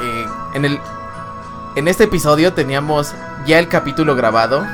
Eh, 0.00 0.26
en 0.54 0.64
el 0.64 0.80
en 1.74 1.88
este 1.88 2.04
episodio 2.04 2.52
teníamos 2.52 3.14
ya 3.46 3.58
el 3.58 3.68
capítulo 3.68 4.14
grabado. 4.14 4.66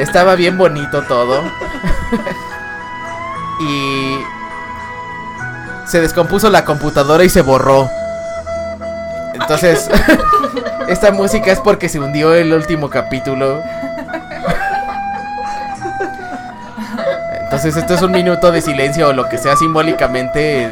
Estaba 0.00 0.34
bien 0.34 0.58
bonito 0.58 1.02
todo. 1.02 1.40
y 3.60 4.18
se 5.86 6.00
descompuso 6.00 6.50
la 6.50 6.64
computadora 6.64 7.24
y 7.24 7.28
se 7.28 7.40
borró. 7.40 7.88
Entonces, 9.34 9.88
esta 10.88 11.12
música 11.12 11.52
es 11.52 11.60
porque 11.60 11.88
se 11.88 12.00
hundió 12.00 12.34
el 12.34 12.52
último 12.52 12.90
capítulo. 12.90 13.62
Entonces, 17.66 17.82
esto 17.82 17.94
es 17.94 18.02
un 18.02 18.12
minuto 18.12 18.52
de 18.52 18.62
silencio 18.62 19.08
o 19.08 19.12
lo 19.12 19.28
que 19.28 19.38
sea 19.38 19.56
simbólicamente 19.56 20.70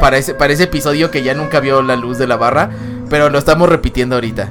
para 0.00 0.16
ese, 0.16 0.32
para 0.32 0.50
ese 0.50 0.62
episodio 0.62 1.10
que 1.10 1.22
ya 1.22 1.34
nunca 1.34 1.60
vio 1.60 1.82
la 1.82 1.94
luz 1.94 2.16
de 2.16 2.26
la 2.26 2.38
barra. 2.38 2.70
Pero 3.10 3.28
lo 3.28 3.38
estamos 3.38 3.68
repitiendo 3.68 4.14
ahorita. 4.14 4.48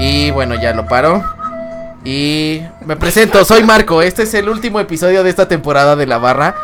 Y 0.00 0.32
bueno, 0.32 0.60
ya 0.60 0.74
lo 0.74 0.88
paro. 0.88 1.22
Y 2.04 2.62
me 2.84 2.96
presento, 2.96 3.44
soy 3.44 3.62
Marco. 3.62 4.02
Este 4.02 4.24
es 4.24 4.34
el 4.34 4.48
último 4.48 4.80
episodio 4.80 5.22
de 5.22 5.30
esta 5.30 5.46
temporada 5.46 5.94
de 5.94 6.08
la 6.08 6.18
barra. 6.18 6.56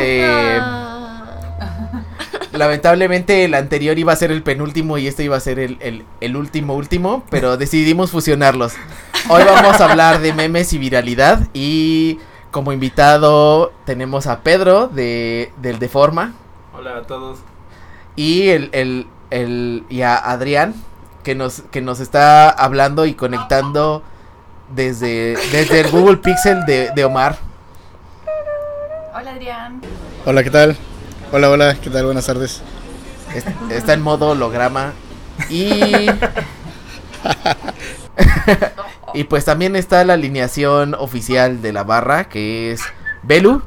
Eh, 0.00 0.60
lamentablemente 2.52 3.44
el 3.44 3.54
anterior 3.54 3.96
iba 3.96 4.12
a 4.12 4.16
ser 4.16 4.32
el 4.32 4.42
penúltimo 4.42 4.98
y 4.98 5.06
este 5.06 5.22
iba 5.22 5.36
a 5.36 5.40
ser 5.40 5.60
el, 5.60 5.76
el, 5.78 6.04
el, 6.20 6.36
último 6.36 6.74
último, 6.74 7.22
pero 7.30 7.56
decidimos 7.56 8.10
fusionarlos. 8.10 8.72
Hoy 9.28 9.44
vamos 9.44 9.80
a 9.80 9.84
hablar 9.88 10.20
de 10.20 10.32
memes 10.32 10.72
y 10.72 10.78
viralidad 10.78 11.46
y 11.54 12.18
como 12.50 12.72
invitado 12.72 13.72
tenemos 13.84 14.26
a 14.26 14.40
Pedro 14.40 14.88
de, 14.88 15.52
del 15.58 15.78
Deforma. 15.78 16.32
Hola 16.76 16.98
a 16.98 17.02
todos. 17.02 17.38
Y 18.16 18.48
el, 18.48 18.70
el, 18.72 19.06
el 19.30 19.84
y 19.88 20.02
a 20.02 20.16
Adrián 20.16 20.74
que 21.22 21.34
nos 21.34 21.62
que 21.70 21.82
nos 21.82 22.00
está 22.00 22.48
hablando 22.48 23.04
y 23.04 23.14
conectando 23.14 24.02
desde 24.74 25.36
desde 25.52 25.80
el 25.80 25.90
Google 25.90 26.18
Pixel 26.18 26.64
de, 26.66 26.90
de 26.94 27.04
Omar. 27.04 27.36
Hola 29.14 29.32
Adrián. 29.32 29.80
Hola, 30.24 30.42
¿qué 30.42 30.50
tal? 30.50 30.76
Hola, 31.32 31.50
hola, 31.50 31.76
¿qué 31.80 31.90
tal? 31.90 32.04
Buenas 32.06 32.26
tardes. 32.26 32.62
Está 33.70 33.92
en 33.92 34.02
modo 34.02 34.30
holograma 34.30 34.92
y 35.50 36.06
y 39.14 39.24
pues 39.24 39.44
también 39.44 39.76
está 39.76 40.04
la 40.04 40.14
alineación 40.14 40.94
oficial 40.94 41.62
de 41.62 41.72
la 41.72 41.84
barra 41.84 42.24
que 42.28 42.72
es 42.72 42.82
Belu, 43.22 43.62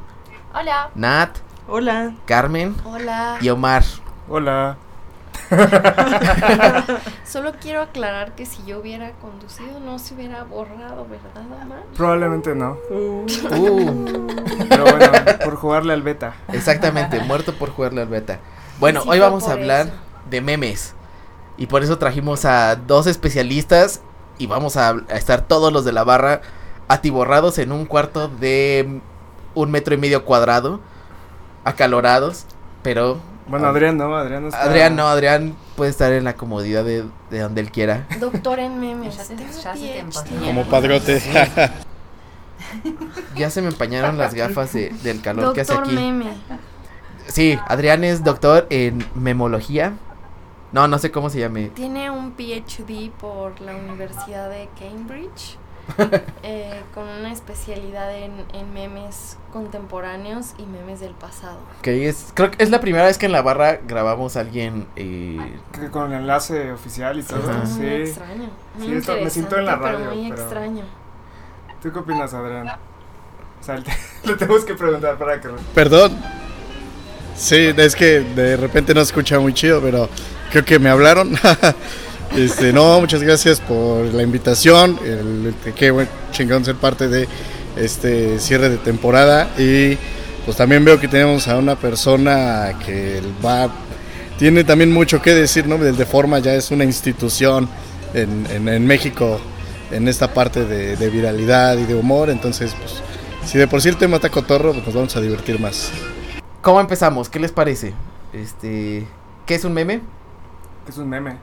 Hola. 0.54 0.90
Nat, 0.94 1.36
Hola. 1.68 2.12
Carmen 2.26 2.74
Hola. 2.84 3.38
y 3.40 3.48
Omar. 3.48 3.84
Hola. 4.28 4.76
Solo 7.24 7.52
quiero 7.60 7.82
aclarar 7.82 8.34
que 8.34 8.46
si 8.46 8.64
yo 8.64 8.78
hubiera 8.80 9.12
conducido 9.12 9.80
no 9.80 9.98
se 9.98 10.14
hubiera 10.14 10.44
borrado, 10.44 11.06
¿verdad, 11.08 11.44
Omar? 11.62 11.82
Probablemente 11.96 12.54
no. 12.54 12.76
Uh, 12.90 13.26
Pero 14.68 14.84
bueno, 14.84 15.12
por 15.44 15.56
jugarle 15.56 15.92
al 15.92 16.02
beta. 16.02 16.34
exactamente, 16.52 17.18
muerto 17.20 17.54
por 17.54 17.70
jugarle 17.70 18.02
al 18.02 18.08
beta. 18.08 18.38
Bueno, 18.78 19.02
Sí 19.02 19.08
hoy 19.10 19.18
vamos 19.18 19.48
a 19.48 19.52
hablar 19.52 19.86
eso. 19.88 19.96
de 20.30 20.40
memes. 20.40 20.94
Y 21.56 21.66
por 21.66 21.82
eso 21.82 21.98
trajimos 21.98 22.44
a 22.44 22.76
dos 22.76 23.06
especialistas 23.06 24.00
y 24.40 24.46
vamos 24.46 24.76
a, 24.76 24.88
a 24.90 25.16
estar 25.16 25.42
todos 25.42 25.72
los 25.72 25.84
de 25.84 25.92
la 25.92 26.02
barra 26.02 26.40
atiborrados 26.88 27.58
en 27.58 27.70
un 27.72 27.84
cuarto 27.86 28.28
de 28.28 29.00
un 29.54 29.70
metro 29.70 29.94
y 29.94 29.98
medio 29.98 30.24
cuadrado, 30.24 30.80
acalorados, 31.64 32.46
pero 32.82 33.18
Bueno, 33.46 33.66
Adrián 33.68 33.96
no, 33.98 34.16
Adrián 34.16 34.42
no 34.42 34.48
está- 34.48 34.62
Adrián 34.62 34.96
no, 34.96 35.06
Adrián 35.08 35.54
puede 35.76 35.90
estar 35.90 36.10
en 36.12 36.24
la 36.24 36.34
comodidad 36.34 36.84
de, 36.84 37.04
de 37.30 37.38
donde 37.40 37.60
él 37.60 37.70
quiera. 37.70 38.06
Doctor 38.18 38.58
en 38.60 38.80
memes. 38.80 39.16
Ya 39.16 39.24
se- 39.24 39.34
Tengo 39.36 39.52
ya 39.52 39.74
se 39.74 39.78
te 39.80 39.98
empastilló. 39.98 40.44
Como 40.46 40.64
padrote. 40.64 41.22
Ya 43.36 43.50
se 43.50 43.62
me 43.62 43.68
empañaron 43.68 44.16
las 44.18 44.34
gafas 44.34 44.72
de- 44.72 44.90
del 45.02 45.20
calor 45.20 45.52
que 45.54 45.62
hace 45.62 45.72
Doctor 45.74 45.92
aquí. 45.92 45.96
meme. 46.02 46.32
Sí, 47.26 47.58
Adrián 47.68 48.04
es 48.04 48.24
doctor 48.24 48.66
en 48.70 49.04
memología. 49.14 49.94
No, 50.72 50.86
no 50.88 50.98
sé 50.98 51.10
cómo 51.10 51.30
se 51.30 51.40
llame. 51.40 51.68
Tiene 51.70 52.10
un 52.10 52.32
PhD 52.32 53.10
por 53.20 53.60
la 53.60 53.74
Universidad 53.74 54.48
de 54.50 54.68
Cambridge. 54.78 55.56
eh, 56.44 56.82
con 56.94 57.08
una 57.08 57.32
especialidad 57.32 58.14
en, 58.16 58.32
en 58.52 58.72
memes 58.72 59.36
contemporáneos 59.52 60.52
y 60.58 60.62
memes 60.64 61.00
del 61.00 61.14
pasado. 61.14 61.58
Que 61.82 62.08
es, 62.08 62.30
creo 62.34 62.52
que 62.52 62.62
es 62.62 62.70
la 62.70 62.80
primera 62.80 63.06
vez 63.06 63.18
que 63.18 63.26
en 63.26 63.32
la 63.32 63.42
barra 63.42 63.80
grabamos 63.88 64.36
a 64.36 64.40
alguien. 64.40 64.86
eh, 64.94 65.58
con 65.90 66.12
el 66.12 66.20
enlace 66.20 66.70
oficial 66.70 67.18
y 67.18 67.22
todo. 67.24 67.40
Ajá. 67.50 67.64
Muy 67.64 67.66
Sí. 67.80 67.86
extraño. 67.86 68.50
Muy 68.78 68.86
Sí, 68.86 68.94
esto- 68.94 69.14
me 69.16 69.30
siento 69.30 69.58
en 69.58 69.66
la 69.66 69.76
radio, 69.76 69.98
Pero 69.98 70.10
muy 70.14 70.30
pero- 70.30 70.42
extraño. 70.42 70.84
¿Tú 71.82 71.92
qué 71.92 71.98
opinas, 71.98 72.34
Adrián? 72.34 72.68
O 72.68 73.62
sea, 73.64 73.76
le, 73.78 73.84
le 74.24 74.36
tenemos 74.36 74.64
que 74.64 74.74
preguntar 74.74 75.18
para 75.18 75.40
que... 75.40 75.48
Perdón. 75.74 76.16
Sí, 77.40 77.72
es 77.74 77.96
que 77.96 78.20
de 78.20 78.54
repente 78.58 78.92
no 78.92 79.00
escucha 79.00 79.40
muy 79.40 79.54
chido, 79.54 79.80
pero 79.80 80.10
creo 80.50 80.62
que 80.62 80.78
me 80.78 80.90
hablaron. 80.90 81.38
este, 82.36 82.70
no, 82.70 83.00
muchas 83.00 83.22
gracias 83.22 83.60
por 83.60 84.04
la 84.12 84.22
invitación. 84.22 84.98
Qué 85.74 85.90
buen 85.90 86.06
chingón 86.32 86.66
ser 86.66 86.74
parte 86.74 87.08
de 87.08 87.26
este 87.76 88.38
cierre 88.40 88.68
de 88.68 88.76
temporada. 88.76 89.54
Y 89.56 89.96
pues 90.44 90.58
también 90.58 90.84
veo 90.84 91.00
que 91.00 91.08
tenemos 91.08 91.48
a 91.48 91.56
una 91.56 91.76
persona 91.76 92.78
que 92.84 93.22
va. 93.42 93.70
Tiene 94.38 94.62
también 94.62 94.92
mucho 94.92 95.22
que 95.22 95.32
decir, 95.32 95.66
¿no? 95.66 95.78
Del 95.78 95.96
Deforma 95.96 96.40
ya 96.40 96.54
es 96.54 96.70
una 96.70 96.84
institución 96.84 97.70
en, 98.12 98.86
México 98.86 99.40
en 99.90 100.08
esta 100.08 100.34
parte 100.34 100.66
de, 100.66 100.94
de 100.94 101.08
viralidad 101.08 101.78
y 101.78 101.84
de 101.84 101.94
humor. 101.94 102.28
Entonces, 102.28 102.74
pues, 102.78 102.96
si 103.50 103.56
de 103.56 103.66
por 103.66 103.80
sí 103.80 103.88
el 103.88 103.96
tema 103.96 104.16
está 104.16 104.28
cotorro, 104.28 104.74
pues 104.74 104.84
nos 104.84 104.94
vamos 104.94 105.16
a 105.16 105.22
divertir 105.22 105.58
más. 105.58 105.90
¿Cómo 106.62 106.80
empezamos? 106.80 107.28
¿Qué 107.28 107.38
les 107.40 107.52
parece? 107.52 107.94
Este. 108.32 109.06
¿Qué 109.46 109.54
es 109.54 109.64
un 109.64 109.72
meme? 109.72 110.00
Que 110.84 110.90
es 110.92 110.98
un 110.98 111.08
meme. 111.08 111.36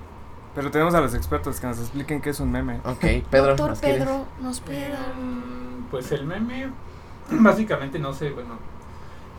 Pero 0.56 0.72
tenemos 0.72 0.94
a 0.96 1.02
los 1.02 1.14
expertos 1.14 1.60
que 1.60 1.68
nos 1.68 1.80
expliquen 1.80 2.22
qué 2.22 2.30
es 2.32 2.40
un 2.40 2.52
meme. 2.52 2.80
Ok, 2.86 3.00
Pedro. 3.30 3.48
Doctor 3.50 3.70
¿nos 3.70 3.80
quieres? 3.80 4.00
Pedro, 4.04 4.26
¿nos 4.42 4.60
un- 4.60 4.66
Mm, 5.18 5.84
Pues 5.92 6.12
el 6.12 6.26
meme, 6.26 6.70
básicamente 7.32 8.00
no 8.00 8.14
sé, 8.14 8.32
bueno, 8.32 8.56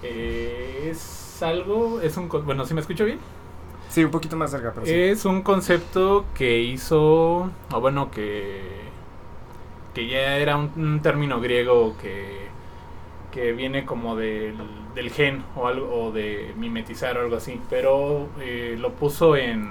eh, 0.03 0.89
es 0.91 1.43
algo, 1.43 2.01
es 2.01 2.17
un, 2.17 2.29
co- 2.29 2.43
bueno, 2.43 2.65
¿sí 2.65 2.75
me 2.75 2.81
escucho 2.81 3.05
bien? 3.05 3.19
Sí, 3.89 4.05
un 4.05 4.11
poquito 4.11 4.37
más 4.37 4.51
cerca, 4.51 4.73
pero 4.73 4.87
sí. 4.87 4.93
Es 4.95 5.25
un 5.25 5.43
concepto 5.43 6.25
que 6.35 6.61
hizo, 6.61 7.51
o 7.73 7.81
bueno, 7.81 8.11
que, 8.11 8.63
que 9.95 10.07
ya 10.09 10.37
era 10.37 10.57
un, 10.57 10.71
un 10.77 11.01
término 11.01 11.41
griego 11.41 11.97
que, 12.01 12.49
que 13.33 13.53
viene 13.53 13.85
como 13.85 14.15
del, 14.17 14.57
del 14.99 15.11
gen 15.11 15.45
o 15.55 15.69
algo, 15.69 16.07
o 16.07 16.11
de 16.11 16.53
mimetizar 16.57 17.17
o 17.19 17.21
algo 17.21 17.37
así, 17.37 17.61
pero 17.71 18.27
eh, 18.41 18.77
lo 18.81 18.95
puso 18.95 19.37
en, 19.37 19.71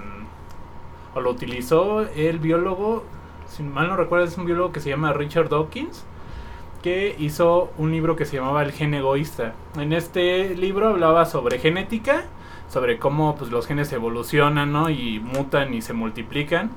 o 1.14 1.20
lo 1.20 1.32
utilizó 1.32 2.08
el 2.16 2.40
biólogo, 2.40 3.04
si 3.46 3.62
mal 3.62 3.90
no 3.90 3.98
recuerdo, 3.98 4.24
es 4.26 4.38
un 4.38 4.46
biólogo 4.46 4.72
que 4.72 4.80
se 4.80 4.90
llama 4.90 5.12
Richard 5.12 5.50
Dawkins, 5.50 6.06
que 6.82 7.14
hizo 7.20 7.74
un 7.78 7.92
libro 7.92 8.16
que 8.16 8.24
se 8.24 8.38
llamaba 8.38 8.64
El 8.64 8.72
gen 8.72 8.94
egoísta. 8.94 9.54
En 9.76 9.92
este 9.92 10.56
libro 10.56 10.88
hablaba 10.88 11.26
sobre 11.26 11.60
genética, 11.60 12.24
sobre 12.70 12.98
cómo 12.98 13.36
pues, 13.36 13.52
los 13.52 13.68
genes 13.68 13.92
evolucionan 13.92 14.72
¿no? 14.72 14.90
y 14.90 15.20
mutan 15.20 15.74
y 15.74 15.82
se 15.82 15.92
multiplican. 15.92 16.72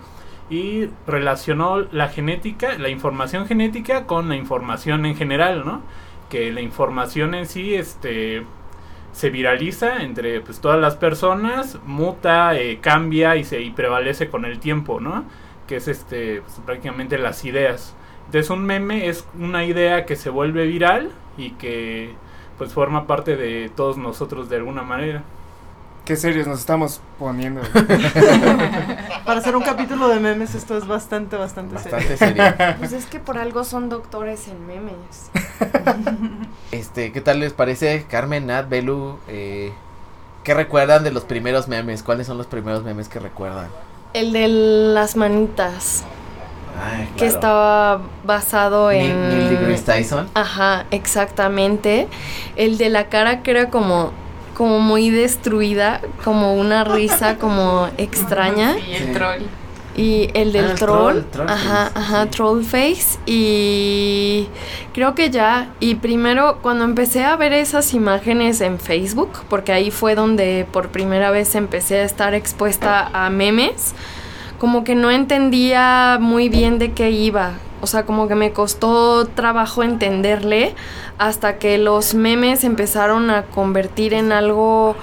Y 0.49 0.89
relacionó 1.07 1.83
la 1.93 2.09
genética, 2.09 2.77
la 2.79 2.89
información 2.89 3.47
genética 3.47 4.07
con 4.07 4.29
la 4.29 4.35
información 4.35 5.07
en 5.07 5.15
general, 5.15 5.65
¿no? 5.65 5.83
Que 6.31 6.51
la 6.53 6.63
información 6.63 7.35
en 7.35 7.47
sí 7.47 7.75
este, 7.75 8.45
se 9.13 9.31
viraliza 9.31 10.03
entre 10.03 10.41
pues, 10.41 10.61
todas 10.61 10.81
las 10.81 10.97
personas, 10.97 11.79
muta, 11.85 12.59
eh, 12.59 12.79
cambia 12.81 13.37
y, 13.37 13.45
se, 13.45 13.61
y 13.61 13.71
prevalece 13.71 14.29
con 14.29 14.45
el 14.47 14.59
tiempo, 14.59 15.01
¿no? 15.01 15.25
Que 15.67 15.77
es 15.77 15.89
este, 15.89 16.41
pues, 16.41 16.61
prácticamente 16.65 17.19
las 17.19 17.45
ideas. 17.45 17.95
Entonces 18.27 18.51
un 18.51 18.65
meme 18.65 19.09
es 19.09 19.27
una 19.39 19.65
idea 19.65 20.07
que 20.07 20.15
se 20.15 20.31
vuelve 20.31 20.67
viral 20.67 21.11
y 21.37 21.51
que 21.53 22.15
pues 22.59 22.73
forma 22.73 23.07
parte 23.07 23.37
de 23.37 23.71
todos 23.75 23.99
nosotros 23.99 24.49
de 24.49 24.57
alguna 24.57 24.83
manera. 24.83 25.25
Qué 26.05 26.17
serios 26.17 26.47
nos 26.49 26.59
estamos 26.61 27.01
poniendo. 27.19 27.61
Para 29.25 29.39
hacer 29.39 29.55
un 29.55 29.63
capítulo 29.63 30.09
de 30.09 30.19
memes 30.19 30.55
esto 30.57 30.77
es 30.77 30.87
bastante, 30.87 31.37
bastante, 31.37 31.75
Bastante 31.75 32.17
serio. 32.17 32.43
serio. 32.57 32.75
Pues 32.79 32.93
es 32.93 33.07
que 33.07 33.21
por 33.21 33.39
algo 33.39 33.63
son 33.65 33.89
doctores 33.89 34.49
en 34.49 34.67
memes. 34.67 35.31
Este, 36.73 37.11
¿qué 37.13 37.21
tal 37.21 37.41
les 37.41 37.53
parece, 37.53 38.07
Carmen, 38.09 38.47
Nat, 38.47 38.69
Belu? 38.69 39.19
Eh, 39.29 39.73
¿Qué 40.45 40.55
recuerdan 40.55 41.03
de 41.05 41.11
los 41.11 41.25
primeros 41.25 41.67
memes? 41.69 42.03
¿Cuáles 42.05 42.27
son 42.29 42.39
los 42.39 42.47
primeros 42.47 42.85
memes 42.85 43.09
que 43.09 43.19
recuerdan? 43.19 43.67
El 44.15 44.33
de 44.33 44.47
las 44.49 45.17
manitas. 45.17 46.05
Ay, 46.81 47.07
que 47.17 47.27
claro. 47.27 47.35
estaba 47.35 48.01
basado 48.25 48.91
Neil- 48.93 49.11
en... 49.11 49.29
Neil 49.31 49.49
deGrasse 49.51 49.83
Tyson. 49.85 50.29
Ajá, 50.35 50.87
exactamente. 50.93 52.07
El 52.57 52.79
de 52.79 52.89
la 52.89 53.09
cara 53.09 53.43
que 53.43 53.51
era 53.51 53.69
como, 53.71 54.13
como 54.61 54.79
muy 54.79 55.09
destruida, 55.09 56.03
como 56.23 56.53
una 56.55 56.85
risa 56.85 57.39
como 57.39 57.89
extraña. 57.97 58.75
Sí, 58.75 58.93
el 58.93 59.13
troll. 59.15 59.43
Y 59.97 60.29
el 60.35 60.53
del 60.53 60.67
Ah, 60.67 60.71
el 60.73 60.79
troll, 60.79 61.25
troll, 61.25 61.25
troll 61.31 61.49
ajá, 61.49 61.87
face, 61.87 61.99
ajá, 61.99 62.23
sí. 62.25 62.29
troll 62.29 62.63
face. 62.63 63.19
Y 63.25 64.49
creo 64.93 65.15
que 65.15 65.31
ya. 65.31 65.71
Y 65.81 65.95
primero, 65.95 66.59
cuando 66.61 66.85
empecé 66.85 67.25
a 67.25 67.37
ver 67.37 67.55
esas 67.55 67.95
imágenes 67.95 68.61
en 68.61 68.79
Facebook, 68.79 69.31
porque 69.49 69.73
ahí 69.73 69.91
fue 69.91 70.15
donde 70.15 70.67
por 70.71 70.91
primera 70.91 71.31
vez 71.31 71.55
empecé 71.55 72.01
a 72.01 72.05
estar 72.05 72.35
expuesta 72.35 73.09
a 73.15 73.31
memes, 73.31 73.95
como 74.61 74.85
que 74.85 74.95
no 74.95 75.11
entendía 75.11 76.19
muy 76.21 76.51
bien 76.51 76.79
de 76.79 76.93
qué 76.93 77.11
iba. 77.11 77.55
O 77.81 77.87
sea, 77.87 78.05
como 78.05 78.29
que 78.29 78.35
me 78.35 78.53
costó 78.53 79.25
trabajo 79.25 79.83
entenderle 79.83 80.75
hasta 81.17 81.57
que 81.57 81.79
los 81.79 82.13
memes 82.13 82.63
empezaron 82.63 83.31
a 83.31 83.45
convertir 83.45 84.13
en 84.13 84.33
algo 84.33 84.97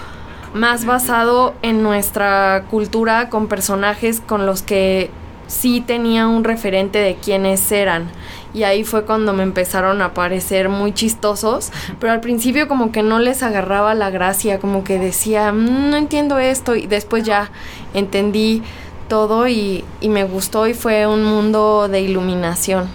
más 0.53 0.85
basado 0.85 1.55
en 1.63 1.81
nuestra 1.81 2.65
cultura 2.69 3.29
con 3.29 3.47
personajes 3.47 4.21
con 4.21 4.45
los 4.45 4.61
que 4.61 5.09
sí 5.47 5.81
tenía 5.81 6.27
un 6.27 6.43
referente 6.43 6.99
de 6.99 7.15
quiénes 7.15 7.71
eran. 7.71 8.09
Y 8.53 8.61
ahí 8.63 8.83
fue 8.83 9.05
cuando 9.05 9.33
me 9.33 9.43
empezaron 9.43 10.03
a 10.03 10.13
parecer 10.13 10.69
muy 10.69 10.93
chistosos, 10.93 11.71
pero 11.99 12.13
al 12.13 12.21
principio 12.21 12.67
como 12.67 12.91
que 12.91 13.01
no 13.01 13.17
les 13.17 13.41
agarraba 13.41 13.95
la 13.95 14.11
gracia, 14.11 14.59
como 14.59 14.83
que 14.83 14.99
decía, 14.99 15.51
"Mm, 15.51 15.89
no 15.89 15.97
entiendo 15.97 16.37
esto, 16.37 16.75
y 16.75 16.85
después 16.85 17.23
ya 17.23 17.49
entendí 17.93 18.61
todo 19.07 19.47
y, 19.47 19.83
y 20.01 20.09
me 20.09 20.23
gustó 20.23 20.67
y 20.67 20.73
fue 20.73 21.07
un 21.07 21.23
mundo 21.23 21.87
de 21.87 22.01
iluminación. 22.01 22.87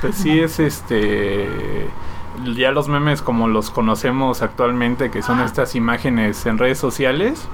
Pues 0.00 0.16
sí 0.16 0.40
es 0.40 0.60
este 0.60 1.48
ya 2.56 2.72
los 2.72 2.88
memes 2.88 3.22
como 3.22 3.48
los 3.48 3.70
conocemos 3.70 4.42
actualmente, 4.42 5.10
que 5.10 5.22
son 5.22 5.40
estas 5.40 5.74
imágenes 5.74 6.44
en 6.46 6.58
redes 6.58 6.78
sociales, 6.78 7.46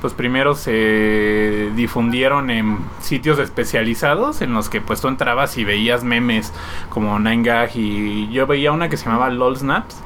pues 0.00 0.14
primero 0.14 0.54
se 0.54 1.70
difundieron 1.74 2.50
en 2.50 2.78
sitios 3.00 3.38
especializados 3.38 4.40
en 4.40 4.54
los 4.54 4.68
que 4.68 4.80
pues 4.80 5.00
tú 5.00 5.08
entrabas 5.08 5.58
y 5.58 5.64
veías 5.64 6.04
memes 6.04 6.52
como 6.88 7.18
9gag 7.18 7.70
y 7.74 8.28
yo 8.30 8.46
veía 8.46 8.72
una 8.72 8.88
que 8.88 8.96
se 8.96 9.06
llamaba 9.06 9.30
LOL 9.30 9.56
Snaps 9.58 9.96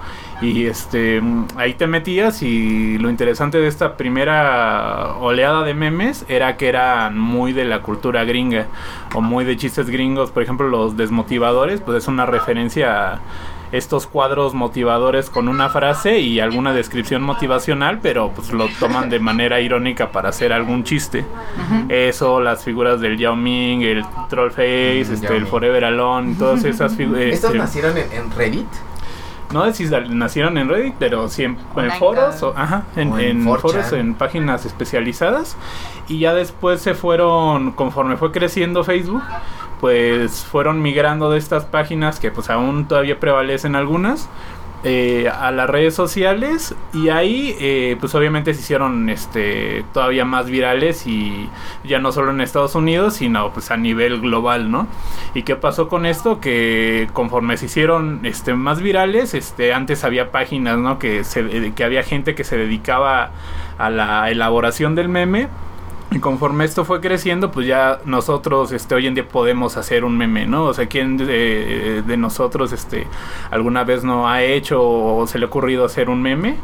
y 0.45 0.67
este 0.67 1.23
ahí 1.57 1.75
te 1.75 1.87
metías 1.87 2.43
y 2.43 2.99
lo 2.99 3.11
interesante 3.11 3.59
de 3.59 3.67
esta 3.67 3.97
primera 3.97 5.15
oleada 5.21 5.63
de 5.65 5.75
memes 5.75 6.25
era 6.29 6.57
que 6.57 6.69
eran 6.69 7.19
muy 7.19 7.53
de 7.53 7.65
la 7.65 7.83
cultura 7.83 8.25
gringa 8.25 8.67
o 9.15 9.21
muy 9.21 9.45
de 9.45 9.57
chistes 9.57 9.89
gringos, 9.91 10.31
por 10.31 10.43
ejemplo 10.43 10.69
los 10.69 10.97
desmotivadores, 10.97 11.81
pues 11.81 11.99
es 11.99 12.09
una 12.09 12.27
referencia 12.27 13.15
a 13.15 13.21
estos 13.73 14.07
cuadros 14.07 14.55
motivadores 14.55 15.31
con 15.31 15.49
una 15.49 15.69
frase 15.69 16.21
y 16.21 16.39
alguna 16.39 16.73
descripción 16.73 17.23
motivacional, 17.23 17.99
pero 18.01 18.31
pues 18.31 18.53
lo 18.53 18.69
toman 18.79 19.11
de 19.11 19.19
manera 19.19 19.61
irónica 19.61 20.13
para 20.13 20.29
hacer 20.29 20.53
algún 20.53 20.85
chiste. 20.85 21.25
Eso, 21.89 22.41
las 22.41 22.63
figuras 22.63 23.01
del 23.01 23.19
Yao 23.19 23.35
Ming, 23.35 23.83
el 23.83 24.05
Trollface, 24.29 25.07
Mm, 25.09 25.13
este, 25.15 25.37
el. 25.37 25.47
Forever 25.47 25.85
Alone, 25.87 26.37
todas 26.39 26.63
esas 26.65 26.95
figuras. 26.95 27.25
¿Estos 27.33 27.55
nacieron 27.55 27.97
en, 27.97 28.13
en 28.13 28.31
Reddit? 28.31 28.69
No 29.55 29.65
sé 29.73 29.87
si 29.87 29.95
nacieron 30.09 30.59
en 30.59 30.69
Reddit, 30.69 30.95
pero 30.99 31.29
sí 31.29 31.45
en, 31.45 31.57
foros, 32.01 32.43
o, 32.43 32.53
ajá, 32.57 32.83
en, 32.97 33.13
O 33.13 33.19
en 33.21 33.43
en 33.43 33.47
4chan. 33.47 33.61
foros, 33.61 33.93
en 33.93 34.15
páginas 34.15 34.67
especializadas. 34.67 35.57
Y 36.09 36.19
ya 36.19 36.35
después 36.35 36.83
se 36.83 36.95
fueron, 36.95 37.71
conforme 37.71 38.17
fue 38.17 38.33
creciendo 38.33 38.83
Facebook, 38.83 39.23
pues 39.81 40.45
fueron 40.45 40.83
migrando 40.83 41.31
de 41.31 41.39
estas 41.39 41.67
páginas 41.67 42.19
que 42.19 42.33
pues 42.33 42.51
aún 42.51 42.89
todavía 42.89 43.21
prevalecen 43.21 43.77
algunas. 43.77 44.29
Eh, 44.87 45.31
a 45.31 45.51
las 45.51 45.71
redes 45.71 45.95
sociales 45.95 46.75
y 46.93 47.09
ahí 47.09 47.57
eh, 47.59 47.97
pues 47.99 48.15
obviamente 48.15 48.53
se 48.53 48.61
hicieron 48.61 49.09
este 49.09 49.83
todavía 49.95 50.27
más 50.27 50.45
virales 50.45 51.07
y 51.07 51.49
ya 51.85 52.01
no 52.01 52.13
solo 52.13 52.33
en 52.33 52.43
Estados 52.43 52.75
Unidos 52.75 53.15
sino 53.15 53.51
pues 53.55 53.71
a 53.71 53.79
nivel 53.79 54.21
global 54.21 54.71
no 54.71 54.87
y 55.33 55.43
qué 55.43 55.57
pasó 55.57 55.89
con 55.89 56.05
esto 56.05 56.39
que 56.39 57.09
conforme 57.15 57.57
se 57.57 57.65
hicieron 57.65 58.27
este 58.27 58.53
más 58.53 58.83
virales 58.83 59.33
este 59.33 59.73
antes 59.73 60.05
había 60.05 60.31
páginas 60.31 60.77
no 60.77 60.99
que 60.99 61.25
se 61.25 61.41
eh, 61.41 61.73
que 61.75 61.83
había 61.83 62.03
gente 62.03 62.35
que 62.35 62.45
se 62.45 62.59
dedicaba 62.59 63.31
a 63.79 63.89
la 63.89 64.31
elaboración 64.31 64.95
del 64.95 65.09
meme 65.09 65.49
y 66.11 66.19
conforme 66.19 66.65
esto 66.65 66.85
fue 66.85 67.01
creciendo, 67.01 67.51
pues 67.51 67.67
ya 67.67 68.01
nosotros 68.05 68.73
este, 68.73 68.95
hoy 68.95 69.07
en 69.07 69.15
día 69.15 69.27
podemos 69.27 69.77
hacer 69.77 70.05
un 70.05 70.17
meme, 70.17 70.47
¿no? 70.47 70.65
O 70.65 70.75
sea, 70.75 70.87
¿quién 70.87 71.17
de, 71.17 72.03
de 72.07 72.17
nosotros 72.17 72.73
este, 72.73 73.07
alguna 73.51 73.85
vez 73.85 74.05
no 74.05 74.29
ha 74.29 74.43
hecho 74.43 74.83
o 74.83 75.27
se 75.27 75.39
le 75.39 75.47
ha 75.47 75.49
ocurrido 75.49 75.85
hacer 75.85 76.09
un 76.09 76.23
meme? 76.23 76.57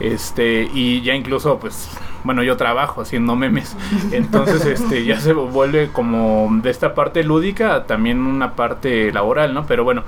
Este, 0.00 0.68
y 0.72 1.02
ya 1.02 1.14
incluso, 1.14 1.58
pues, 1.58 1.90
bueno, 2.24 2.42
yo 2.42 2.56
trabajo 2.56 3.00
haciendo 3.00 3.36
memes. 3.36 3.76
Entonces, 4.12 4.64
este, 4.64 5.04
ya 5.04 5.20
se 5.20 5.32
vuelve 5.32 5.90
como 5.92 6.48
de 6.62 6.70
esta 6.70 6.94
parte 6.94 7.24
lúdica 7.24 7.84
también 7.86 8.20
una 8.20 8.54
parte 8.54 9.12
laboral, 9.12 9.54
¿no? 9.54 9.66
Pero 9.66 9.84
bueno, 9.84 10.04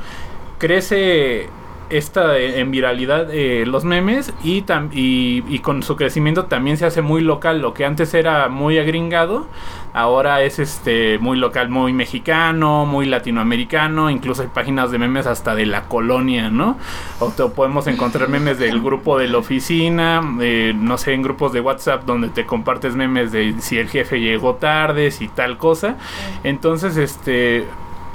crece 0.59 1.49
esta 1.91 2.37
eh, 2.39 2.61
en 2.61 2.71
viralidad 2.71 3.29
eh, 3.33 3.65
los 3.67 3.85
memes 3.85 4.33
y, 4.43 4.63
tam- 4.63 4.91
y, 4.93 5.45
y 5.49 5.59
con 5.61 5.83
su 5.83 5.97
crecimiento 5.97 6.45
también 6.47 6.77
se 6.77 6.87
hace 6.87 7.03
muy 7.03 7.21
local. 7.23 7.61
Lo 7.61 7.75
que 7.75 7.85
antes 7.85 8.15
era 8.15 8.49
muy 8.49 8.79
agringado 8.79 9.47
ahora 9.93 10.43
es 10.43 10.61
este 10.61 11.19
muy 11.19 11.37
local 11.37 11.69
muy 11.69 11.93
mexicano 11.93 12.87
muy 12.87 13.07
latinoamericano. 13.07 14.09
Incluso 14.11 14.43
hay 14.43 14.49
páginas 14.49 14.91
de 14.91 14.99
memes 14.99 15.27
hasta 15.27 15.55
de 15.55 15.67
la 15.67 15.83
colonia 15.85 16.49
no 16.51 16.79
o 17.19 17.29
te- 17.31 17.45
podemos 17.49 17.87
encontrar 17.87 18.29
memes 18.29 18.59
del 18.59 18.81
grupo 18.81 19.19
de 19.19 19.29
la 19.29 19.39
oficina 19.39 20.21
eh, 20.41 20.73
no 20.77 20.97
sé 20.97 21.13
en 21.15 21.23
grupos 21.23 21.53
de 21.53 21.61
WhatsApp 21.61 22.05
donde 22.05 22.29
te 22.29 22.47
compartes 22.47 22.95
memes 22.95 23.33
de 23.33 23.55
si 23.61 23.79
el 23.79 23.89
jefe 23.89 24.21
llegó 24.21 24.55
tarde 24.55 25.11
si 25.11 25.29
tal 25.29 25.59
cosa. 25.59 25.97
Entonces 26.45 26.97
este 26.97 27.65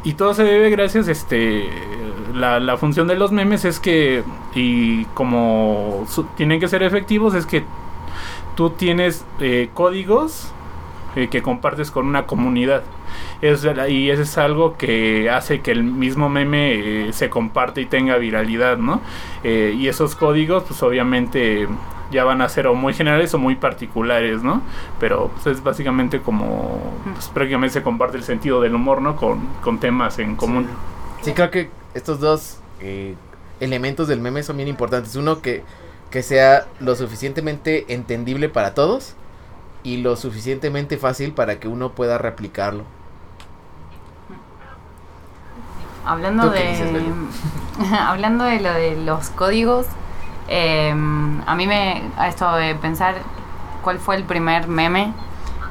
y 0.06 0.14
todo 0.14 0.34
se 0.34 0.44
debe 0.44 0.70
gracias 0.70 1.10
este 1.10 1.70
la, 2.34 2.78
función 2.78 3.08
de 3.08 3.16
los 3.16 3.32
memes 3.32 3.66
es 3.66 3.80
que 3.80 4.24
y 4.54 5.06
como 5.06 6.06
tienen 6.38 6.60
que 6.60 6.68
ser 6.68 6.84
efectivos 6.84 7.34
es 7.34 7.46
que 7.46 7.64
tú 8.56 8.70
tienes 8.70 9.26
eh, 9.40 9.70
códigos 9.74 10.54
eh, 11.16 11.30
que 11.30 11.42
compartes 11.42 11.92
con 11.92 12.08
una 12.08 12.26
comunidad. 12.26 12.84
Es, 13.42 13.66
y 13.88 14.10
eso 14.10 14.24
es 14.24 14.38
algo 14.38 14.76
que 14.78 15.30
hace 15.30 15.62
que 15.62 15.72
el 15.72 15.84
mismo 15.84 16.28
meme 16.28 17.08
eh, 17.08 17.14
se 17.14 17.30
comparte 17.30 17.80
y 17.80 17.86
tenga 17.86 18.18
viralidad 18.18 18.78
no 18.78 19.02
Eh, 19.44 19.76
y 19.78 19.88
esos 19.88 20.16
códigos 20.16 20.64
pues 20.64 20.84
obviamente 20.84 21.68
ya 22.12 22.24
van 22.24 22.42
a 22.42 22.50
ser 22.50 22.68
o 22.68 22.76
muy 22.76 22.94
generales 22.94 23.34
o 23.34 23.38
muy 23.38 23.56
particulares 23.56 24.44
no 24.44 24.62
pero 25.00 25.30
pues, 25.30 25.48
es 25.48 25.64
básicamente 25.64 26.22
como 26.22 26.80
pues, 27.14 27.28
prácticamente 27.30 27.74
se 27.74 27.84
comparte 27.84 28.18
el 28.18 28.24
sentido 28.24 28.62
del 28.62 28.76
humor 28.76 29.02
no 29.02 29.16
con, 29.16 29.40
con 29.62 29.80
temas 29.80 30.20
en 30.20 30.36
común. 30.36 30.68
Sí, 31.22 31.34
creo 31.34 31.52
que 31.52 31.70
estos 31.94 32.20
dos 32.20 32.60
eh, 32.82 33.16
elementos 33.60 34.08
del 34.08 34.20
meme 34.20 34.44
son 34.44 34.58
bien 34.58 34.70
importantes. 34.70 35.16
Uno, 35.16 35.42
que, 35.42 35.64
que 36.12 36.24
sea 36.24 36.68
lo 36.80 36.96
suficientemente 36.96 37.94
entendible 37.94 38.50
para 38.50 38.74
todos 38.74 39.16
y 39.84 39.98
lo 39.98 40.16
suficientemente 40.16 40.98
fácil 40.98 41.34
para 41.34 41.60
que 41.60 41.68
uno 41.68 41.92
pueda 41.92 42.18
replicarlo. 42.18 42.84
Hablando 46.06 46.48
¿Tú 46.48 46.54
qué 46.54 46.70
dices, 46.70 46.94
de 46.94 47.02
hablando 47.98 48.44
de 48.44 48.60
lo 48.60 48.74
de 48.74 48.96
los 48.96 49.30
códigos, 49.30 49.88
eh, 50.48 50.92
a 51.46 51.56
mí 51.56 51.68
me 51.68 52.04
a 52.18 52.28
esto 52.28 52.52
de 52.56 52.76
pensar 52.76 53.16
cuál 53.82 54.00
fue 54.00 54.16
el 54.16 54.24
primer 54.24 54.68
meme. 54.68 55.14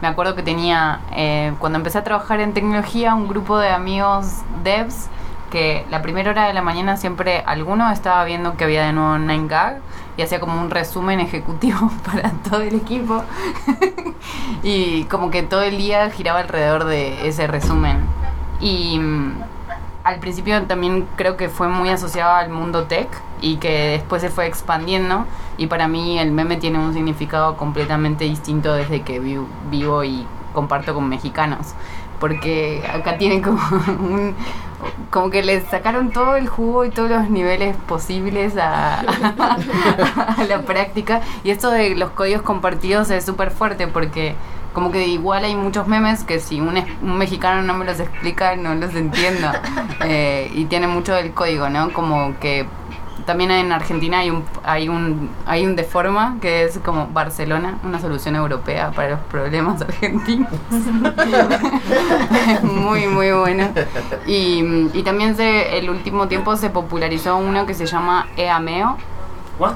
Me 0.00 0.08
acuerdo 0.08 0.34
que 0.34 0.42
tenía 0.42 1.00
eh, 1.12 1.52
cuando 1.58 1.78
empecé 1.78 1.98
a 1.98 2.04
trabajar 2.04 2.40
en 2.40 2.52
tecnología 2.52 3.14
un 3.14 3.28
grupo 3.28 3.58
de 3.58 3.70
amigos 3.70 4.42
devs 4.62 5.08
que 5.50 5.86
la 5.88 6.02
primera 6.02 6.30
hora 6.30 6.46
de 6.46 6.52
la 6.52 6.62
mañana 6.62 6.96
siempre 6.96 7.42
alguno 7.46 7.90
estaba 7.90 8.24
viendo 8.24 8.56
que 8.56 8.64
había 8.64 8.86
de 8.86 8.92
nuevo 8.92 9.14
9gag 9.16 9.78
y 10.16 10.22
hacía 10.22 10.40
como 10.40 10.60
un 10.60 10.68
resumen 10.68 11.20
ejecutivo 11.20 11.92
para 12.04 12.30
todo 12.30 12.60
el 12.60 12.74
equipo 12.74 13.22
y 14.64 15.04
como 15.04 15.30
que 15.30 15.44
todo 15.44 15.62
el 15.62 15.76
día 15.78 16.10
giraba 16.10 16.40
alrededor 16.40 16.84
de 16.84 17.28
ese 17.28 17.46
resumen 17.46 17.98
y 18.60 18.98
mm, 18.98 19.32
al 20.04 20.18
principio 20.20 20.62
también 20.64 21.06
creo 21.16 21.36
que 21.36 21.48
fue 21.48 21.68
muy 21.68 21.88
asociado 21.88 22.32
al 22.34 22.50
mundo 22.50 22.84
tech 22.84 23.08
y 23.40 23.56
que 23.56 23.88
después 23.90 24.22
se 24.22 24.28
fue 24.30 24.46
expandiendo 24.46 25.24
y 25.56 25.66
para 25.66 25.88
mí 25.88 26.18
el 26.18 26.30
meme 26.30 26.56
tiene 26.56 26.78
un 26.78 26.92
significado 26.94 27.56
completamente 27.56 28.24
distinto 28.24 28.74
desde 28.74 29.02
que 29.02 29.18
vi- 29.20 29.38
vivo 29.70 30.04
y 30.04 30.26
comparto 30.52 30.94
con 30.94 31.08
mexicanos 31.08 31.74
porque 32.20 32.82
acá 32.92 33.18
tienen 33.18 33.42
como 33.42 33.58
un 33.88 34.34
como 35.10 35.30
que 35.30 35.42
les 35.42 35.64
sacaron 35.68 36.10
todo 36.12 36.36
el 36.36 36.48
jugo 36.48 36.84
y 36.84 36.90
todos 36.90 37.08
los 37.10 37.30
niveles 37.30 37.74
posibles 37.88 38.56
a, 38.58 39.00
a 39.00 40.44
la 40.48 40.62
práctica 40.62 41.22
y 41.42 41.50
esto 41.50 41.70
de 41.70 41.94
los 41.96 42.10
códigos 42.10 42.42
compartidos 42.42 43.10
es 43.10 43.24
súper 43.24 43.50
fuerte 43.50 43.86
porque 43.86 44.34
como 44.74 44.90
que 44.90 45.06
igual 45.08 45.44
hay 45.44 45.56
muchos 45.56 45.86
memes 45.88 46.22
que 46.24 46.38
si 46.40 46.60
un, 46.60 46.76
es- 46.76 46.86
un 47.00 47.16
mexicano 47.16 47.62
no 47.62 47.72
me 47.74 47.86
los 47.86 47.98
explica, 48.00 48.54
no 48.56 48.74
los 48.74 48.94
entiendo. 48.94 49.48
Eh, 50.06 50.50
y 50.54 50.66
tiene 50.66 50.86
mucho 50.86 51.14
del 51.14 51.32
código, 51.32 51.70
¿no? 51.70 51.90
Como 51.92 52.34
que 52.38 52.66
también 53.24 53.50
en 53.52 53.72
Argentina 53.72 54.18
hay 54.18 54.28
un, 54.28 54.44
hay 54.64 54.88
un, 54.90 55.30
hay 55.46 55.64
un 55.64 55.76
deforma 55.76 56.36
que 56.42 56.64
es 56.64 56.78
como 56.78 57.06
Barcelona, 57.06 57.78
una 57.84 57.98
solución 58.00 58.34
europea 58.36 58.90
para 58.90 59.10
los 59.10 59.20
problemas 59.20 59.80
argentinos. 59.80 60.50
muy, 62.62 63.06
muy 63.06 63.32
bueno. 63.32 63.68
Y, 64.26 64.88
y 64.92 65.02
también 65.04 65.36
se, 65.36 65.78
el 65.78 65.88
último 65.90 66.28
tiempo 66.28 66.56
se 66.56 66.68
popularizó 66.70 67.36
uno 67.36 67.64
que 67.66 67.72
se 67.74 67.86
llama 67.86 68.26
EAMEO. 68.36 68.96
What? 69.58 69.74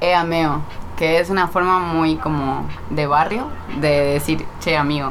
EAMEO, 0.00 0.60
que 1.02 1.18
es 1.18 1.30
una 1.30 1.48
forma 1.48 1.80
muy 1.80 2.14
como 2.14 2.64
de 2.90 3.08
barrio 3.08 3.48
de 3.80 4.12
decir, 4.12 4.46
che, 4.60 4.76
amigo. 4.76 5.10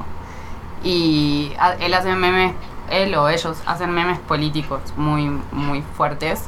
Y 0.85 1.51
él 1.81 1.93
hace 1.93 2.15
memes, 2.15 2.53
él 2.89 3.13
o 3.15 3.27
ellos 3.27 3.61
hacen 3.65 3.91
memes 3.91 4.17
políticos 4.19 4.79
muy, 4.95 5.29
muy 5.51 5.81
fuertes. 5.81 6.47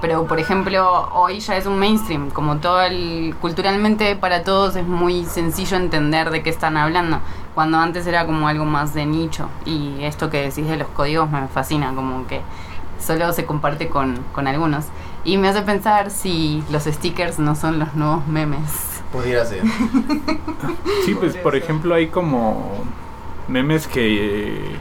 Pero, 0.00 0.26
por 0.26 0.40
ejemplo, 0.40 1.08
hoy 1.12 1.38
ya 1.38 1.56
es 1.56 1.66
un 1.66 1.78
mainstream, 1.78 2.30
como 2.30 2.56
todo. 2.56 2.80
Culturalmente 3.40 4.16
para 4.16 4.42
todos 4.42 4.74
es 4.74 4.84
muy 4.84 5.24
sencillo 5.24 5.76
entender 5.76 6.30
de 6.30 6.42
qué 6.42 6.50
están 6.50 6.76
hablando, 6.76 7.20
cuando 7.54 7.78
antes 7.78 8.08
era 8.08 8.26
como 8.26 8.48
algo 8.48 8.64
más 8.64 8.92
de 8.92 9.06
nicho. 9.06 9.48
Y 9.66 10.02
esto 10.02 10.30
que 10.30 10.42
decís 10.42 10.66
de 10.66 10.76
los 10.76 10.88
códigos 10.88 11.30
me 11.30 11.46
fascina, 11.46 11.94
como 11.94 12.26
que 12.26 12.40
solo 12.98 13.32
se 13.34 13.46
comparte 13.46 13.88
con, 13.88 14.18
con 14.34 14.48
algunos. 14.48 14.86
Y 15.24 15.36
me 15.36 15.48
hace 15.48 15.62
pensar 15.62 16.10
si 16.10 16.62
los 16.70 16.84
stickers 16.84 17.38
no 17.38 17.54
son 17.54 17.78
los 17.78 17.94
nuevos 17.94 18.26
memes. 18.26 19.02
Pudiera 19.12 19.44
ser. 19.44 19.62
Sí, 21.04 21.14
pues 21.14 21.34
por 21.36 21.56
ejemplo 21.56 21.94
hay 21.94 22.08
como 22.08 22.84
memes 23.48 23.86
que 23.86 24.48
eh, 24.48 24.76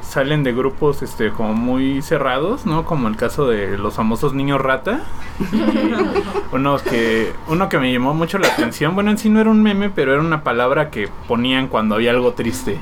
salen 0.00 0.42
de 0.44 0.52
grupos 0.52 1.02
este 1.02 1.30
como 1.30 1.54
muy 1.54 2.02
cerrados, 2.02 2.66
¿no? 2.66 2.84
Como 2.84 3.08
el 3.08 3.16
caso 3.16 3.46
de 3.46 3.78
los 3.78 3.94
famosos 3.94 4.34
niños 4.34 4.60
rata. 4.60 5.04
Y 5.52 6.82
que 6.90 7.32
uno 7.48 7.68
que 7.68 7.78
me 7.78 7.92
llamó 7.92 8.14
mucho 8.14 8.38
la 8.38 8.48
atención, 8.48 8.94
bueno, 8.94 9.10
en 9.10 9.18
sí 9.18 9.28
no 9.28 9.40
era 9.40 9.50
un 9.50 9.62
meme, 9.62 9.90
pero 9.90 10.12
era 10.12 10.20
una 10.20 10.42
palabra 10.42 10.90
que 10.90 11.08
ponían 11.28 11.68
cuando 11.68 11.94
había 11.94 12.10
algo 12.10 12.32
triste. 12.32 12.78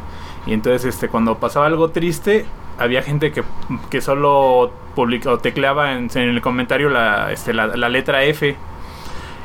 Y 0.47 0.52
entonces 0.52 0.85
este 0.85 1.09
cuando 1.09 1.38
pasaba 1.38 1.66
algo 1.66 1.90
triste, 1.90 2.47
había 2.78 3.02
gente 3.02 3.30
que, 3.32 3.44
que 3.90 4.00
solo 4.00 4.73
publica 4.94 5.30
o 5.30 5.38
tecleaba 5.38 5.92
en, 5.92 6.11
en 6.14 6.28
el 6.30 6.40
comentario 6.40 6.88
la, 6.88 7.30
este, 7.32 7.52
la, 7.52 7.66
la 7.66 7.88
letra 7.88 8.25
F. 8.25 8.56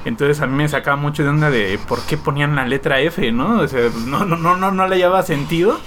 Entonces 0.05 0.39
a 0.41 0.47
mí 0.47 0.55
me 0.55 0.69
sacaba 0.69 0.97
mucho 0.97 1.23
de 1.23 1.29
onda 1.29 1.49
de 1.49 1.79
por 1.87 1.99
qué 2.01 2.15
ponían 2.15 2.55
la 2.55 2.65
letra 2.65 3.01
F, 3.01 3.31
¿no? 3.31 3.59
O 3.59 3.67
sea, 3.67 3.81
no, 4.05 4.23
no, 4.23 4.37
no, 4.37 4.55
no, 4.55 4.71
no 4.71 4.87
le 4.87 4.97
llevaba 4.97 5.23
sentido. 5.23 5.79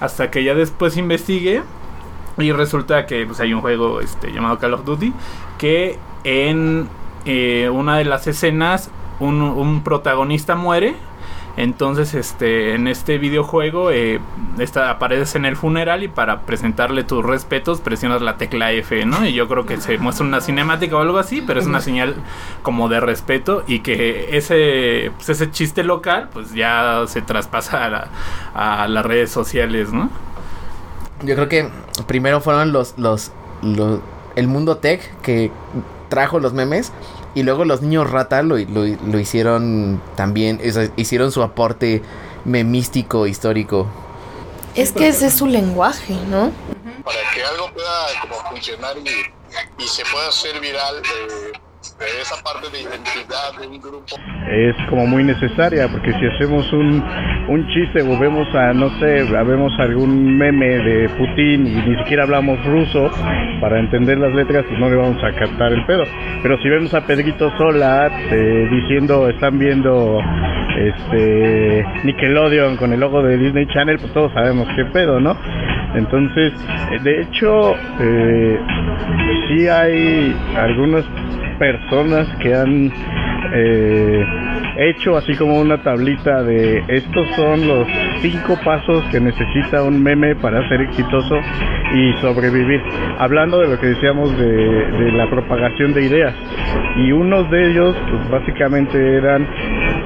Hasta 0.00 0.30
que 0.30 0.42
ya 0.44 0.54
después 0.54 0.96
investigué. 0.96 1.62
Y 2.36 2.52
resulta 2.52 3.06
que 3.06 3.26
pues, 3.26 3.38
hay 3.40 3.54
un 3.54 3.60
juego 3.60 4.00
este, 4.00 4.32
llamado 4.32 4.58
Call 4.58 4.74
of 4.74 4.84
Duty. 4.84 5.12
Que 5.56 5.98
en 6.24 6.88
eh, 7.24 7.70
una 7.72 7.96
de 7.96 8.04
las 8.04 8.26
escenas 8.26 8.90
un, 9.20 9.40
un 9.40 9.84
protagonista 9.84 10.56
muere. 10.56 10.96
Entonces, 11.56 12.14
este, 12.14 12.74
en 12.74 12.86
este 12.86 13.18
videojuego 13.18 13.90
eh, 13.90 14.20
esta, 14.58 14.88
apareces 14.90 15.34
en 15.34 15.44
el 15.44 15.56
funeral 15.56 16.02
y 16.02 16.08
para 16.08 16.42
presentarle 16.42 17.04
tus 17.04 17.24
respetos 17.24 17.80
presionas 17.80 18.22
la 18.22 18.36
tecla 18.36 18.72
F, 18.72 19.04
¿no? 19.04 19.26
Y 19.26 19.32
yo 19.34 19.48
creo 19.48 19.66
que 19.66 19.76
se 19.78 19.98
muestra 19.98 20.24
una 20.24 20.40
cinemática 20.40 20.96
o 20.96 21.00
algo 21.00 21.18
así, 21.18 21.42
pero 21.44 21.60
es 21.60 21.66
una 21.66 21.80
señal 21.80 22.14
como 22.62 22.88
de 22.88 23.00
respeto 23.00 23.64
y 23.66 23.80
que 23.80 24.36
ese, 24.36 25.10
pues, 25.16 25.28
ese 25.30 25.50
chiste 25.50 25.82
local 25.82 26.28
pues 26.32 26.52
ya 26.54 27.02
se 27.06 27.20
traspasa 27.20 27.84
a, 27.84 27.90
la- 27.90 28.08
a 28.54 28.88
las 28.88 29.04
redes 29.04 29.30
sociales, 29.30 29.92
¿no? 29.92 30.08
Yo 31.22 31.34
creo 31.34 31.48
que 31.48 31.68
primero 32.06 32.40
fueron 32.40 32.72
los, 32.72 32.94
los- 32.96 33.32
el 34.36 34.46
mundo 34.48 34.76
tech 34.78 35.02
que 35.20 35.50
trajo 36.08 36.38
los 36.40 36.52
memes 36.54 36.92
y 37.34 37.42
luego 37.42 37.64
los 37.64 37.82
niños 37.82 38.10
rata 38.10 38.42
lo, 38.42 38.58
lo, 38.58 38.84
lo 38.84 39.18
hicieron 39.18 40.00
también, 40.16 40.60
hicieron 40.96 41.32
su 41.32 41.42
aporte 41.42 42.02
memístico 42.44 43.26
histórico. 43.26 43.86
Es 44.74 44.92
que 44.92 45.08
ese 45.08 45.26
es 45.26 45.34
su 45.34 45.46
lenguaje, 45.46 46.16
¿no? 46.28 46.52
para 47.04 47.18
que 47.34 47.42
algo 47.42 47.72
pueda 47.72 48.06
como 48.20 48.34
funcionar 48.50 48.96
y, 48.98 49.82
y 49.82 49.88
se 49.88 50.04
pueda 50.12 50.28
hacer 50.28 50.60
viral 50.60 50.96
eh, 50.98 51.52
esa 52.06 52.42
parte 52.42 52.70
de 52.70 52.82
identidad 52.82 53.52
de 53.60 53.66
un 53.66 53.80
grupo. 53.80 54.16
es 54.50 54.74
como 54.88 55.06
muy 55.06 55.22
necesaria 55.22 55.88
porque 55.88 56.12
si 56.12 56.26
hacemos 56.26 56.72
un, 56.72 57.02
un 57.48 57.66
chiste 57.68 58.02
o 58.02 58.18
vemos 58.18 58.48
a 58.54 58.72
no 58.72 58.88
sé 58.98 59.24
vemos 59.24 59.72
algún 59.78 60.38
meme 60.38 60.66
de 60.66 61.08
Putin 61.10 61.66
y 61.66 61.90
ni 61.90 61.96
siquiera 61.98 62.24
hablamos 62.24 62.64
ruso 62.64 63.10
para 63.60 63.78
entender 63.78 64.18
las 64.18 64.34
letras 64.34 64.64
pues 64.66 64.80
no 64.80 64.88
le 64.88 64.96
vamos 64.96 65.22
a 65.22 65.32
captar 65.32 65.72
el 65.72 65.84
pedo 65.84 66.04
pero 66.42 66.56
si 66.62 66.68
vemos 66.68 66.94
a 66.94 67.06
Pedrito 67.06 67.52
Sola 67.58 68.10
eh, 68.30 68.68
diciendo 68.70 69.28
están 69.28 69.58
viendo 69.58 70.20
este 70.78 71.84
Nickelodeon 72.04 72.76
con 72.76 72.92
el 72.92 73.00
logo 73.00 73.22
de 73.22 73.36
Disney 73.36 73.66
Channel 73.66 73.98
pues 73.98 74.12
todos 74.12 74.32
sabemos 74.32 74.66
qué 74.74 74.84
pedo 74.86 75.20
no 75.20 75.36
entonces 75.94 76.52
eh, 76.92 76.98
de 77.02 77.22
hecho 77.22 77.74
eh, 78.00 78.58
sí 79.48 79.68
hay 79.68 80.34
algunas 80.56 81.04
personas 81.60 82.26
que 82.38 82.54
han 82.54 82.90
eh, 83.52 84.24
hecho 84.76 85.16
así 85.16 85.34
como 85.36 85.60
una 85.60 85.82
tablita 85.82 86.42
de 86.42 86.82
estos 86.88 87.26
son 87.36 87.66
los 87.66 87.86
cinco 88.20 88.58
pasos 88.64 89.04
que 89.10 89.20
necesita 89.20 89.82
un 89.82 90.02
meme 90.02 90.36
para 90.36 90.66
ser 90.68 90.82
exitoso 90.82 91.36
y 91.94 92.12
sobrevivir. 92.20 92.80
Hablando 93.18 93.58
de 93.58 93.68
lo 93.68 93.78
que 93.80 93.88
decíamos 93.88 94.36
de, 94.38 95.12
la 95.12 95.28
propagación 95.28 95.92
de 95.92 96.04
ideas. 96.04 96.34
Y 96.96 97.12
unos 97.12 97.50
de 97.50 97.70
ellos, 97.70 97.96
pues 98.10 98.30
básicamente 98.30 99.16
eran 99.16 99.46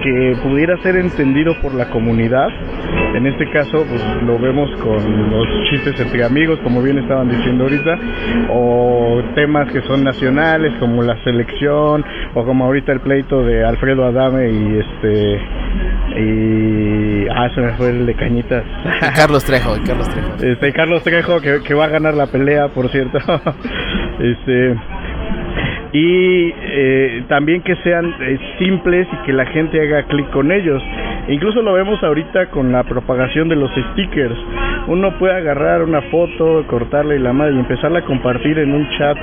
que 0.03 0.37
pudiera 0.43 0.77
ser 0.83 0.97
entendido 0.97 1.55
por 1.61 1.75
la 1.75 1.91
comunidad. 1.91 2.49
En 3.15 3.27
este 3.27 3.49
caso, 3.51 3.85
pues 3.89 4.03
lo 4.23 4.39
vemos 4.39 4.71
con 4.81 5.31
los 5.31 5.47
chistes 5.71 5.99
entre 6.01 6.25
amigos, 6.25 6.59
como 6.63 6.83
bien 6.83 6.99
estaban 6.99 7.29
diciendo 7.29 7.65
ahorita, 7.65 7.99
o 8.51 9.23
temas 9.35 9.73
que 9.73 9.81
son 9.83 10.05
nacionales, 10.05 10.73
como 10.81 11.03
la 11.03 11.17
selección, 11.23 12.05
o 12.35 12.45
como 12.45 12.65
ahorita 12.65 12.93
el 12.93 13.01
pleito 13.01 13.43
de 13.45 13.65
Alfredo 13.65 14.05
Adame 14.05 14.51
y 14.51 14.64
este 14.79 15.41
y 16.17 17.27
ah 17.29 17.49
se 17.55 17.61
me 17.61 17.73
fue 17.75 17.91
el 17.91 18.07
de 18.07 18.15
cañitas 18.15 18.65
Y 19.03 19.15
Carlos 19.17 19.45
Trejo, 19.45 19.77
y 19.77 19.81
Carlos 19.81 20.09
Trejo. 20.09 20.35
este 20.41 20.73
Carlos 20.73 21.03
Trejo 21.03 21.41
que, 21.41 21.61
que 21.63 21.75
va 21.75 21.85
a 21.85 21.89
ganar 21.89 22.15
la 22.15 22.27
pelea 22.27 22.69
por 22.69 22.89
cierto 22.91 23.19
este 24.21 24.77
y 25.95 26.53
eh, 26.57 27.23
también 27.29 27.63
que 27.63 27.77
sean 27.77 28.13
eh, 28.21 28.37
simples 28.59 29.07
y 29.13 29.17
que 29.27 29.33
la 29.33 29.47
gente 29.47 29.81
haga 29.81 30.03
clic 30.09 30.29
con 30.31 30.51
ellos. 30.51 30.83
Incluso 31.29 31.63
lo 31.63 31.73
vemos 31.73 32.03
ahorita 32.03 32.47
con 32.47 32.73
la 32.73 32.83
propagación 32.83 33.49
de 33.49 33.55
los 33.55 33.71
stickers. 33.93 34.35
Uno 34.89 35.17
puede 35.21 35.37
agarrar 35.37 35.85
una 35.85 36.03
foto, 36.03 36.65
cortarla 36.67 37.15
y 37.15 37.21
la 37.21 37.33
madre 37.33 37.55
y 37.55 37.61
empezarla 37.61 38.01
a 38.01 38.05
compartir 38.05 38.59
en 38.59 38.75
un 38.75 38.91
chat 38.99 39.17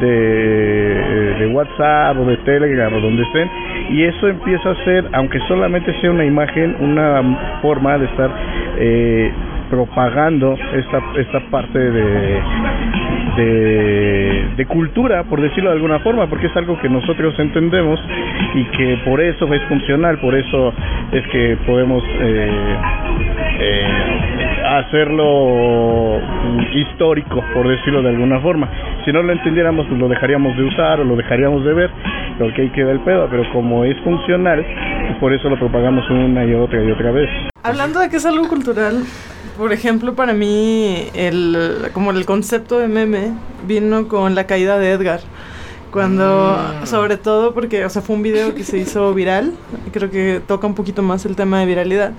de, 0.00 1.34
de 1.38 1.46
WhatsApp 1.46 2.18
o 2.18 2.26
de 2.26 2.36
Telegram 2.38 2.92
o 2.92 3.00
donde 3.00 3.22
estén. 3.22 3.50
Y 3.88 4.04
eso 4.04 4.28
empieza 4.28 4.70
a 4.70 4.84
ser, 4.84 5.06
aunque 5.14 5.38
solamente 5.48 5.98
sea 6.02 6.10
una 6.10 6.26
imagen, 6.26 6.76
una 6.80 7.58
forma 7.62 7.96
de 7.96 8.04
estar 8.04 8.30
eh, 8.76 9.32
propagando 9.70 10.58
esta, 10.74 11.02
esta 11.16 11.40
parte 11.50 11.78
de, 11.78 12.42
de, 13.38 14.54
de 14.56 14.66
cultura, 14.66 15.22
por 15.24 15.40
decirlo 15.40 15.70
de 15.70 15.76
alguna 15.76 16.00
forma, 16.00 16.26
porque 16.26 16.48
es 16.48 16.56
algo 16.56 16.78
que 16.80 16.88
nosotros 16.88 17.38
entendemos 17.38 18.00
y 18.54 18.64
que 18.76 18.98
por 19.04 19.20
eso 19.20 19.52
es 19.54 19.62
funcional, 19.62 20.18
por 20.18 20.34
eso 20.34 20.74
es 21.12 21.26
que 21.28 21.56
podemos 21.64 22.02
eh, 22.20 22.50
eh, 23.60 24.47
hacerlo 24.76 26.20
histórico, 26.74 27.42
por 27.54 27.68
decirlo 27.68 28.02
de 28.02 28.10
alguna 28.10 28.40
forma. 28.40 28.70
Si 29.04 29.12
no 29.12 29.22
lo 29.22 29.32
entendiéramos, 29.32 29.86
pues 29.86 29.98
lo 29.98 30.08
dejaríamos 30.08 30.56
de 30.56 30.64
usar 30.64 31.00
o 31.00 31.04
lo 31.04 31.16
dejaríamos 31.16 31.64
de 31.64 31.72
ver, 31.74 31.90
porque 32.38 32.62
ahí 32.62 32.70
queda 32.70 32.92
el 32.92 33.00
pedo, 33.00 33.28
pero 33.30 33.44
como 33.52 33.84
es 33.84 33.96
funcional, 34.04 34.64
pues 35.06 35.18
por 35.18 35.32
eso 35.32 35.48
lo 35.48 35.58
propagamos 35.58 36.08
una 36.10 36.44
y 36.44 36.54
otra 36.54 36.82
y 36.82 36.90
otra 36.90 37.10
vez. 37.10 37.28
Hablando 37.62 38.00
de 38.00 38.10
que 38.10 38.16
es 38.16 38.26
algo 38.26 38.48
cultural, 38.48 39.02
por 39.56 39.72
ejemplo, 39.72 40.14
para 40.14 40.32
mí, 40.34 41.08
el, 41.14 41.56
como 41.92 42.10
el 42.10 42.24
concepto 42.26 42.78
de 42.78 42.88
meme 42.88 43.32
vino 43.66 44.06
con 44.06 44.34
la 44.34 44.46
caída 44.46 44.78
de 44.78 44.92
Edgar. 44.92 45.20
Cuando, 45.90 46.58
sobre 46.84 47.16
todo 47.16 47.54
porque, 47.54 47.84
o 47.86 47.88
sea, 47.88 48.02
fue 48.02 48.14
un 48.14 48.22
video 48.22 48.54
que 48.54 48.62
se 48.62 48.76
hizo 48.76 49.14
viral, 49.14 49.54
creo 49.90 50.10
que 50.10 50.40
toca 50.46 50.66
un 50.66 50.74
poquito 50.74 51.02
más 51.02 51.24
el 51.24 51.34
tema 51.34 51.60
de 51.60 51.66
viralidad. 51.66 52.12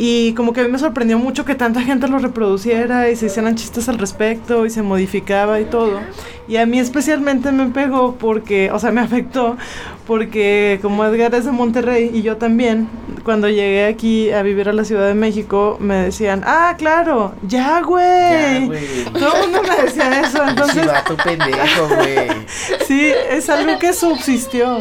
Y 0.00 0.32
como 0.34 0.52
que 0.52 0.60
a 0.60 0.64
mí 0.64 0.70
me 0.70 0.78
sorprendió 0.78 1.18
mucho 1.18 1.44
que 1.44 1.56
tanta 1.56 1.82
gente 1.82 2.06
lo 2.06 2.20
reproduciera 2.20 3.10
y 3.10 3.16
se 3.16 3.26
hicieran 3.26 3.56
chistes 3.56 3.88
al 3.88 3.98
respecto 3.98 4.64
y 4.64 4.70
se 4.70 4.80
modificaba 4.82 5.60
y 5.60 5.64
todo. 5.64 5.98
Y 6.46 6.56
a 6.56 6.66
mí 6.66 6.78
especialmente 6.78 7.50
me 7.50 7.66
pegó 7.66 8.14
porque, 8.14 8.70
o 8.70 8.78
sea, 8.78 8.92
me 8.92 9.00
afectó 9.02 9.56
porque 10.06 10.78
como 10.80 11.04
Edgar 11.04 11.34
es 11.34 11.44
de 11.44 11.50
Monterrey 11.50 12.10
y 12.14 12.22
yo 12.22 12.36
también, 12.36 12.88
cuando 13.24 13.48
llegué 13.48 13.86
aquí 13.86 14.30
a 14.30 14.42
vivir 14.42 14.68
a 14.68 14.72
la 14.72 14.84
Ciudad 14.84 15.06
de 15.06 15.14
México, 15.14 15.76
me 15.80 15.96
decían, 15.96 16.42
ah, 16.46 16.76
claro, 16.78 17.34
ya, 17.42 17.82
güey. 17.82 18.68
Todo 19.12 19.34
el 19.34 19.40
mundo 19.42 19.62
me 19.68 19.82
decía 19.84 20.20
eso, 20.20 20.42
entonces... 20.48 20.82
Chivato 20.82 21.16
pendejo, 21.16 21.88
güey. 21.88 22.28
Sí, 22.86 23.12
es 23.30 23.50
algo 23.50 23.78
que 23.78 23.92
subsistió. 23.92 24.78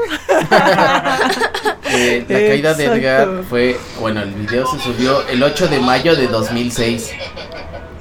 Eh, 1.92 2.24
la 2.28 2.38
caída 2.38 2.74
de 2.74 2.84
Edgar 2.84 3.42
fue, 3.48 3.76
bueno, 3.98 4.22
el 4.22 4.30
video 4.30 4.64
se 4.64 4.78
subió 4.78 5.26
el 5.26 5.42
8 5.42 5.66
de 5.66 5.80
mayo 5.80 6.14
de 6.14 6.28
2006. 6.28 7.10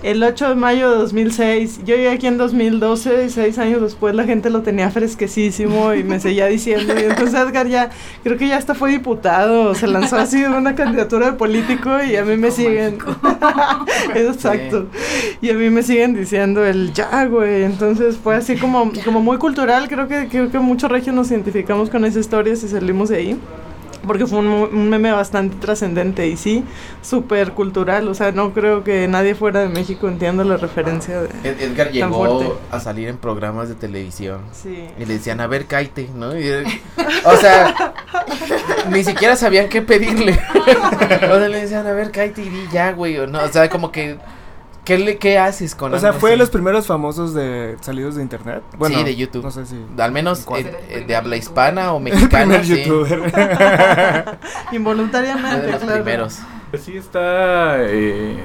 El 0.01 0.23
8 0.23 0.49
de 0.49 0.55
mayo 0.55 0.91
de 0.91 0.97
2006, 0.97 1.81
yo 1.85 1.95
llegué 1.95 2.09
aquí 2.09 2.27
en 2.27 2.37
2012 2.37 3.25
y 3.25 3.29
seis 3.29 3.57
años 3.57 3.81
después 3.81 4.15
la 4.15 4.23
gente 4.23 4.49
lo 4.49 4.61
tenía 4.61 4.89
fresquecísimo 4.91 5.93
y 5.93 6.05
me 6.05 6.21
seguía 6.21 6.45
diciendo. 6.45 6.93
Y 6.97 7.03
entonces 7.03 7.37
Edgar 7.37 7.67
ya, 7.67 7.89
creo 8.23 8.37
que 8.37 8.47
ya 8.47 8.55
hasta 8.55 8.75
fue 8.75 8.91
diputado, 8.91 9.75
se 9.75 9.87
lanzó 9.87 10.15
así 10.15 10.41
en 10.41 10.53
una 10.53 10.73
candidatura 10.73 11.31
de 11.31 11.33
político 11.33 12.01
y 12.01 12.15
a 12.15 12.23
mí 12.23 12.37
me 12.37 12.49
siguen. 12.49 12.97
Exacto. 14.15 14.87
Y 15.41 15.49
a 15.49 15.53
mí 15.53 15.69
me 15.69 15.83
siguen 15.83 16.13
diciendo 16.13 16.65
el 16.65 16.93
ya, 16.93 17.25
güey. 17.25 17.63
Entonces 17.63 18.17
fue 18.17 18.37
así 18.37 18.55
como, 18.55 18.93
como 19.03 19.19
muy 19.19 19.37
cultural. 19.37 19.89
Creo 19.89 20.07
que, 20.07 20.29
creo 20.29 20.49
que 20.49 20.59
muchos 20.59 20.89
regios 20.89 21.13
nos 21.13 21.29
identificamos 21.29 21.89
con 21.89 22.05
esa 22.05 22.19
historia 22.19 22.55
si 22.55 22.69
salimos 22.69 23.09
de 23.09 23.17
ahí. 23.17 23.39
Porque 24.05 24.25
fue 24.25 24.39
un, 24.39 24.47
un 24.47 24.89
meme 24.89 25.11
bastante 25.11 25.57
trascendente 25.57 26.27
y 26.27 26.37
sí, 26.37 26.63
súper 27.01 27.51
cultural. 27.51 28.07
O 28.07 28.13
sea, 28.13 28.31
no 28.31 28.53
creo 28.53 28.83
que 28.83 29.07
nadie 29.07 29.35
fuera 29.35 29.59
de 29.59 29.69
México 29.69 30.07
entienda 30.07 30.43
la 30.43 30.57
referencia 30.57 31.21
de... 31.21 31.29
Ed- 31.43 31.61
Edgar 31.61 31.87
Tan 31.87 31.93
llegó 31.93 32.39
fuerte. 32.39 32.53
a 32.71 32.79
salir 32.79 33.07
en 33.09 33.17
programas 33.17 33.67
de 33.69 33.75
televisión. 33.75 34.39
Sí. 34.51 34.85
Y 34.97 35.05
le 35.05 35.15
decían, 35.15 35.39
a 35.41 35.47
ver, 35.47 35.65
cállate, 35.65 36.09
¿no? 36.15 36.37
Y 36.39 36.49
o 37.25 37.37
sea, 37.37 37.93
ni 38.89 39.03
siquiera 39.03 39.35
sabían 39.35 39.67
qué 39.69 39.81
pedirle. 39.81 40.39
o 41.31 41.37
sea, 41.39 41.47
le 41.49 41.61
decían, 41.61 41.85
a 41.85 41.91
ver, 41.91 42.11
cállate 42.11 42.41
y 42.43 42.49
di 42.49 42.67
ya, 42.71 42.91
güey. 42.93 43.17
O, 43.17 43.27
no, 43.27 43.43
o 43.43 43.47
sea, 43.49 43.69
como 43.69 43.91
que, 43.91 44.17
¿qué, 44.89 44.97
le, 44.97 45.17
qué 45.17 45.37
haces 45.37 45.75
con 45.75 45.93
O 45.93 45.99
sea, 45.99 46.13
fue 46.13 46.31
de 46.31 46.37
los 46.37 46.49
primeros 46.49 46.87
famosos 46.87 47.33
de 47.33 47.77
salidos 47.81 48.15
de 48.15 48.23
internet. 48.23 48.63
Bueno, 48.77 48.97
sí, 48.97 49.03
de 49.03 49.15
YouTube. 49.15 49.43
No 49.43 49.51
sé 49.51 49.65
si. 49.65 49.75
Al 49.97 50.11
menos 50.11 50.45
eh, 50.57 50.75
eh, 50.89 51.05
de 51.07 51.15
habla 51.15 51.37
hispana 51.37 51.93
o 51.93 51.97
El 51.97 52.03
mexicana. 52.03 52.59
primer 52.59 52.65
sí. 52.65 52.83
youtuber. 52.83 54.39
Involuntariamente, 54.71 55.65
de 55.67 55.71
los 55.71 55.81
claro. 55.83 56.03
primeros. 56.03 56.39
Pues 56.71 56.83
sí 56.83 56.97
está 56.97 57.77
eh, 57.79 58.37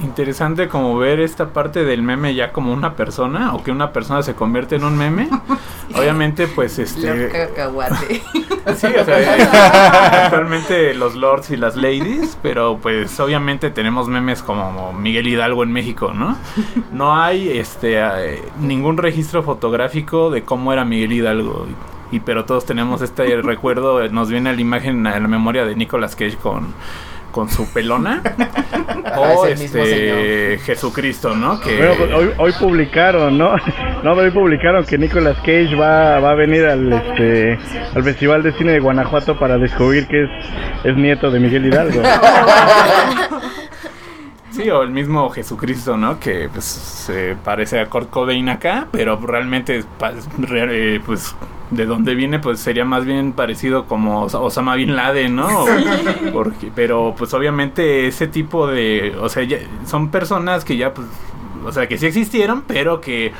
interesante 0.00 0.68
como 0.68 0.96
ver 0.96 1.20
esta 1.20 1.48
parte 1.48 1.84
del 1.84 2.02
meme 2.02 2.34
ya 2.34 2.52
como 2.52 2.72
una 2.72 2.94
persona 2.94 3.54
o 3.54 3.62
que 3.62 3.70
una 3.70 3.92
persona 3.92 4.22
se 4.22 4.34
convierte 4.34 4.76
en 4.76 4.84
un 4.84 4.96
meme. 4.96 5.28
Obviamente 5.94 6.46
pues 6.48 6.78
este 6.78 7.28
cacahuate. 7.28 8.22
Sí, 8.76 8.86
o 8.86 9.02
sea, 9.02 10.24
actualmente 10.24 10.92
los 10.92 11.14
lords 11.14 11.50
y 11.50 11.56
las 11.56 11.74
ladies, 11.74 12.36
pero 12.42 12.78
pues 12.82 13.18
obviamente 13.18 13.70
tenemos 13.70 14.08
memes 14.08 14.42
como 14.42 14.92
Miguel 14.92 15.26
Hidalgo 15.26 15.62
en 15.62 15.72
México, 15.72 16.12
¿no? 16.14 16.36
No 16.92 17.16
hay 17.16 17.56
este 17.56 17.98
eh, 17.98 18.42
ningún 18.60 18.98
registro 18.98 19.42
fotográfico 19.42 20.28
de 20.28 20.42
cómo 20.42 20.74
era 20.74 20.84
Miguel 20.84 21.12
Hidalgo. 21.12 21.66
Y, 22.12 22.20
pero 22.20 22.44
todos 22.44 22.66
tenemos 22.66 23.00
este 23.00 23.40
recuerdo, 23.40 24.06
nos 24.10 24.28
viene 24.28 24.50
a 24.50 24.52
la 24.52 24.60
imagen, 24.60 25.06
a 25.06 25.18
la 25.18 25.28
memoria 25.28 25.64
de 25.64 25.74
Nicolas 25.74 26.14
Cage 26.14 26.36
con 26.36 26.74
con 27.30 27.48
su 27.48 27.70
pelona 27.72 28.22
Ajá, 29.04 29.20
o 29.20 29.46
es 29.46 29.52
el 29.52 29.58
mismo 29.58 29.82
este 29.82 30.58
Jesucristo, 30.64 31.34
¿no? 31.34 31.60
Que 31.60 31.76
Bueno, 31.76 31.94
pues, 31.98 32.12
hoy, 32.12 32.30
hoy 32.38 32.52
publicaron, 32.58 33.38
¿no? 33.38 33.54
No, 34.02 34.14
pero 34.14 34.26
hoy 34.26 34.30
publicaron 34.30 34.84
que 34.84 34.96
Nicolas 34.96 35.36
Cage 35.38 35.74
va, 35.74 36.20
va 36.20 36.30
a 36.30 36.34
venir 36.34 36.64
al 36.66 36.92
este 36.92 37.58
al 37.94 38.04
Festival 38.04 38.44
de 38.44 38.52
Cine 38.52 38.72
de 38.72 38.78
Guanajuato 38.78 39.38
para 39.38 39.58
descubrir 39.58 40.06
que 40.06 40.22
es, 40.22 40.30
es 40.84 40.96
nieto 40.96 41.30
de 41.30 41.40
Miguel 41.40 41.66
Hidalgo. 41.66 42.00
Sí, 44.58 44.68
o 44.70 44.82
el 44.82 44.90
mismo 44.90 45.30
Jesucristo, 45.30 45.96
¿no? 45.96 46.18
Que 46.18 46.48
pues 46.52 46.64
se 46.64 47.36
parece 47.44 47.78
a 47.78 47.86
Kurt 47.86 48.10
Cobain 48.10 48.48
acá, 48.48 48.88
pero 48.90 49.16
realmente 49.16 49.84
eh, 50.50 51.00
pues 51.06 51.36
de 51.70 51.84
dónde 51.86 52.14
viene 52.14 52.38
pues 52.38 52.60
sería 52.60 52.84
más 52.84 53.04
bien 53.04 53.32
parecido 53.32 53.84
como 53.86 54.22
Os- 54.22 54.34
Osama 54.34 54.74
Bin 54.74 54.96
Laden, 54.96 55.36
¿no? 55.36 55.66
Porque 56.32 56.70
pero 56.74 57.14
pues 57.16 57.34
obviamente 57.34 58.06
ese 58.06 58.26
tipo 58.26 58.66
de, 58.66 59.14
o 59.20 59.28
sea, 59.28 59.42
ya- 59.44 59.58
son 59.86 60.10
personas 60.10 60.64
que 60.64 60.76
ya 60.76 60.94
pues 60.94 61.06
o 61.64 61.72
sea, 61.72 61.86
que 61.88 61.98
sí 61.98 62.06
existieron, 62.06 62.62
pero 62.66 63.00
que 63.00 63.32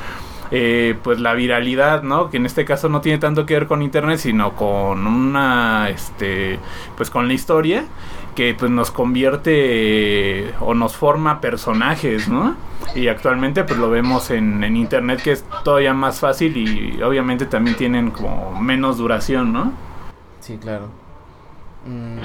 eh, 0.51 0.95
pues 1.03 1.19
la 1.19 1.33
viralidad, 1.35 2.01
¿no? 2.03 2.29
Que 2.29 2.37
en 2.37 2.45
este 2.45 2.65
caso 2.65 2.89
no 2.89 3.01
tiene 3.01 3.17
tanto 3.19 3.45
que 3.45 3.53
ver 3.53 3.67
con 3.67 3.81
internet, 3.81 4.17
sino 4.17 4.55
con 4.55 5.05
una, 5.07 5.89
este, 5.89 6.59
pues 6.97 7.09
con 7.09 7.27
la 7.27 7.33
historia, 7.33 7.85
que 8.39 8.53
pues 8.53 8.71
nos 8.71 8.89
convierte 8.89 9.51
eh, 10.47 10.53
o 10.61 10.73
nos 10.73 10.95
forma 10.95 11.41
personajes, 11.41 12.29
¿no? 12.29 12.55
Y 12.95 13.09
actualmente 13.09 13.65
pues 13.65 13.77
lo 13.77 13.89
vemos 13.89 14.31
en, 14.31 14.63
en 14.63 14.77
internet 14.77 15.21
que 15.21 15.33
es 15.33 15.43
todavía 15.65 15.93
más 15.93 16.21
fácil 16.21 16.55
y 16.55 17.01
obviamente 17.01 17.45
también 17.47 17.75
tienen 17.75 18.11
como 18.11 18.57
menos 18.61 18.97
duración, 18.97 19.51
¿no? 19.51 19.73
Sí, 20.39 20.57
claro. 20.57 20.87
Mm, 21.85 22.19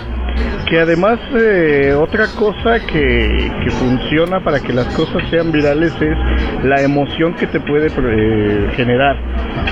Que 0.67 0.81
además 0.81 1.19
eh, 1.35 1.95
otra 1.95 2.27
cosa 2.39 2.81
que, 2.87 3.51
que 3.63 3.71
funciona 3.71 4.43
para 4.43 4.61
que 4.61 4.73
las 4.73 4.87
cosas 4.95 5.23
sean 5.31 5.53
virales 5.53 5.93
es 6.01 6.17
la 6.65 6.81
emoción 6.83 7.35
que 7.35 7.47
te 7.47 7.61
puede 7.61 7.89
eh, 7.89 8.71
generar. 8.75 9.17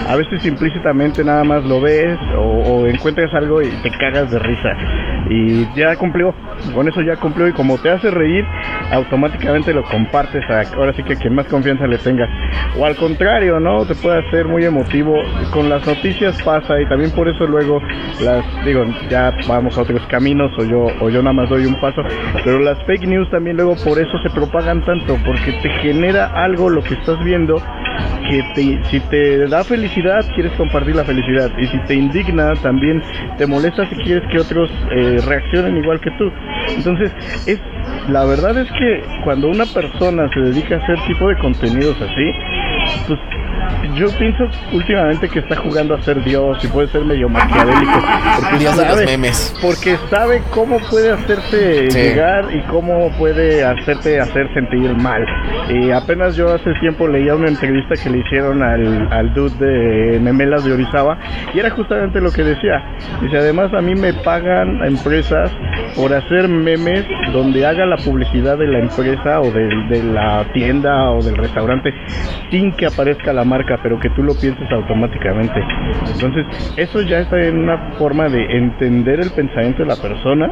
A 0.09 0.17
veces 0.17 0.45
implícitamente 0.45 1.25
nada 1.25 1.45
más 1.45 1.65
lo 1.65 1.81
ves 1.81 2.19
o, 2.37 2.87
encuentras 2.87 3.33
algo 3.35 3.63
y 3.63 3.69
te 3.83 3.91
cagas 3.91 4.31
de 4.31 4.39
risa. 4.39 4.71
Y 5.31 5.67
ya 5.75 5.97
cumplió, 5.97 6.35
con 6.75 6.89
eso 6.89 7.01
ya 7.01 7.17
cumplió 7.17 7.49
y 7.49 7.53
como 7.53 7.79
te 7.79 7.91
hace 7.91 8.11
reír, 8.11 8.45
automáticamente 8.91 9.73
lo 9.73 9.85
compartes 9.85 10.43
a 10.51 10.63
ahora 10.77 10.93
sí 10.95 11.03
que 11.03 11.15
a 11.15 11.17
quien 11.17 11.35
más 11.35 11.47
confianza 11.47 11.87
le 11.87 11.99
tengas. 11.99 12.29
O 12.77 12.85
al 12.85 12.97
contrario, 12.97 13.61
¿no? 13.61 13.87
Te 13.87 13.95
puede 13.95 14.27
hacer 14.27 14.47
muy 14.47 14.65
emotivo. 14.65 15.15
Con 15.53 15.69
las 15.69 15.87
noticias 15.87 16.43
pasa 16.43 16.81
y 16.81 16.89
también 16.89 17.13
por 17.13 17.29
eso 17.29 17.47
luego 17.47 17.81
las, 18.21 18.45
digo, 18.65 18.85
ya 19.09 19.33
vamos 19.49 19.79
a 19.79 19.83
otros 19.83 20.03
caminos 20.09 20.51
o 20.59 20.65
yo, 20.65 20.82
o 21.01 21.11
yo 21.11 21.23
nada 21.23 21.33
más 21.33 21.49
doy 21.49 21.67
un 21.67 21.81
paso. 21.81 22.03
Pero 22.45 22.61
las 22.61 22.79
fake 22.85 23.07
news 23.07 23.31
también 23.31 23.57
luego 23.57 23.77
por 23.85 23.99
eso 23.99 24.19
se 24.23 24.31
propagan 24.31 24.85
tanto, 24.85 25.17
porque 25.25 25.53
te 25.63 25.71
genera 25.81 26.27
algo 26.45 26.71
lo 26.71 26.83
que 26.83 26.95
estás 26.95 27.23
viendo 27.25 27.57
que 28.29 28.43
te, 28.55 28.85
si 28.91 29.01
te 29.01 29.47
da 29.49 29.65
felicidad, 29.65 30.25
quieres 30.35 30.53
compartir 30.53 30.97
la 30.97 31.05
felicidad. 31.05 31.51
Y 31.59 31.67
si 31.67 31.79
te 31.81 31.95
indigna, 31.95 32.55
también 32.63 33.03
te 33.37 33.47
molesta 33.47 33.89
si 33.89 33.97
quieres 33.97 34.23
que 34.31 34.39
otros 34.39 34.71
eh, 34.91 35.19
reaccionen 35.27 35.77
igual 35.77 36.01
que 36.01 36.11
tú. 36.13 36.31
Entonces, 36.77 37.13
es 37.47 37.61
la 38.09 38.25
verdad 38.25 38.57
es 38.59 38.71
que 38.73 39.03
cuando 39.25 39.49
una 39.49 39.65
persona 39.67 40.29
se 40.33 40.41
dedica 40.41 40.77
a 40.77 40.79
hacer 40.79 40.99
tipo 41.07 41.29
de 41.29 41.39
contenidos 41.39 41.97
así, 42.01 42.33
pues 43.07 43.19
yo 43.95 44.07
pienso 44.19 44.45
últimamente 44.73 45.29
que 45.29 45.41
está 45.41 45.57
jugando 45.57 45.95
a 45.95 46.03
ser 46.03 46.23
Dios 46.25 46.63
y 46.65 46.69
puede 46.69 46.89
ser 46.89 47.05
medio 47.05 47.29
maquiavélico. 47.29 48.01
Porque 48.41 48.59
Dios 48.59 48.77
de 48.77 48.83
los 48.85 48.93
sabe- 48.95 49.07
memes. 49.07 49.59
porque 49.63 49.97
sabe 50.11 50.43
cómo 50.51 50.79
puede 50.91 51.13
hacerte 51.13 51.91
Sí. 51.91 51.99
llegar 51.99 52.45
y 52.55 52.61
cómo 52.71 53.11
puede 53.19 53.65
hacerte 53.65 54.21
hacer 54.21 54.53
sentir 54.55 54.95
mal. 54.97 55.25
Y 55.69 55.91
apenas 55.91 56.37
yo 56.37 56.55
hace 56.55 56.73
tiempo 56.81 57.07
leía 57.09 57.35
una 57.35 57.49
entrevista 57.49 57.95
que 58.03 58.11
le 58.11 58.19
hicieron 58.19 58.63
al, 58.63 59.09
al 59.13 59.35
dude 59.35 59.53
de 59.67 60.21
Memelas 60.21 60.65
de 60.65 60.73
Orizaba 60.73 61.19
y 61.55 61.59
era 61.59 61.71
justamente 61.71 62.21
lo 62.21 62.31
que 62.33 62.43
decía. 62.43 62.83
Dice, 63.21 63.39
además 63.39 63.73
a 63.75 63.81
mí 63.81 63.95
me 63.95 64.13
pagan 64.15 64.85
empresas 64.85 65.51
por 65.97 66.13
hacer 66.15 66.49
memes 66.49 67.05
donde 67.33 67.67
haga 67.67 67.85
la 67.87 67.97
publicidad 67.97 68.57
de 68.59 68.67
la 68.67 68.79
empresa 68.81 69.41
o 69.41 69.51
del- 69.51 69.89
de 69.89 70.03
la 70.03 70.45
tienda 70.53 71.11
o 71.11 71.23
del 71.23 71.37
restaurante 71.37 71.93
sin 72.51 72.73
que 72.73 72.87
aparezca 72.87 73.33
la 73.33 73.45
marca, 73.45 73.62
pero 73.83 73.99
que 73.99 74.11
tú 74.11 74.23
lo 74.23 74.35
pienses 74.35 74.71
automáticamente. 74.71 75.61
Entonces, 76.13 76.47
eso 76.77 77.03
ya 77.03 77.21
está 77.21 77.41
en 77.41 77.59
una 77.59 77.95
forma 77.99 78.29
de 78.29 78.45
entender 78.57 79.21
el 79.21 79.31
pensamiento 79.31 79.83
de 79.83 79.89
la 79.89 79.97
persona 79.97 80.51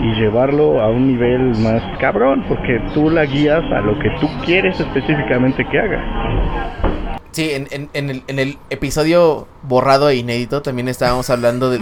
y 0.00 0.20
llevarlo 0.20 0.80
a 0.80 0.90
un 0.90 1.08
nivel 1.08 1.50
más 1.58 1.82
cabrón, 1.98 2.44
porque 2.48 2.80
tú 2.94 3.10
la 3.10 3.24
guías 3.24 3.62
a 3.72 3.80
lo 3.80 3.98
que 3.98 4.10
tú 4.20 4.28
quieres 4.44 4.78
específicamente 4.80 5.64
que 5.70 5.78
haga. 5.78 7.06
Sí, 7.36 7.50
en, 7.52 7.68
en, 7.92 8.08
el, 8.08 8.22
en 8.28 8.38
el 8.38 8.56
episodio 8.70 9.46
borrado 9.62 10.08
e 10.08 10.16
inédito 10.16 10.62
también 10.62 10.88
estábamos 10.88 11.28
hablando 11.28 11.68
del, 11.68 11.80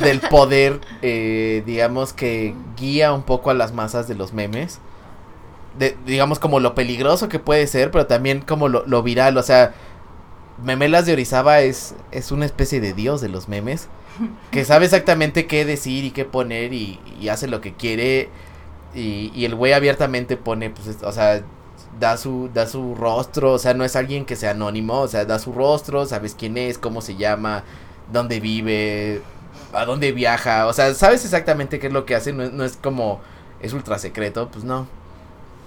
del 0.00 0.20
poder, 0.30 0.80
eh, 1.00 1.62
digamos, 1.64 2.12
que 2.12 2.54
guía 2.76 3.12
un 3.12 3.22
poco 3.22 3.50
a 3.50 3.54
las 3.54 3.72
masas 3.72 4.08
de 4.08 4.16
los 4.16 4.32
memes. 4.32 4.80
De, 5.78 5.96
digamos, 6.06 6.38
como 6.38 6.60
lo 6.60 6.74
peligroso 6.74 7.28
que 7.28 7.38
puede 7.40 7.66
ser, 7.66 7.90
pero 7.90 8.06
también 8.06 8.40
como 8.42 8.68
lo, 8.68 8.86
lo 8.86 9.02
viral. 9.02 9.36
O 9.38 9.42
sea, 9.42 9.74
Memelas 10.62 11.06
de 11.06 11.12
Orizaba 11.14 11.60
es, 11.60 11.94
es 12.12 12.30
una 12.32 12.46
especie 12.46 12.80
de 12.80 12.92
dios 12.92 13.20
de 13.20 13.28
los 13.28 13.48
memes. 13.48 13.88
Que 14.50 14.64
sabe 14.66 14.84
exactamente 14.86 15.46
qué 15.46 15.64
decir 15.64 16.04
y 16.04 16.10
qué 16.12 16.24
poner 16.24 16.72
y, 16.72 17.00
y 17.20 17.28
hace 17.28 17.48
lo 17.48 17.60
que 17.60 17.74
quiere. 17.74 18.28
Y, 18.94 19.32
y 19.34 19.44
el 19.44 19.54
güey 19.56 19.72
abiertamente 19.72 20.36
pone, 20.36 20.70
pues, 20.70 20.86
es- 20.88 21.02
o 21.02 21.12
sea, 21.12 21.42
da 22.00 22.16
su, 22.16 22.50
da 22.54 22.66
su 22.68 22.94
rostro, 22.94 23.52
o 23.52 23.58
sea, 23.58 23.74
no 23.74 23.84
es 23.84 23.96
alguien 23.96 24.24
que 24.24 24.36
sea 24.36 24.50
anónimo, 24.52 25.00
o 25.00 25.08
sea, 25.08 25.24
da 25.24 25.38
su 25.38 25.52
rostro, 25.52 26.06
sabes 26.06 26.34
quién 26.38 26.56
es, 26.58 26.78
cómo 26.78 27.00
se 27.02 27.16
llama, 27.16 27.64
dónde 28.12 28.40
vive, 28.40 29.22
a 29.72 29.84
dónde 29.84 30.12
viaja, 30.12 30.66
o 30.66 30.72
sea, 30.72 30.94
sabes 30.94 31.24
exactamente 31.24 31.78
qué 31.80 31.88
es 31.88 31.92
lo 31.92 32.04
que 32.06 32.14
hace, 32.14 32.32
no, 32.32 32.44
es- 32.44 32.52
no 32.52 32.64
es 32.64 32.76
como, 32.76 33.20
es 33.60 33.72
ultra 33.72 33.98
secreto, 33.98 34.48
pues 34.52 34.64
no. 34.64 34.86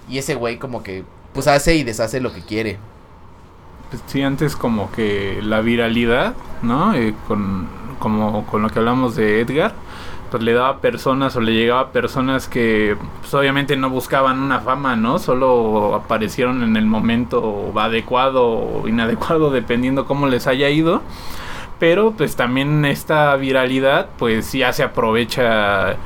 Y 0.08 0.18
ese 0.18 0.34
güey 0.34 0.58
como 0.58 0.82
que, 0.82 1.04
pues 1.34 1.46
hace 1.46 1.76
y 1.76 1.84
deshace 1.84 2.20
lo 2.20 2.32
que 2.32 2.42
quiere. 2.42 2.78
Pues 3.90 4.02
sí, 4.06 4.22
antes 4.22 4.56
como 4.56 4.90
que 4.92 5.40
la 5.42 5.60
viralidad, 5.60 6.34
¿no? 6.62 6.94
Eh, 6.94 7.14
con, 7.26 7.68
como 7.98 8.46
con 8.46 8.62
lo 8.62 8.68
que 8.68 8.78
hablamos 8.78 9.16
de 9.16 9.40
Edgar, 9.40 9.72
pues 10.30 10.42
le 10.42 10.52
daba 10.52 10.80
personas 10.80 11.34
o 11.36 11.40
le 11.40 11.52
llegaba 11.52 11.80
a 11.80 11.92
personas 11.92 12.48
que 12.48 12.96
pues 13.20 13.32
obviamente 13.34 13.76
no 13.76 13.90
buscaban 13.90 14.40
una 14.40 14.60
fama, 14.60 14.96
¿no? 14.96 15.18
Solo 15.18 15.94
aparecieron 15.94 16.62
en 16.62 16.76
el 16.76 16.86
momento 16.86 17.72
adecuado 17.76 18.46
o 18.46 18.88
inadecuado, 18.88 19.50
dependiendo 19.52 20.06
cómo 20.06 20.26
les 20.26 20.46
haya 20.46 20.68
ido. 20.68 21.02
Pero 21.78 22.12
pues 22.12 22.36
también 22.36 22.84
esta 22.84 23.36
viralidad 23.36 24.08
pues 24.18 24.52
ya 24.52 24.72
se 24.72 24.82
aprovecha 24.82 25.96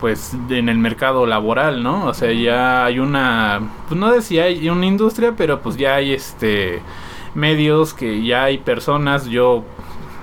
pues 0.00 0.36
en 0.50 0.68
el 0.68 0.78
mercado 0.78 1.26
laboral, 1.26 1.82
¿no? 1.82 2.06
O 2.06 2.14
sea, 2.14 2.32
ya 2.32 2.84
hay 2.84 2.98
una, 2.98 3.60
pues 3.88 3.98
no 3.98 4.12
decía 4.12 4.44
hay 4.44 4.68
una 4.68 4.86
industria, 4.86 5.34
pero 5.36 5.60
pues 5.60 5.76
ya 5.76 5.96
hay 5.96 6.12
este 6.12 6.80
medios 7.34 7.94
que 7.94 8.24
ya 8.24 8.44
hay 8.44 8.58
personas, 8.58 9.26
yo 9.26 9.64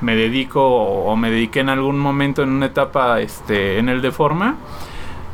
me 0.01 0.15
dedico 0.15 0.61
o, 0.61 1.11
o 1.11 1.15
me 1.15 1.31
dediqué 1.31 1.61
en 1.61 1.69
algún 1.69 1.99
momento 1.99 2.43
en 2.43 2.49
una 2.49 2.67
etapa 2.67 3.21
este 3.21 3.79
en 3.79 3.89
el 3.89 4.01
de 4.01 4.11
forma 4.11 4.57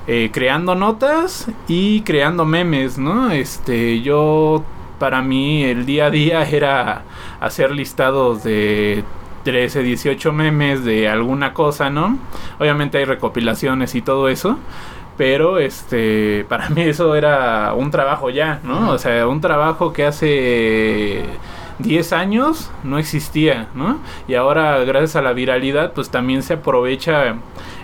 eh, 0.07 0.31
creando 0.33 0.73
notas 0.73 1.47
y 1.67 2.01
creando 2.01 2.43
memes, 2.43 2.97
¿no? 2.97 3.29
Este, 3.29 4.01
yo 4.01 4.63
para 4.97 5.21
mí 5.21 5.63
el 5.63 5.85
día 5.85 6.07
a 6.07 6.09
día 6.09 6.43
era 6.43 7.03
hacer 7.39 7.71
listados 7.71 8.43
de 8.43 9.03
13, 9.43 9.83
18 9.83 10.31
memes 10.31 10.83
de 10.83 11.09
alguna 11.09 11.53
cosa, 11.53 11.89
¿no? 11.89 12.17
Obviamente 12.59 12.97
hay 12.97 13.05
recopilaciones 13.05 13.95
y 13.95 14.01
todo 14.01 14.29
eso, 14.29 14.57
pero 15.17 15.59
este, 15.59 16.45
para 16.49 16.69
mí 16.69 16.81
eso 16.81 17.15
era 17.15 17.73
un 17.73 17.91
trabajo 17.91 18.29
ya, 18.29 18.59
¿no? 18.63 18.91
O 18.91 18.97
sea, 18.97 19.27
un 19.27 19.41
trabajo 19.41 19.93
que 19.93 20.05
hace 20.05 21.25
10 21.79 22.13
años 22.13 22.71
no 22.83 22.97
existía, 22.97 23.67
¿no? 23.75 23.99
Y 24.27 24.35
ahora 24.35 24.79
gracias 24.83 25.15
a 25.15 25.21
la 25.21 25.33
viralidad 25.33 25.93
pues 25.93 26.09
también 26.09 26.43
se 26.43 26.53
aprovecha 26.53 27.35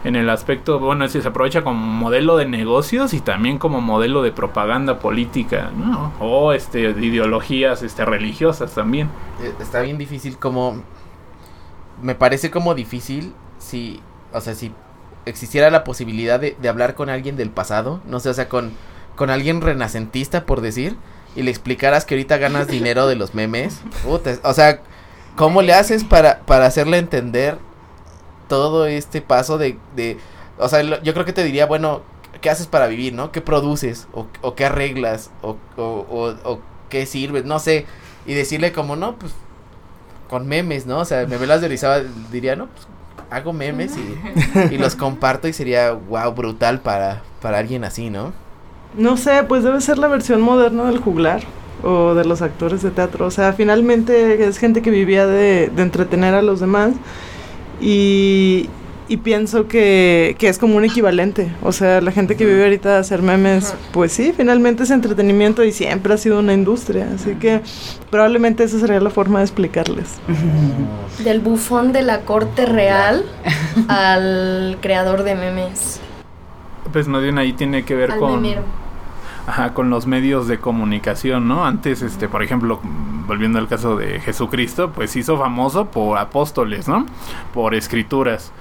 en 0.04 0.16
el 0.16 0.30
aspecto, 0.30 0.80
bueno, 0.80 1.08
se 1.08 1.20
aprovecha 1.28 1.64
como 1.64 1.80
modelo 1.80 2.38
de 2.38 2.46
negocios 2.46 3.14
y 3.14 3.20
también 3.20 3.58
como 3.58 3.82
modelo 3.82 4.22
de 4.22 4.32
propaganda 4.32 5.00
política, 5.00 5.72
¿no? 5.76 6.14
O 6.20 6.54
este 6.54 6.94
de 6.94 7.06
ideologías 7.06 7.82
este 7.84 8.06
religiosas 8.06 8.74
también. 8.74 9.10
Eh, 9.42 9.54
Está 9.60 9.82
bien 9.82 9.98
difícil 9.98 10.38
como... 10.38 10.82
Me 12.02 12.16
parece 12.16 12.52
como 12.52 12.76
difícil 12.76 13.34
si... 13.60 14.02
O 14.34 14.42
sea, 14.42 14.54
si 14.56 14.74
existiera 15.26 15.70
la 15.70 15.84
posibilidad 15.84 16.40
de, 16.40 16.56
de 16.62 16.70
hablar 16.70 16.96
con 16.96 17.10
alguien 17.10 17.36
del 17.38 17.50
pasado, 17.50 18.02
no 18.06 18.20
sé, 18.20 18.30
o 18.30 18.34
sea, 18.34 18.48
con, 18.50 18.72
con 19.16 19.30
alguien 19.30 19.62
renacentista, 19.62 20.46
por 20.46 20.62
decir, 20.62 20.96
y 21.36 21.42
le 21.42 21.52
explicaras 21.52 22.06
que 22.06 22.16
ahorita 22.16 22.38
ganas 22.38 22.68
dinero 22.70 23.08
de 23.08 23.16
los 23.16 23.34
memes. 23.36 23.82
puta, 24.04 24.38
o 24.44 24.54
sea, 24.54 24.82
¿cómo 25.36 25.62
le 25.62 25.74
haces 25.74 26.04
para, 26.04 26.40
para 26.42 26.66
hacerle 26.66 26.98
entender 26.98 27.58
todo 28.48 28.86
este 28.86 29.22
paso 29.22 29.58
de... 29.58 29.78
de 29.96 30.18
o 30.58 30.70
sea, 30.70 30.82
lo- 30.84 31.02
yo 31.04 31.14
creo 31.14 31.26
que 31.26 31.34
te 31.34 31.44
diría, 31.44 31.66
bueno, 31.66 32.02
¿qué 32.42 32.50
haces 32.50 32.68
para 32.68 32.88
vivir, 32.88 33.14
no? 33.14 33.32
¿Qué 33.32 33.42
produces? 33.42 34.08
¿O, 34.14 34.28
o 34.42 34.56
qué 34.56 34.66
arreglas? 34.66 35.32
O, 35.42 35.58
o, 35.78 35.84
o, 36.10 36.36
o 36.52 36.60
qué 36.90 37.06
sirves? 37.06 37.46
No 37.46 37.60
sé. 37.60 37.86
Y 38.26 38.34
decirle 38.34 38.72
como, 38.72 38.96
no, 38.96 39.18
pues, 39.18 39.34
con 40.30 40.48
memes, 40.48 40.86
¿no? 40.86 41.00
O 41.00 41.06
sea, 41.06 41.26
me 41.26 41.38
las 41.46 41.62
de 41.62 41.68
Orizaba 41.68 42.02
diría, 42.32 42.56
no, 42.56 42.68
pues, 42.68 42.88
hago 43.30 43.54
memes 43.54 43.96
y, 43.98 44.74
y 44.76 44.78
los 44.78 44.96
comparto 44.96 45.48
y 45.48 45.54
sería, 45.54 45.92
wow, 45.92 46.34
brutal 46.34 46.80
para, 46.80 47.22
para 47.42 47.60
alguien 47.60 47.84
así, 47.84 48.10
¿no? 48.10 48.34
No 48.96 49.18
sé, 49.18 49.44
pues 49.44 49.64
debe 49.64 49.82
ser 49.82 49.98
la 49.98 50.08
versión 50.08 50.42
moderna 50.42 50.86
del 50.86 51.00
juglar 51.00 51.42
o 51.84 52.16
de 52.16 52.26
los 52.26 52.42
actores 52.42 52.82
de 52.82 52.92
teatro. 52.92 53.26
O 53.26 53.32
sea, 53.32 53.54
finalmente 53.54 54.44
es 54.48 54.58
gente 54.58 54.82
que 54.82 54.90
vivía 54.90 55.28
de, 55.28 55.70
de 55.76 55.82
entretener 55.82 56.34
a 56.34 56.42
los 56.42 56.60
demás 56.60 56.94
y, 57.80 58.70
y 59.08 59.18
pienso 59.18 59.68
que, 59.68 60.36
que 60.38 60.50
es 60.50 60.58
como 60.58 60.76
un 60.76 60.86
equivalente. 60.86 61.52
O 61.64 61.72
sea, 61.72 62.02
la 62.02 62.12
gente 62.12 62.36
que 62.36 62.46
vive 62.46 62.64
ahorita 62.64 62.94
de 62.94 62.98
hacer 62.98 63.22
memes, 63.22 63.74
pues 63.92 64.12
sí, 64.12 64.34
finalmente 64.36 64.84
es 64.84 64.92
entretenimiento 64.92 65.64
y 65.64 65.72
siempre 65.72 66.14
ha 66.14 66.18
sido 66.18 66.40
una 66.40 66.54
industria. 66.54 67.08
Así 67.14 67.36
que 67.36 67.62
probablemente 68.10 68.64
esa 68.64 68.80
sería 68.80 69.00
la 69.00 69.10
forma 69.10 69.40
de 69.40 69.46
explicarles. 69.46 70.20
Del 71.24 71.40
bufón 71.40 71.94
de 71.94 72.02
la 72.02 72.22
corte 72.22 72.66
real 72.66 73.26
al 73.88 74.78
creador 74.82 75.24
de 75.24 75.36
memes. 75.36 76.02
Pues 76.92 77.08
más 77.08 77.22
bien 77.22 77.38
ahí 77.38 77.54
tiene 77.54 77.84
que 77.84 77.96
ver 77.96 78.12
Al 78.12 78.20
con 78.20 78.42
memero. 78.42 78.64
Ajá, 79.46 79.74
con 79.74 79.90
los 79.90 80.08
medios 80.08 80.50
de 80.50 80.60
comunicación, 80.60 81.48
¿no? 81.48 81.66
Antes, 81.66 82.02
este, 82.02 82.28
por 82.28 82.44
ejemplo, 82.44 82.82
volviendo 83.28 83.60
al 83.60 83.70
caso 83.70 83.96
de 83.96 84.20
Jesucristo, 84.20 84.92
pues 84.92 85.16
hizo 85.16 85.38
famoso 85.38 85.86
por 85.86 86.18
apóstoles, 86.18 86.90
¿no? 86.90 87.06
Por 87.54 87.74
escrituras. 87.74 88.52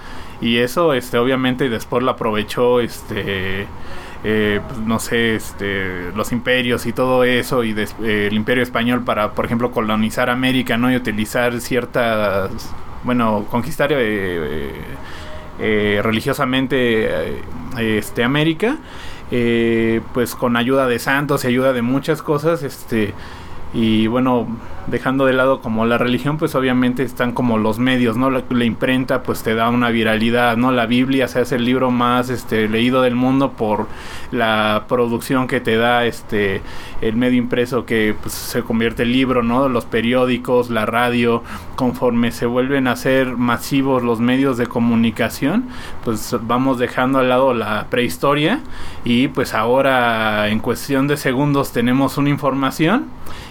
Y 0.40 0.58
eso, 0.58 0.92
este, 0.94 1.18
obviamente 1.18 1.68
después 1.68 2.02
lo 2.02 2.10
aprovechó, 2.12 2.80
este, 2.80 3.66
eh, 4.24 4.60
pues, 4.68 4.78
no 4.80 4.98
sé, 4.98 5.36
este, 5.36 6.12
los 6.14 6.32
imperios 6.32 6.86
y 6.86 6.92
todo 6.92 7.24
eso, 7.24 7.64
y 7.64 7.72
des- 7.72 7.94
eh, 8.02 8.26
el 8.30 8.34
imperio 8.34 8.62
español 8.62 9.02
para, 9.04 9.32
por 9.32 9.44
ejemplo, 9.46 9.70
colonizar 9.70 10.30
América, 10.30 10.76
¿no? 10.76 10.90
Y 10.92 10.96
utilizar 10.96 11.60
ciertas, 11.60 12.50
bueno, 13.04 13.46
conquistar 13.50 13.90
eh, 13.92 14.72
eh, 15.58 16.00
religiosamente 16.02 17.40
este, 17.78 18.24
América 18.24 18.76
pues 20.12 20.34
con 20.34 20.56
ayuda 20.56 20.86
de 20.86 20.98
santos 20.98 21.44
y 21.44 21.48
ayuda 21.48 21.72
de 21.72 21.82
muchas 21.82 22.22
cosas, 22.22 22.62
este 22.62 23.12
y 23.74 24.06
bueno, 24.06 24.46
dejando 24.86 25.26
de 25.26 25.32
lado 25.32 25.60
como 25.60 25.84
la 25.84 25.98
religión, 25.98 26.38
pues 26.38 26.54
obviamente 26.54 27.02
están 27.02 27.32
como 27.32 27.58
los 27.58 27.78
medios, 27.78 28.16
¿no? 28.16 28.30
La, 28.30 28.64
imprenta 28.64 29.22
pues 29.22 29.42
te 29.42 29.54
da 29.54 29.68
una 29.68 29.90
viralidad, 29.90 30.56
¿no? 30.56 30.72
La 30.72 30.86
Biblia 30.86 31.28
se 31.28 31.40
hace 31.40 31.56
el 31.56 31.64
libro 31.64 31.90
más 31.90 32.30
este 32.30 32.68
leído 32.68 33.02
del 33.02 33.14
mundo 33.14 33.52
por 33.52 33.86
la 34.30 34.84
producción 34.88 35.46
que 35.48 35.60
te 35.60 35.76
da 35.76 36.04
este 36.04 36.62
el 37.00 37.16
medio 37.16 37.38
impreso 37.38 37.84
que 37.84 38.14
pues, 38.20 38.34
se 38.34 38.62
convierte 38.62 39.02
en 39.02 39.12
libro, 39.12 39.42
¿no? 39.42 39.68
Los 39.68 39.84
periódicos, 39.84 40.70
la 40.70 40.86
radio, 40.86 41.42
conforme 41.74 42.32
se 42.32 42.46
vuelven 42.46 42.86
a 42.86 42.96
ser 42.96 43.36
masivos 43.36 44.02
los 44.02 44.20
medios 44.20 44.56
de 44.56 44.66
comunicación, 44.66 45.66
pues 46.04 46.34
vamos 46.42 46.78
dejando 46.78 47.18
al 47.18 47.28
lado 47.28 47.54
la 47.54 47.86
prehistoria 47.90 48.60
y 49.04 49.28
pues 49.28 49.54
ahora 49.54 50.48
en 50.48 50.60
cuestión 50.60 51.08
de 51.08 51.16
segundos 51.16 51.72
tenemos 51.72 52.18
una 52.18 52.30
información 52.30 53.06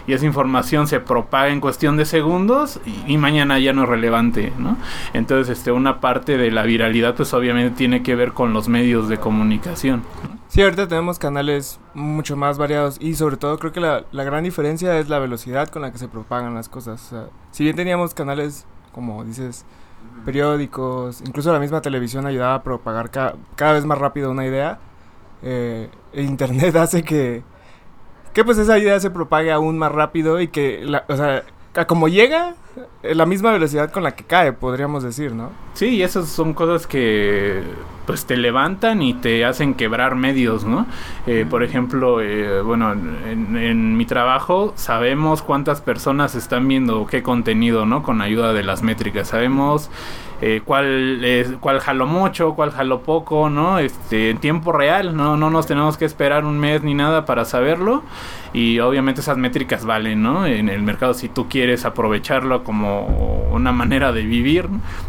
y 0.08 0.14
esa 0.14 0.26
información 0.26 0.88
se 0.88 1.00
propaga 1.26 1.50
en 1.50 1.60
cuestión 1.60 1.98
de 1.98 2.06
segundos 2.06 2.80
y, 3.08 3.18
mañana 3.18 3.58
ya 3.60 3.74
no 3.74 3.84
es 3.84 3.90
relevante, 3.90 4.54
¿no? 4.60 4.78
Entonces, 5.14 5.58
este, 5.58 5.72
una 5.72 6.00
parte 6.00 6.38
de 6.38 6.52
la 6.52 6.64
viralidad, 6.64 7.16
pues 7.16 7.34
obviamente 7.34 7.76
tiene 7.76 8.04
que 8.04 8.16
ver 8.16 8.34
con 8.34 8.54
los 8.54 8.68
medios 8.68 9.10
de 9.10 9.18
comunicación. 9.18 10.04
Sí, 10.48 10.62
ahorita 10.62 10.88
tenemos 10.88 11.18
canales 11.18 11.80
mucho 11.96 12.38
más 12.38 12.58
variados 12.58 12.98
y 13.02 13.16
sobre 13.16 13.38
todo 13.38 13.58
creo 13.58 13.72
que 13.74 13.80
la, 13.80 14.04
la 14.12 14.24
gran 14.24 14.44
diferencia 14.44 14.98
es 15.00 15.10
la 15.10 15.20
velocidad 15.20 15.68
con 15.70 15.82
la 15.82 15.92
que 15.92 15.98
se 15.98 16.08
propagan 16.08 16.54
las 16.54 16.70
cosas. 16.70 17.14
Si 17.52 17.64
bien 17.64 17.76
teníamos 17.76 18.14
canales, 18.14 18.66
como 18.94 19.24
dices, 19.26 19.66
periódicos, 20.24 21.22
incluso 21.26 21.52
la 21.52 21.60
misma 21.60 21.82
televisión 21.82 22.26
ayudaba 22.28 22.56
a 22.56 22.64
propagar 22.64 23.10
ca- 23.10 23.36
cada 23.56 23.74
vez 23.74 23.86
más 23.86 23.98
rápido 23.98 24.32
una 24.32 24.46
idea, 24.46 24.80
eh, 25.42 25.90
el 26.14 26.26
Internet 26.26 26.76
hace 26.78 27.04
que, 27.04 27.44
que 28.36 28.44
pues 28.44 28.58
esa 28.58 28.78
idea 28.78 29.00
se 29.00 29.10
propague 29.10 29.50
aún 29.50 29.78
más 29.78 29.94
rápido 29.94 30.42
y 30.42 30.50
que, 30.50 30.82
la, 30.84 31.06
o 31.08 31.16
sea, 31.16 31.46
como 31.88 32.10
llega, 32.10 32.56
eh, 33.02 33.16
la 33.16 33.26
misma 33.26 33.54
velocidad 33.54 33.90
con 33.92 34.04
la 34.04 34.14
que 34.14 34.26
cae, 34.26 34.52
podríamos 34.52 35.04
decir, 35.04 35.32
¿no? 35.32 35.52
Sí, 35.74 35.88
y 35.88 36.04
esas 36.04 36.28
son 36.28 36.54
cosas 36.54 36.86
que 36.86 37.64
pues 38.06 38.26
te 38.26 38.38
levantan 38.38 39.02
y 39.02 39.14
te 39.14 39.46
hacen 39.46 39.74
quebrar 39.74 40.16
medios, 40.16 40.66
¿no? 40.66 40.86
Eh, 41.28 41.46
por 41.50 41.64
ejemplo, 41.64 42.22
eh, 42.22 42.62
bueno, 42.62 42.94
en, 42.94 43.56
en 43.58 43.98
mi 43.98 44.06
trabajo 44.06 44.74
sabemos 44.76 45.42
cuántas 45.42 45.82
personas 45.82 46.36
están 46.36 46.68
viendo 46.68 47.06
qué 47.08 47.24
contenido, 47.24 47.86
¿no? 47.86 48.04
Con 48.04 48.22
ayuda 48.22 48.54
de 48.54 48.64
las 48.64 48.84
métricas. 48.84 49.30
Sabemos 49.30 49.90
eh, 50.42 50.62
cuál 50.66 51.24
es, 51.24 51.48
cuál 51.62 51.80
jaló 51.80 52.08
mucho, 52.08 52.56
cuál 52.56 52.72
jaló 52.72 53.02
poco, 53.02 53.50
¿no? 53.50 53.80
Este, 53.80 54.30
en 54.32 54.38
tiempo 54.40 54.74
real, 54.74 55.16
¿no? 55.16 55.38
No 55.38 55.50
nos 55.50 55.66
tenemos 55.66 55.98
que 55.98 56.04
esperar 56.04 56.44
un 56.44 56.60
mes 56.60 56.84
ni 56.84 56.94
nada 56.94 57.26
para 57.26 57.46
saberlo. 57.46 58.04
Y 58.52 58.80
obviamente 58.80 59.22
esas 59.22 59.38
métricas 59.38 59.86
valen, 59.86 60.24
¿no? 60.24 60.46
En 60.46 60.70
el 60.70 60.82
mercado, 60.82 61.14
si 61.14 61.30
tú 61.30 61.48
quieres 61.48 61.86
aprovecharlo 61.86 62.64
como 62.64 63.48
una 63.52 63.72
manera 63.72 64.12
de 64.12 64.24
vivir, 64.24 64.68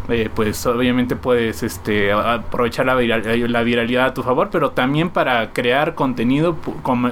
eh, 0.09 0.31
pues 0.35 0.65
obviamente 0.67 1.17
puedes 1.17 1.63
este, 1.63 2.13
aprovechar 2.13 2.86
usar 2.95 3.49
la, 3.49 3.63
viralidad 3.63 4.07
a 4.07 4.15
tu 4.15 4.23
favor, 4.23 4.49
pero 4.51 4.71
también 4.71 5.11
para 5.11 5.53
crear 5.53 5.95
contenido, 5.95 6.57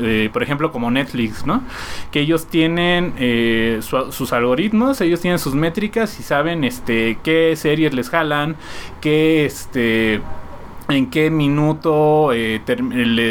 eh, 0.00 0.30
por 0.32 0.42
ejemplo, 0.42 0.70
como 0.72 0.90
Netflix, 0.90 1.46
¿no? 1.46 1.62
Que 2.10 2.20
ellos 2.20 2.46
tienen 2.46 3.14
eh, 3.18 3.80
sus 3.82 4.32
algoritmos, 4.32 5.00
ellos 5.00 5.20
tienen 5.20 5.38
sus 5.38 5.54
métricas 5.54 6.18
y 6.20 6.22
saben 6.22 6.64
este 6.64 7.18
qué 7.22 7.54
series 7.56 7.94
les 7.94 8.10
jalan, 8.10 8.56
qué 9.00 9.44
este 9.44 10.20
en 10.88 11.08
qué 11.08 11.30
minuto 11.30 12.32
eh, 12.34 12.60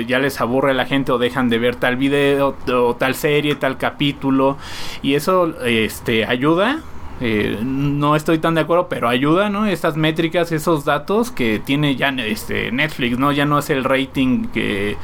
ya 0.07 0.19
les 0.19 0.41
aburre 0.41 0.73
la 0.73 0.85
gente 0.85 1.11
o 1.11 1.19
dejan 1.19 1.49
de 1.49 1.59
ver 1.59 1.75
tal 1.75 1.97
video 1.97 2.55
o 2.67 2.95
tal 2.95 3.13
serie, 3.13 3.55
tal 3.55 3.77
capítulo 3.77 4.57
y 5.03 5.13
eso 5.13 5.53
este 5.63 6.25
ayuda 6.25 6.81
eh, 7.21 7.59
no 7.63 8.15
estoy 8.15 8.39
tan 8.39 8.55
de 8.55 8.61
acuerdo, 8.61 8.87
pero 8.89 9.07
ayuda, 9.07 9.49
¿no? 9.49 9.65
Estas 9.65 9.95
métricas, 9.95 10.51
esos 10.51 10.85
datos 10.85 11.31
que 11.31 11.59
tiene 11.59 11.95
ya 11.95 12.09
este 12.09 12.71
Netflix, 12.71 13.17
¿no? 13.17 13.31
Ya 13.31 13.45
no 13.45 13.59
es 13.59 13.69
el 13.69 13.83
rating 13.83 14.45
que 14.47 14.97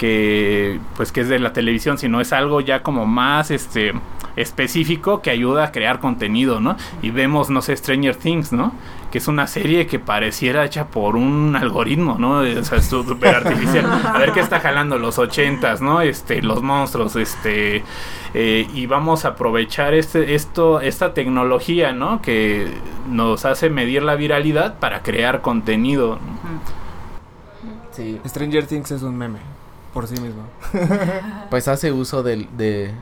que 0.00 0.80
pues 0.96 1.12
que 1.12 1.20
es 1.20 1.28
de 1.28 1.38
la 1.38 1.52
televisión, 1.52 1.98
sino 1.98 2.22
es 2.22 2.32
algo 2.32 2.62
ya 2.62 2.82
como 2.82 3.04
más 3.04 3.50
este 3.50 3.92
específico 4.34 5.20
que 5.20 5.28
ayuda 5.28 5.64
a 5.64 5.72
crear 5.72 6.00
contenido, 6.00 6.58
¿no? 6.58 6.76
Y 7.02 7.10
vemos, 7.10 7.50
no 7.50 7.60
sé, 7.60 7.76
Stranger 7.76 8.16
Things, 8.16 8.50
¿no? 8.50 8.72
Que 9.12 9.18
es 9.18 9.28
una 9.28 9.46
serie 9.46 9.86
que 9.86 9.98
pareciera 9.98 10.64
hecha 10.64 10.86
por 10.86 11.16
un 11.16 11.54
algoritmo, 11.54 12.16
¿no? 12.18 12.38
O 12.38 12.64
sea, 12.64 12.80
súper 12.80 13.34
artificial. 13.46 13.84
A 14.06 14.16
ver 14.16 14.32
qué 14.32 14.40
está 14.40 14.60
jalando 14.60 14.96
los 14.96 15.18
ochentas, 15.18 15.82
¿no? 15.82 16.00
Este, 16.00 16.40
los 16.40 16.62
monstruos, 16.62 17.14
este, 17.16 17.84
eh, 18.32 18.66
y 18.72 18.86
vamos 18.86 19.26
a 19.26 19.28
aprovechar 19.28 19.92
este, 19.92 20.34
esto, 20.34 20.80
esta 20.80 21.12
tecnología, 21.12 21.92
¿no? 21.92 22.22
Que 22.22 22.72
nos 23.06 23.44
hace 23.44 23.68
medir 23.68 24.02
la 24.02 24.14
viralidad 24.14 24.78
para 24.78 25.02
crear 25.02 25.42
contenido. 25.42 26.18
Sí. 27.90 28.18
Stranger 28.24 28.66
Things 28.66 28.92
es 28.92 29.02
un 29.02 29.18
meme 29.18 29.59
por 29.92 30.06
sí 30.06 30.18
mismo. 30.20 30.42
pues 31.50 31.68
hace 31.68 31.92
uso 31.92 32.22
del, 32.22 32.48
de... 32.56 32.92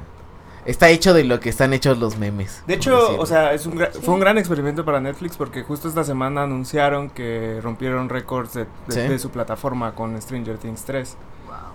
Está 0.65 0.91
hecho 0.91 1.15
de 1.15 1.25
lo 1.25 1.41
que 1.41 1.49
están 1.49 1.73
hechos 1.73 1.99
los 1.99 2.19
memes. 2.19 2.63
De 2.67 2.75
hecho, 2.75 3.19
o 3.19 3.25
sea, 3.25 3.55
es 3.55 3.65
un, 3.65 3.81
fue 4.03 4.15
un 4.15 4.21
gran 4.21 4.37
experimento 4.37 4.85
para 4.85 5.01
Netflix 5.01 5.37
porque 5.37 5.63
justo 5.63 5.89
esta 5.89 6.05
semana 6.05 6.43
anunciaron 6.43 7.09
que 7.09 7.59
rompieron 7.63 8.11
récords 8.11 8.59
de, 8.87 9.19
su 9.19 9.31
plataforma 9.31 9.95
con 9.95 10.21
Stranger 10.21 10.59
Things 10.59 10.85
3. 10.85 11.17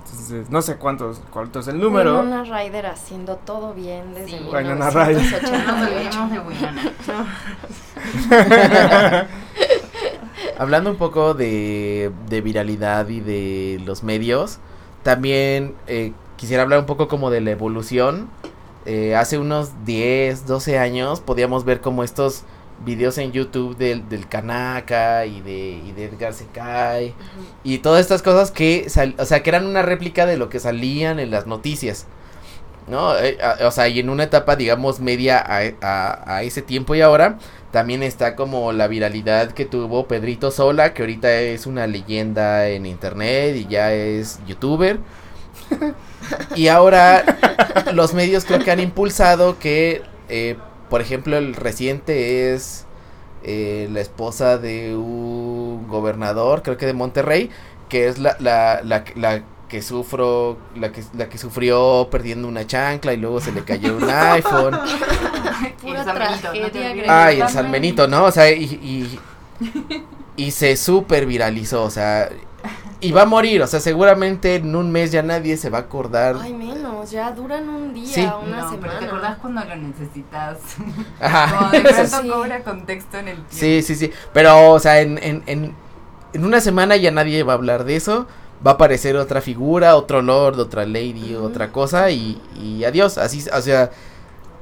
Entonces, 0.06 0.49
no 0.52 0.62
sé 0.62 0.76
cuántos, 0.76 1.21
cuánto 1.32 1.62
es 1.62 1.67
el 1.69 1.80
número. 1.80 2.19
Winona 2.19 2.43
Ryder 2.43 2.86
haciendo 2.86 3.38
todo 3.38 3.73
bien 3.73 4.13
desde 4.13 4.38
sí. 4.38 4.47
Winona 4.52 4.91
Ryder. 4.91 5.23
Hablando 10.60 10.91
un 10.91 10.97
poco 10.97 11.34
de, 11.34 12.12
de 12.30 12.41
viralidad 12.41 13.10
y 13.10 13.21
de 13.21 13.82
los 13.86 14.04
medios, 14.04 14.60
también 15.04 15.76
eh, 15.88 16.13
quisiera 16.38 16.63
hablar 16.63 16.80
un 16.80 16.86
poco 16.86 17.08
como 17.08 17.30
de 17.30 17.42
la 17.42 17.52
evolución. 17.52 18.30
Eh, 18.86 19.16
hace 19.16 19.38
unos 19.38 19.86
10, 19.86 20.46
12 20.46 20.78
años 20.78 21.22
podíamos 21.22 21.63
ver 21.63 21.80
como 21.80 22.04
estos 22.04 22.44
videos 22.84 23.18
en 23.18 23.32
YouTube 23.32 23.78
del, 23.78 24.10
del 24.10 24.28
Kanaka 24.28 25.26
y 25.26 25.39
de, 25.42 25.82
y 25.86 25.92
de 25.94 26.06
Edgar 26.06 26.34
Sekai 26.34 27.13
y 27.63 27.78
todas 27.78 28.02
estas 28.02 28.22
cosas 28.22 28.52
que, 28.52 28.88
o 29.18 29.26
sea, 29.26 29.42
que 29.42 29.50
eran 29.50 29.66
una 29.66 29.84
réplica 29.84 30.26
de 30.26 30.36
lo 30.36 30.50
que 30.50 30.60
salían 30.60 31.20
en 31.20 31.32
las 31.32 31.48
noticias. 31.48 32.08
¿No? 32.86 33.18
Eh, 33.18 33.38
o 33.66 33.72
sea, 33.72 33.88
y 33.88 34.00
en 34.00 34.10
una 34.10 34.24
etapa, 34.24 34.58
digamos, 34.58 35.00
media 35.00 35.39
a, 35.39 35.62
a, 35.82 36.36
a, 36.36 36.44
ese 36.44 36.62
tiempo 36.62 36.96
y 36.96 37.00
ahora, 37.00 37.38
también 37.73 38.03
está 38.03 38.36
como 38.36 38.71
la 38.71 38.88
viralidad 38.88 39.51
que 39.51 39.65
tuvo 39.65 40.07
Pedrito 40.07 40.51
Sola, 40.51 40.93
que 40.93 41.01
ahorita 41.01 41.39
es 41.41 41.65
una 41.65 41.88
leyenda 41.88 42.69
en 42.69 42.86
internet 42.86 43.55
y 43.55 43.65
ya 43.65 43.91
es 43.91 44.39
youtuber. 44.45 44.99
y 46.55 46.67
ahora 46.67 47.23
los 47.93 48.13
medios 48.13 48.45
creo 48.45 48.59
que 48.59 48.69
han 48.69 48.79
impulsado 48.79 49.57
que, 49.57 50.03
eh, 50.29 50.55
por 50.91 51.01
ejemplo, 51.01 51.36
el 51.36 51.55
reciente 51.55 52.53
es 52.53 52.86
eh, 53.41 53.89
la 53.91 54.01
esposa 54.01 54.59
de 54.59 54.95
un 54.95 55.88
gobernador, 55.88 56.62
creo 56.62 56.77
que 56.77 56.86
de 56.86 56.93
Monterrey, 56.93 57.49
que 57.89 58.07
es 58.07 58.19
la, 58.19 58.38
la, 58.39 58.81
la, 58.83 59.03
la 59.15 59.41
que 59.73 59.81
sufro, 59.81 60.55
la 60.75 60.91
que, 60.91 61.03
la 61.17 61.27
que 61.27 61.39
sufrió 61.39 62.07
perdiendo 62.12 62.47
una 62.47 62.67
chancla 62.67 63.12
y 63.12 63.17
luego 63.17 63.41
se 63.41 63.51
le 63.51 63.63
cayó 63.63 63.97
un 63.97 64.07
iPhone. 64.07 64.79
Pura 65.81 66.03
tragedia, 66.05 67.03
Ay, 67.07 67.41
el 67.41 67.49
San 67.49 67.71
Benito, 67.71 68.07
¿no? 68.07 68.25
O 68.25 68.31
sea, 68.31 68.51
y, 68.51 68.65
y, 68.65 69.19
y 70.38 70.51
se 70.51 70.77
super 70.77 71.25
viralizó, 71.25 71.86
o 71.86 71.89
sea, 71.89 72.29
y 72.99 73.12
va 73.12 73.23
a 73.23 73.25
morir, 73.25 73.63
o 73.63 73.67
sea, 73.67 73.79
seguramente 73.79 74.57
en 74.57 74.75
un 74.75 74.91
mes 74.91 75.12
ya 75.12 75.23
nadie 75.23 75.57
se 75.57 75.71
va 75.71 75.79
a 75.79 75.81
acordar. 75.81 76.36
Ay, 76.39 76.53
menos, 76.53 77.09
ya 77.09 77.31
duran 77.31 77.67
un 77.67 77.95
día, 77.95 78.36
una 78.45 78.62
no, 78.62 78.69
semana. 78.69 78.93
Pero 78.93 78.99
te 78.99 79.05
acordás 79.05 79.38
cuando 79.39 79.65
lo 79.65 79.75
necesitas. 79.75 80.59
Ajá. 81.19 81.57
Como 81.57 81.71
de 81.71 81.81
pronto 81.81 82.36
cobra 82.36 82.63
contexto 82.63 83.17
en 83.17 83.27
el 83.29 83.38
tiempo. 83.38 83.49
Sí, 83.49 83.81
sí, 83.81 83.95
sí. 83.95 84.12
Pero, 84.33 84.69
o 84.69 84.79
sea, 84.79 85.01
en, 85.01 85.17
en, 85.17 85.41
en, 85.47 85.73
en 86.33 86.45
una 86.45 86.62
semana 86.62 86.95
ya 86.95 87.09
nadie 87.09 87.41
va 87.41 87.53
a 87.53 87.55
hablar 87.55 87.86
de 87.86 87.95
eso 87.95 88.27
va 88.66 88.72
a 88.72 88.74
aparecer 88.76 89.18
otra 89.18 89.42
figura, 89.42 89.96
otro 89.96 90.22
lord, 90.22 90.60
otra 90.60 90.86
lady, 90.86 91.36
otra 91.36 91.72
cosa 91.72 92.10
y, 92.12 92.42
y, 92.62 92.84
adiós. 92.84 93.18
Así, 93.18 93.44
o 93.54 93.62
sea, 93.62 93.92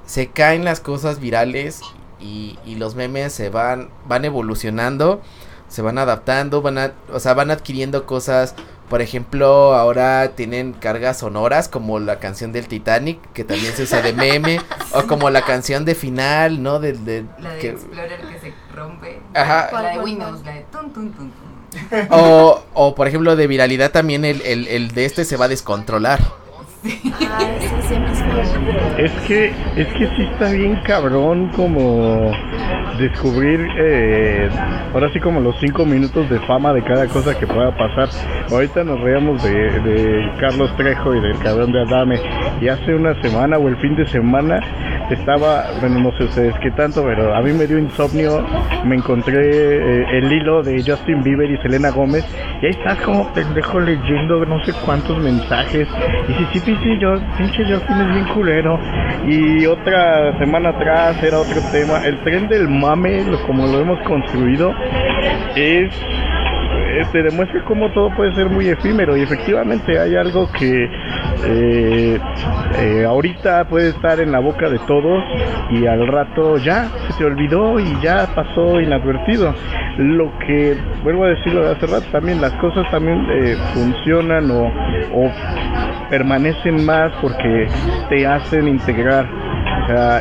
se 0.06 0.28
caen 0.28 0.66
las 0.66 0.80
cosas 0.80 1.20
virales 1.20 1.82
y, 2.20 2.58
y, 2.66 2.76
los 2.76 2.96
memes 2.96 3.34
se 3.34 3.50
van, 3.50 3.90
van 4.08 4.26
evolucionando, 4.26 5.22
se 5.68 5.82
van 5.82 5.98
adaptando, 5.98 6.62
van 6.62 6.78
a, 6.78 6.94
o 7.12 7.20
sea, 7.20 7.34
van 7.34 7.52
adquiriendo 7.52 8.06
cosas. 8.06 8.56
Por 8.90 9.02
ejemplo, 9.02 9.74
ahora 9.74 10.34
tienen 10.36 10.74
cargas 10.74 11.20
sonoras 11.20 11.70
como 11.70 12.00
la 12.00 12.20
canción 12.20 12.52
del 12.52 12.68
Titanic, 12.68 13.20
que 13.32 13.46
también 13.46 13.74
se 13.74 13.84
usa 13.84 14.02
de 14.02 14.12
meme, 14.12 14.60
o 14.94 15.04
como 15.04 15.30
la 15.30 15.44
canción 15.44 15.86
de 15.86 15.96
final, 15.96 16.62
¿no? 16.62 16.80
De, 16.80 16.92
de, 16.94 17.24
la 17.40 17.54
de 17.54 17.60
que, 17.60 17.70
Explorer 17.70 18.20
que 18.20 18.40
se 18.40 18.54
rompe. 18.76 19.22
Ajá. 19.34 19.70
La 19.72 19.92
de 19.92 20.00
Windows, 20.00 20.44
la 20.44 20.56
de 20.56 20.66
tun, 20.72 20.92
tun, 20.92 21.14
tun, 21.14 21.32
tun. 21.32 21.61
O, 22.10 22.62
o 22.74 22.96
por 22.96 23.08
ejemplo 23.08 23.36
de 23.36 23.48
viralidad 23.48 23.92
también 23.92 24.26
el, 24.26 24.42
el, 24.42 24.68
el 24.68 24.92
de 24.92 25.06
este 25.06 25.26
se 25.26 25.38
va 25.38 25.46
a 25.46 25.48
descontrolar. 25.48 26.20
Ah, 26.84 27.52
es 28.98 29.12
que 29.28 29.52
es 29.76 29.88
que 29.88 30.08
sí 30.15 30.24
está 30.32 30.52
bien 30.52 30.80
cabrón 30.84 31.50
como 31.56 32.32
descubrir 32.98 33.67
eh, 33.80 34.50
ahora 34.94 35.12
sí 35.13 35.20
como 35.20 35.39
los 35.39 35.56
cinco 35.60 35.86
minutos 35.86 36.30
de 36.30 36.39
fama 36.41 36.74
de 36.74 36.84
cada 36.84 37.08
cosa 37.08 37.38
que 37.38 37.46
pueda 37.46 37.76
pasar. 37.78 38.10
Ahorita 38.52 38.84
nos 38.84 39.00
reíamos 39.02 39.44
de, 39.44 39.52
de 39.52 40.32
Carlos 40.39 40.76
Trejo 40.76 41.15
y 41.15 41.22
del 41.22 41.38
cabrón 41.39 41.72
de 41.72 41.82
Adame. 41.82 42.20
Y 42.62 42.67
hace 42.67 42.96
una 42.96 43.20
semana 43.22 43.58
o 43.58 43.67
el 43.67 43.78
fin 43.78 43.96
de 43.96 44.06
semana 44.08 44.60
estaba, 45.13 45.65
bueno 45.80 46.00
no 46.00 46.17
sé 46.17 46.24
ustedes 46.26 46.56
qué 46.62 46.72
tanto, 46.72 47.04
pero 47.04 47.36
a 47.36 47.41
mí 47.41 47.52
me 47.54 47.67
dio 47.67 47.78
insomnio, 47.78 48.46
me 48.86 48.96
encontré 48.96 49.36
eh, 49.36 50.06
el 50.17 50.32
hilo 50.32 50.63
de 50.63 50.84
Justin 50.84 51.24
Bieber 51.24 51.50
y 51.50 51.58
Selena 51.58 51.89
Gómez. 51.89 52.26
Y 52.62 52.65
ahí 52.65 52.72
estás 52.72 53.00
como 53.02 53.32
pendejo 53.34 53.80
leyendo 53.80 54.46
no 54.46 54.63
sé 54.65 54.74
cuántos 54.86 55.17
mensajes. 55.20 55.88
Y 56.28 56.34
si 56.34 56.60
sí, 56.60 56.60
sí, 56.65 56.71
sí, 56.84 56.98
yo, 57.00 57.16
pinche 57.38 57.64
Justin 57.64 58.02
es 58.02 58.14
bien 58.14 58.26
culero. 58.34 58.80
Y 59.28 59.66
otra 59.66 60.38
semana 60.40 60.70
atrás 60.70 61.22
era 61.24 61.40
otro 61.40 61.62
tema, 61.72 62.06
el 62.06 62.20
tren 62.24 62.48
del 62.48 62.68
mame, 62.68 63.24
como 63.46 63.68
lo 63.68 63.80
hemos 63.80 64.00
construido, 64.08 64.74
es 65.56 65.94
te 67.06 67.24
demuestra 67.24 67.64
cómo 67.66 67.92
todo 67.92 68.10
puede 68.16 68.34
ser 68.36 68.50
muy 68.50 68.68
efímero 68.68 69.16
y 69.18 69.22
efectivamente 69.22 70.00
hay 70.00 70.16
algo 70.16 70.50
que 70.52 70.90
eh, 71.46 72.20
eh, 72.80 73.06
ahorita 73.06 73.66
puede 73.66 73.90
estar 73.90 74.20
en 74.20 74.32
la 74.32 74.40
boca 74.40 74.70
de 74.70 74.80
todos 74.80 75.24
y 75.72 75.86
al 75.86 76.08
rato 76.08 76.58
ya 76.58 76.90
se 77.08 77.18
te 77.18 77.26
olvidó 77.26 77.80
y 77.80 78.00
ya 78.02 78.28
pasó 78.36 78.80
inadvertido. 78.80 79.54
Lo 79.98 80.32
que, 80.40 80.78
vuelvo 81.04 81.26
a 81.26 81.30
decirlo 81.30 81.66
de 81.66 81.72
hace 81.72 81.86
rato, 81.88 82.06
también 82.12 82.42
las 82.42 82.54
cosas 82.54 82.90
también 82.92 83.26
eh, 83.30 83.56
funcionan 83.74 84.50
o 84.52 84.72
permanecen 86.10 86.86
más 86.86 87.12
porque 87.22 87.68
te 88.10 88.28
hacen 88.28 88.68
integrar 88.68 89.28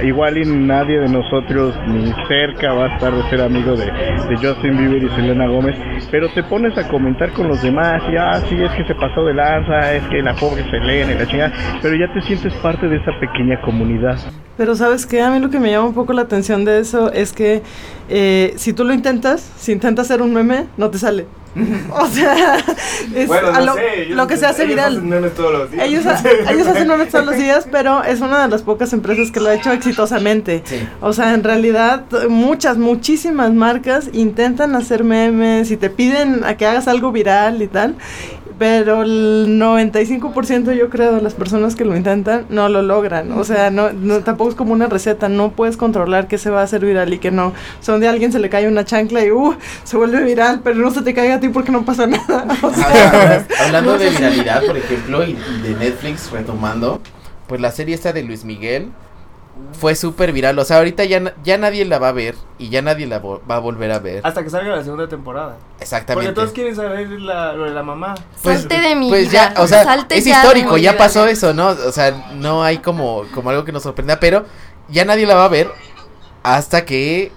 igual 0.02 0.38
y 0.38 0.44
nadie 0.44 0.98
de 1.00 1.08
nosotros 1.08 1.74
ni 1.86 2.12
cerca 2.28 2.72
va 2.72 2.86
a 2.86 2.94
estar 2.94 3.14
de 3.14 3.22
ser 3.30 3.40
amigo 3.40 3.76
de, 3.76 3.90
Justin 4.36 4.76
Bieber 4.76 5.02
y 5.02 5.08
Selena 5.10 5.46
Gómez, 5.48 5.76
pero 6.10 6.28
te 6.32 6.42
pones 6.42 6.76
a 6.78 6.88
comentar 6.88 7.32
con 7.32 7.48
los 7.48 7.62
demás 7.62 8.02
y 8.10 8.16
ah, 8.16 8.40
sí, 8.48 8.56
es 8.60 8.72
que 8.72 8.84
se 8.84 8.94
pasó 8.94 9.24
de 9.24 9.34
lanza, 9.34 9.94
es 9.94 10.02
que 10.04 10.22
la 10.22 10.34
pobre 10.34 10.62
Selena 10.70 11.12
y 11.12 11.18
la 11.18 11.26
chingada, 11.26 11.52
pero 11.82 11.94
ya 11.94 12.12
te 12.12 12.22
sientes 12.22 12.52
parte 12.54 12.88
de 12.88 12.96
esa 12.96 13.12
pequeña 13.20 13.60
comunidad. 13.62 14.18
Pero 14.56 14.74
sabes 14.74 15.06
que 15.06 15.22
a 15.22 15.30
mí 15.30 15.40
lo 15.40 15.50
que 15.50 15.58
me 15.58 15.70
llama 15.70 15.88
un 15.88 15.94
poco 15.94 16.12
la 16.12 16.22
atención 16.22 16.64
de 16.64 16.80
eso 16.80 17.12
es 17.12 17.32
que 17.32 17.62
eh, 18.08 18.52
si 18.56 18.72
tú 18.72 18.84
lo 18.84 18.92
intentas, 18.92 19.40
si 19.40 19.72
intentas 19.72 20.10
hacer 20.10 20.22
un 20.22 20.34
meme, 20.34 20.66
no 20.76 20.90
te 20.90 20.98
sale. 20.98 21.26
O 21.90 22.06
sea, 22.06 22.56
es 23.14 23.26
Bueno, 23.26 23.48
a 23.48 23.58
no 23.60 23.66
lo, 23.66 23.74
sé, 23.74 24.06
lo 24.10 24.26
que 24.26 24.36
se 24.36 24.46
hace 24.46 24.62
ellos 24.64 24.74
viral. 24.76 24.92
hacen 24.96 25.08
memes 25.08 25.34
todos 25.34 25.52
los 25.52 25.70
días. 25.70 25.84
Ellos, 25.86 26.06
ha- 26.06 26.22
ellos 26.52 26.66
hacen 26.68 26.88
memes 26.88 27.08
todos 27.08 27.26
los 27.26 27.36
días, 27.36 27.66
pero 27.70 28.04
es 28.04 28.20
una 28.20 28.42
de 28.42 28.48
las 28.48 28.62
pocas 28.62 28.92
empresas 28.92 29.30
que 29.30 29.40
lo 29.40 29.48
ha 29.48 29.54
hecho 29.54 29.72
exitosamente. 29.72 30.62
Sí. 30.64 30.76
O 31.00 31.12
sea, 31.12 31.34
en 31.34 31.42
realidad, 31.42 32.04
muchas, 32.28 32.76
muchísimas 32.78 33.52
marcas 33.52 34.10
intentan 34.12 34.74
hacer 34.76 35.02
memes 35.04 35.70
y 35.70 35.76
te 35.76 35.90
piden 35.90 36.44
a 36.44 36.56
que 36.56 36.66
hagas 36.66 36.86
algo 36.88 37.10
viral 37.12 37.60
y 37.62 37.66
tal. 37.66 37.96
Pero 38.60 39.04
el 39.04 39.58
95% 39.58 40.74
yo 40.74 40.90
creo 40.90 41.14
de 41.14 41.22
las 41.22 41.32
personas 41.32 41.74
que 41.74 41.86
lo 41.86 41.96
intentan 41.96 42.44
no 42.50 42.68
lo 42.68 42.82
logran. 42.82 43.32
O 43.32 43.42
sea, 43.42 43.70
no, 43.70 43.90
no 43.90 44.20
tampoco 44.20 44.50
es 44.50 44.54
como 44.54 44.74
una 44.74 44.86
receta. 44.86 45.30
No 45.30 45.52
puedes 45.52 45.78
controlar 45.78 46.28
qué 46.28 46.36
se 46.36 46.50
va 46.50 46.60
a 46.60 46.64
hacer 46.64 46.84
viral 46.84 47.10
y 47.14 47.18
qué 47.18 47.30
no. 47.30 47.46
O 47.46 47.54
sea, 47.80 47.94
un 47.94 48.00
día 48.00 48.10
a 48.10 48.12
alguien 48.12 48.32
se 48.32 48.38
le 48.38 48.50
cae 48.50 48.68
una 48.68 48.84
chancla 48.84 49.24
y 49.24 49.30
uh, 49.30 49.56
se 49.82 49.96
vuelve 49.96 50.22
viral, 50.22 50.60
pero 50.62 50.76
no 50.76 50.90
se 50.90 51.00
te 51.00 51.14
caiga 51.14 51.36
a 51.36 51.40
ti 51.40 51.48
porque 51.48 51.72
no 51.72 51.86
pasa 51.86 52.06
nada. 52.06 52.44
O 52.62 52.70
sea, 52.70 53.46
Ah, 53.58 53.64
Hablando 53.64 53.96
de 53.96 54.10
viralidad, 54.10 54.62
por 54.66 54.76
ejemplo, 54.76 55.24
y 55.24 55.30
y 55.30 55.62
de 55.62 55.74
Netflix 55.76 56.30
retomando, 56.30 57.00
pues 57.46 57.62
la 57.62 57.70
serie 57.70 57.94
esta 57.94 58.12
de 58.12 58.22
Luis 58.24 58.44
Miguel 58.44 58.90
fue 59.78 59.94
súper 59.94 60.32
viral. 60.32 60.58
O 60.58 60.64
sea, 60.64 60.78
ahorita 60.78 61.04
ya, 61.04 61.34
ya 61.44 61.58
nadie 61.58 61.84
la 61.84 61.98
va 61.98 62.08
a 62.08 62.12
ver 62.12 62.34
y 62.58 62.68
ya 62.70 62.82
nadie 62.82 63.06
la 63.06 63.20
vo- 63.22 63.40
va 63.50 63.56
a 63.56 63.58
volver 63.58 63.92
a 63.92 63.98
ver. 63.98 64.20
Hasta 64.24 64.42
que 64.42 64.50
salga 64.50 64.76
la 64.76 64.82
segunda 64.84 65.08
temporada. 65.08 65.56
Porque 65.58 65.82
Exactamente. 65.84 66.32
todos 66.32 66.50
quieren 66.52 66.74
saber 66.74 67.08
la, 67.20 67.52
lo 67.52 67.64
de 67.64 67.70
la 67.70 67.82
mamá. 67.82 68.14
Pues- 68.42 68.60
Salte 68.60 68.80
de 68.80 68.94
mi 68.96 69.08
Pues 69.08 69.30
vida. 69.30 69.52
ya, 69.54 69.60
o 69.62 69.66
sea, 69.66 69.84
Salte 69.84 70.16
es 70.18 70.24
ya 70.24 70.36
histórico, 70.42 70.76
ya 70.76 70.92
vida. 70.92 70.98
pasó 70.98 71.26
eso, 71.26 71.52
¿no? 71.54 71.68
O 71.68 71.92
sea, 71.92 72.30
no 72.34 72.62
hay 72.64 72.78
como, 72.78 73.24
como 73.34 73.50
algo 73.50 73.64
que 73.64 73.72
nos 73.72 73.82
sorprenda, 73.82 74.18
pero 74.20 74.44
ya 74.88 75.04
nadie 75.04 75.26
la 75.26 75.34
va 75.34 75.44
a 75.44 75.48
ver 75.48 75.68
hasta 76.42 76.84
que 76.84 77.32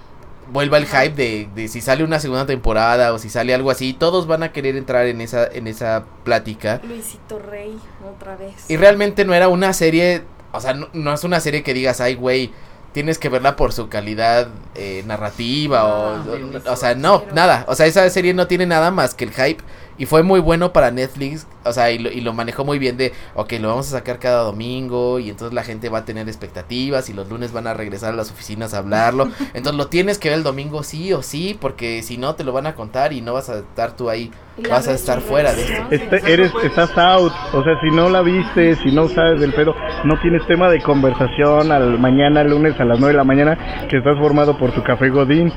vuelva 0.52 0.76
el 0.78 0.86
hype 0.86 1.10
de, 1.14 1.48
de 1.54 1.68
si 1.68 1.80
sale 1.80 2.04
una 2.04 2.20
segunda 2.20 2.46
temporada 2.46 3.12
o 3.12 3.18
si 3.18 3.28
sale 3.30 3.54
algo 3.54 3.70
así. 3.70 3.92
Todos 3.94 4.26
van 4.26 4.42
a 4.42 4.52
querer 4.52 4.76
entrar 4.76 5.06
en 5.06 5.20
esa, 5.20 5.46
en 5.46 5.66
esa 5.66 6.04
plática. 6.22 6.80
Luisito 6.86 7.38
Rey, 7.38 7.78
otra 8.14 8.36
vez. 8.36 8.52
Y 8.68 8.76
realmente 8.76 9.24
no 9.24 9.34
era 9.34 9.48
una 9.48 9.72
serie, 9.72 10.22
o 10.54 10.60
sea, 10.60 10.74
no, 10.74 10.88
no 10.92 11.12
es 11.12 11.24
una 11.24 11.40
serie 11.40 11.62
que 11.62 11.74
digas, 11.74 12.00
ay, 12.00 12.14
güey, 12.14 12.52
tienes 12.92 13.18
que 13.18 13.28
verla 13.28 13.56
por 13.56 13.72
su 13.72 13.88
calidad 13.88 14.48
eh, 14.76 15.02
narrativa 15.06 15.84
o, 15.84 16.14
o, 16.14 16.72
o 16.72 16.76
sea, 16.76 16.94
no, 16.94 17.24
nada. 17.34 17.64
O 17.68 17.74
sea, 17.74 17.86
esa 17.86 18.08
serie 18.08 18.34
no 18.34 18.46
tiene 18.46 18.66
nada 18.66 18.90
más 18.90 19.14
que 19.14 19.24
el 19.24 19.32
hype 19.32 19.62
y 19.98 20.06
fue 20.06 20.22
muy 20.22 20.40
bueno 20.40 20.72
para 20.72 20.90
Netflix, 20.90 21.46
o 21.64 21.72
sea, 21.72 21.90
y 21.90 21.98
lo, 21.98 22.10
y 22.10 22.20
lo 22.20 22.32
manejó 22.32 22.64
muy 22.64 22.78
bien 22.78 22.96
de, 22.96 23.12
ok, 23.34 23.52
lo 23.60 23.68
vamos 23.68 23.88
a 23.88 23.98
sacar 23.98 24.18
cada 24.18 24.42
domingo 24.42 25.18
y 25.18 25.30
entonces 25.30 25.54
la 25.54 25.62
gente 25.62 25.88
va 25.88 25.98
a 25.98 26.04
tener 26.04 26.28
expectativas 26.28 27.08
y 27.08 27.12
los 27.12 27.28
lunes 27.28 27.52
van 27.52 27.66
a 27.66 27.74
regresar 27.74 28.12
a 28.12 28.16
las 28.16 28.30
oficinas 28.30 28.74
a 28.74 28.78
hablarlo. 28.78 29.28
Entonces 29.54 29.74
lo 29.74 29.86
tienes 29.86 30.18
que 30.18 30.28
ver 30.28 30.38
el 30.38 30.44
domingo 30.44 30.82
sí 30.82 31.12
o 31.12 31.22
sí, 31.22 31.56
porque 31.60 32.02
si 32.02 32.16
no 32.16 32.34
te 32.34 32.44
lo 32.44 32.52
van 32.52 32.66
a 32.66 32.74
contar 32.74 33.12
y 33.12 33.20
no 33.20 33.32
vas 33.32 33.48
a 33.48 33.58
estar 33.58 33.96
tú 33.96 34.10
ahí, 34.10 34.30
vas 34.68 34.88
a 34.88 34.92
estar 34.92 35.20
fuera 35.20 35.52
de 35.52 35.62
esto. 35.62 35.86
Este, 35.90 36.32
eres, 36.32 36.52
estás 36.62 36.96
out, 36.96 37.32
o 37.52 37.62
sea, 37.62 37.80
si 37.80 37.94
no 37.94 38.08
la 38.08 38.22
viste, 38.22 38.76
si 38.76 38.92
no 38.92 39.08
sabes 39.08 39.40
del 39.40 39.52
pedo, 39.52 39.74
no 40.04 40.20
tienes 40.20 40.46
tema 40.46 40.68
de 40.68 40.82
conversación 40.82 41.72
al 41.72 41.98
mañana, 41.98 42.44
lunes 42.44 42.78
a 42.80 42.84
las 42.84 42.98
9 42.98 43.12
de 43.12 43.18
la 43.18 43.24
mañana, 43.24 43.86
que 43.88 43.98
estás 43.98 44.18
formado 44.18 44.58
por 44.58 44.72
tu 44.72 44.82
café 44.82 45.08
Godín. 45.08 45.52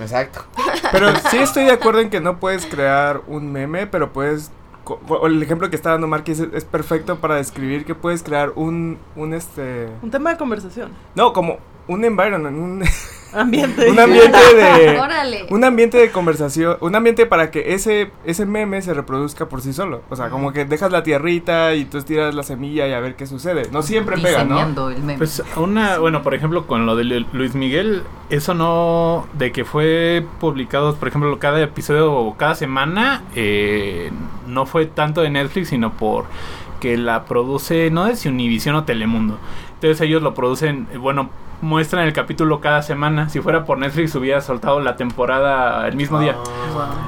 Exacto. 0.00 0.44
Pero 0.92 1.08
sí 1.30 1.38
estoy 1.38 1.64
de 1.64 1.72
acuerdo 1.72 2.00
en 2.00 2.10
que 2.10 2.20
no 2.20 2.38
puedes 2.40 2.66
crear 2.66 3.22
un 3.28 3.52
meme, 3.52 3.86
pero 3.86 4.12
puedes... 4.12 4.50
co- 4.84 5.00
o 5.08 5.26
El 5.26 5.42
ejemplo 5.42 5.70
que 5.70 5.76
está 5.76 5.90
dando 5.90 6.06
Marquis 6.08 6.40
es, 6.40 6.48
es 6.52 6.64
perfecto 6.64 7.18
para 7.20 7.36
describir 7.36 7.84
que 7.84 7.94
puedes 7.94 8.22
crear 8.22 8.52
un, 8.56 8.98
un 9.14 9.34
este... 9.34 9.88
Un 10.02 10.10
tema 10.10 10.30
de 10.30 10.36
conversación. 10.36 10.90
No, 11.14 11.32
como 11.32 11.58
un 11.92 12.04
environment, 12.04 12.56
un, 12.56 12.82
Ambiente. 13.32 13.88
un 13.88 13.98
ambiente 13.98 14.38
de... 14.56 14.98
Órale. 15.00 15.46
Un 15.50 15.62
ambiente 15.62 15.96
de 15.98 16.10
conversación, 16.10 16.76
un 16.80 16.94
ambiente 16.96 17.26
para 17.26 17.50
que 17.52 17.74
ese, 17.74 18.10
ese 18.24 18.44
meme 18.44 18.82
se 18.82 18.92
reproduzca 18.92 19.48
por 19.48 19.60
sí 19.62 19.72
solo. 19.72 20.02
O 20.10 20.16
sea, 20.16 20.30
como 20.30 20.52
que 20.52 20.64
dejas 20.64 20.90
la 20.90 21.04
tierrita 21.04 21.74
y 21.74 21.84
tú 21.84 22.02
tiras 22.02 22.34
la 22.34 22.42
semilla 22.42 22.88
y 22.88 22.92
a 22.92 22.98
ver 22.98 23.14
qué 23.14 23.26
sucede. 23.26 23.68
No 23.70 23.82
siempre 23.82 24.18
pega, 24.18 24.42
¿no? 24.44 24.88
El 24.90 24.98
meme. 25.02 25.16
Pues 25.18 25.42
una, 25.56 25.98
bueno, 25.98 26.22
por 26.22 26.34
ejemplo, 26.34 26.66
con 26.66 26.86
lo 26.86 26.96
de 26.96 27.04
Lu- 27.04 27.26
Luis 27.32 27.54
Miguel, 27.54 28.02
eso 28.30 28.54
no, 28.54 29.28
de 29.34 29.52
que 29.52 29.64
fue 29.64 30.24
publicado, 30.40 30.96
por 30.96 31.06
ejemplo, 31.06 31.38
cada 31.38 31.60
episodio 31.62 32.12
o 32.12 32.36
cada 32.36 32.56
semana, 32.56 33.22
eh, 33.36 34.10
no 34.48 34.66
fue 34.66 34.86
tanto 34.86 35.20
de 35.22 35.30
Netflix, 35.30 35.68
sino 35.68 35.92
por 35.92 36.24
que 36.80 36.96
la 36.96 37.26
produce, 37.26 37.90
no 37.90 38.06
sé 38.08 38.16
si 38.16 38.28
Univision 38.28 38.74
o 38.74 38.84
Telemundo. 38.84 39.38
Entonces 39.80 40.00
ellos 40.02 40.20
lo 40.22 40.34
producen, 40.34 40.86
eh, 40.92 40.98
bueno, 40.98 41.30
muestran 41.62 42.06
el 42.06 42.12
capítulo 42.12 42.60
cada 42.60 42.82
semana. 42.82 43.30
Si 43.30 43.40
fuera 43.40 43.64
por 43.64 43.78
Netflix 43.78 44.14
hubiera 44.14 44.42
soltado 44.42 44.78
la 44.80 44.96
temporada 44.96 45.88
el 45.88 45.96
mismo 45.96 46.20
día. 46.20 46.36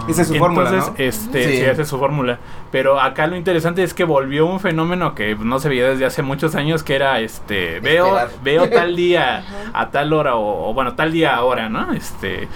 Esa 0.09 0.23
es 0.23 0.29
su 0.29 0.35
fórmula, 0.37 0.71
Entonces, 0.71 0.91
¿no? 0.99 1.05
este, 1.05 1.45
Sí. 1.45 1.57
sí. 1.59 1.65
esa 1.65 1.83
es 1.83 1.89
su 1.89 1.99
fórmula. 1.99 2.39
Pero 2.71 2.99
acá 2.99 3.27
lo 3.27 3.37
interesante 3.37 3.83
es 3.83 3.93
que 3.93 4.05
volvió 4.05 4.47
un 4.47 4.59
fenómeno 4.59 5.15
que 5.15 5.35
no 5.37 5.59
se 5.59 5.69
veía 5.69 5.89
desde 5.89 6.07
hace 6.07 6.23
muchos 6.23 6.55
años, 6.55 6.83
que 6.83 6.95
era, 6.95 7.21
este, 7.21 7.81
veo, 7.81 8.07
Esperar. 8.19 8.31
veo 8.43 8.71
tal 8.71 8.97
día 8.97 9.45
a 9.75 9.91
tal 9.91 10.13
hora, 10.15 10.37
o, 10.37 10.71
o, 10.71 10.75
bueno, 10.75 10.95
tal 10.95 11.13
día 11.13 11.35
ahora, 11.37 11.69
¿no? 11.69 11.93
Este, 11.93 12.49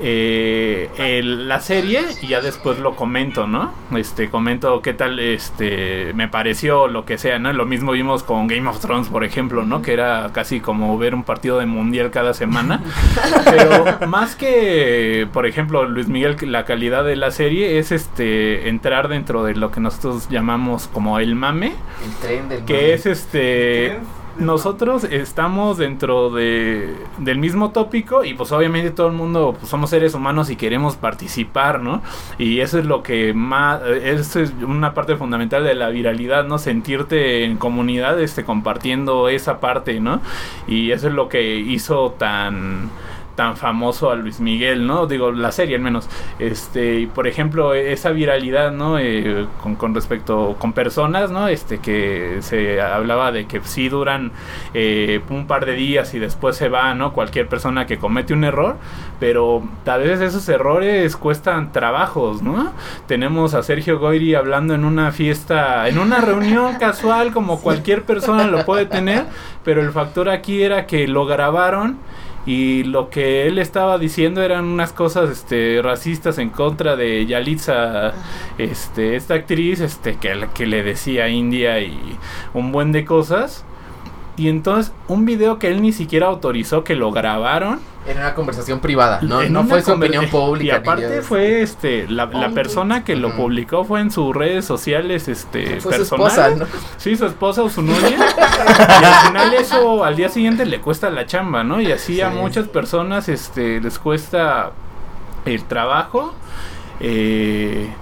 eh, 0.00 0.88
el- 0.98 1.48
la 1.48 1.60
serie 1.60 2.02
y 2.22 2.28
ya 2.28 2.40
después 2.40 2.78
lo 2.78 2.96
comento, 2.96 3.46
¿no? 3.46 3.72
Este, 3.96 4.30
comento 4.30 4.80
qué 4.82 4.94
tal, 4.94 5.18
este, 5.18 6.12
me 6.14 6.28
pareció, 6.28 6.88
lo 6.88 7.04
que 7.04 7.18
sea, 7.18 7.38
¿no? 7.38 7.52
Lo 7.52 7.66
mismo 7.66 7.92
vimos 7.92 8.22
con 8.22 8.46
Game 8.46 8.68
of 8.68 8.80
Thrones, 8.80 9.08
por 9.08 9.24
ejemplo, 9.24 9.64
¿no? 9.64 9.82
Que 9.82 9.92
era 9.92 10.30
casi 10.32 10.60
como 10.60 10.96
ver 10.98 11.14
un 11.14 11.24
partido 11.24 11.58
de 11.58 11.66
mundial 11.66 12.10
cada 12.10 12.34
semana. 12.34 12.82
Pero 13.44 14.06
más 14.08 14.34
que, 14.36 15.26
por 15.32 15.46
ejemplo, 15.46 15.84
Luis 15.84 16.08
Miguel, 16.08 16.36
la 16.50 16.64
calidad 16.64 17.04
de 17.04 17.16
la 17.16 17.30
serie 17.30 17.78
es 17.78 17.92
este 17.92 18.68
entrar 18.68 19.08
dentro 19.08 19.44
de 19.44 19.54
lo 19.54 19.70
que 19.70 19.80
nosotros 19.80 20.28
llamamos 20.30 20.88
como 20.92 21.18
el 21.18 21.34
mame, 21.34 21.74
El 22.04 22.12
tren 22.26 22.48
del 22.48 22.64
que 22.64 22.74
mame. 22.74 22.92
es 22.94 23.06
este 23.06 23.98
nosotros 24.38 25.04
estamos 25.04 25.78
dentro 25.78 26.30
de 26.30 26.94
del 27.18 27.38
mismo 27.38 27.70
tópico 27.70 28.24
y 28.24 28.34
pues 28.34 28.50
obviamente 28.52 28.90
todo 28.90 29.08
el 29.08 29.12
mundo 29.12 29.54
pues, 29.58 29.70
somos 29.70 29.90
seres 29.90 30.14
humanos 30.14 30.50
y 30.50 30.56
queremos 30.56 30.96
participar, 30.96 31.80
¿no? 31.80 32.02
Y 32.38 32.60
eso 32.60 32.78
es 32.78 32.86
lo 32.86 33.02
que 33.02 33.34
más 33.34 33.82
eso 33.82 34.40
es 34.40 34.52
una 34.66 34.94
parte 34.94 35.16
fundamental 35.16 35.64
de 35.64 35.74
la 35.74 35.90
viralidad, 35.90 36.44
¿no? 36.44 36.58
Sentirte 36.58 37.44
en 37.44 37.56
comunidad 37.56 38.20
este 38.20 38.44
compartiendo 38.44 39.28
esa 39.28 39.60
parte, 39.60 40.00
¿no? 40.00 40.20
Y 40.66 40.92
eso 40.92 41.08
es 41.08 41.14
lo 41.14 41.28
que 41.28 41.56
hizo 41.56 42.14
tan 42.18 42.90
tan 43.34 43.56
famoso 43.56 44.10
a 44.10 44.16
Luis 44.16 44.40
Miguel, 44.40 44.86
¿no? 44.86 45.06
Digo, 45.06 45.32
la 45.32 45.52
serie 45.52 45.76
al 45.76 45.82
menos. 45.82 46.08
Este, 46.38 47.00
y 47.00 47.06
por 47.06 47.26
ejemplo, 47.26 47.74
esa 47.74 48.10
viralidad, 48.10 48.72
¿no? 48.72 48.98
Eh, 48.98 49.46
con, 49.62 49.76
con 49.76 49.94
respecto, 49.94 50.56
con 50.58 50.72
personas, 50.72 51.30
¿no? 51.30 51.48
Este, 51.48 51.78
que 51.78 52.38
se 52.40 52.80
hablaba 52.80 53.32
de 53.32 53.46
que 53.46 53.60
sí 53.64 53.88
duran 53.88 54.32
eh, 54.74 55.20
un 55.30 55.46
par 55.46 55.66
de 55.66 55.72
días 55.74 56.14
y 56.14 56.18
después 56.18 56.56
se 56.56 56.68
va, 56.68 56.94
¿no? 56.94 57.12
Cualquier 57.12 57.48
persona 57.48 57.86
que 57.86 57.98
comete 57.98 58.34
un 58.34 58.44
error, 58.44 58.76
pero 59.20 59.62
tal 59.84 60.02
vez 60.02 60.20
esos 60.20 60.48
errores 60.48 61.16
cuestan 61.16 61.72
trabajos, 61.72 62.42
¿no? 62.42 62.72
Tenemos 63.06 63.54
a 63.54 63.62
Sergio 63.62 63.98
Goyri 63.98 64.34
hablando 64.34 64.74
en 64.74 64.84
una 64.84 65.12
fiesta, 65.12 65.88
en 65.88 65.98
una 65.98 66.20
reunión 66.20 66.74
casual, 66.80 67.32
como 67.32 67.60
cualquier 67.60 68.02
persona 68.02 68.46
lo 68.46 68.64
puede 68.64 68.86
tener, 68.86 69.24
pero 69.64 69.80
el 69.80 69.92
factor 69.92 70.28
aquí 70.28 70.62
era 70.62 70.86
que 70.86 71.06
lo 71.08 71.26
grabaron 71.26 71.98
y 72.44 72.82
lo 72.84 73.08
que 73.08 73.46
él 73.46 73.58
estaba 73.58 73.98
diciendo 73.98 74.42
eran 74.42 74.64
unas 74.64 74.92
cosas 74.92 75.30
este 75.30 75.80
racistas 75.82 76.38
en 76.38 76.50
contra 76.50 76.96
de 76.96 77.24
Yalitza 77.26 78.12
este 78.58 79.16
esta 79.16 79.34
actriz 79.34 79.80
este 79.80 80.16
que, 80.16 80.48
que 80.52 80.66
le 80.66 80.82
decía 80.82 81.28
India 81.28 81.80
y 81.80 82.18
un 82.52 82.72
buen 82.72 82.90
de 82.90 83.04
cosas 83.04 83.64
y 84.36 84.48
entonces 84.48 84.92
un 85.08 85.24
video 85.26 85.58
que 85.58 85.68
él 85.68 85.82
ni 85.82 85.92
siquiera 85.92 86.26
autorizó 86.28 86.84
que 86.84 86.94
lo 86.94 87.12
grabaron 87.12 87.80
En 88.06 88.16
una 88.16 88.34
conversación 88.34 88.80
privada, 88.80 89.20
no, 89.22 89.42
no 89.44 89.64
fue 89.64 89.82
su 89.82 89.92
opinión 89.92 90.26
pública. 90.30 90.74
Y 90.74 90.78
aparte 90.78 91.20
fue 91.22 91.60
este 91.62 92.08
la, 92.08 92.26
la 92.26 92.50
persona 92.50 93.04
que 93.04 93.14
lo 93.14 93.36
publicó 93.36 93.84
fue 93.84 94.00
en 94.00 94.10
sus 94.10 94.34
redes 94.34 94.64
sociales 94.64 95.28
este 95.28 95.80
Fue 95.80 95.92
su 95.92 96.16
personales. 96.16 96.38
esposa, 96.38 96.50
¿no? 96.56 96.66
Sí, 96.96 97.16
su 97.16 97.26
esposa 97.26 97.62
o 97.62 97.68
su 97.68 97.82
novia. 97.82 98.16
y 98.16 99.04
al 99.04 99.14
final 99.26 99.54
eso 99.54 100.04
al 100.04 100.16
día 100.16 100.28
siguiente 100.30 100.64
le 100.64 100.80
cuesta 100.80 101.10
la 101.10 101.26
chamba, 101.26 101.62
¿no? 101.62 101.80
Y 101.80 101.92
así 101.92 102.20
a 102.22 102.30
muchas 102.30 102.68
personas 102.68 103.28
este 103.28 103.80
les 103.80 103.98
cuesta 103.98 104.72
el 105.44 105.64
trabajo. 105.64 106.34
Eh, 107.00 107.92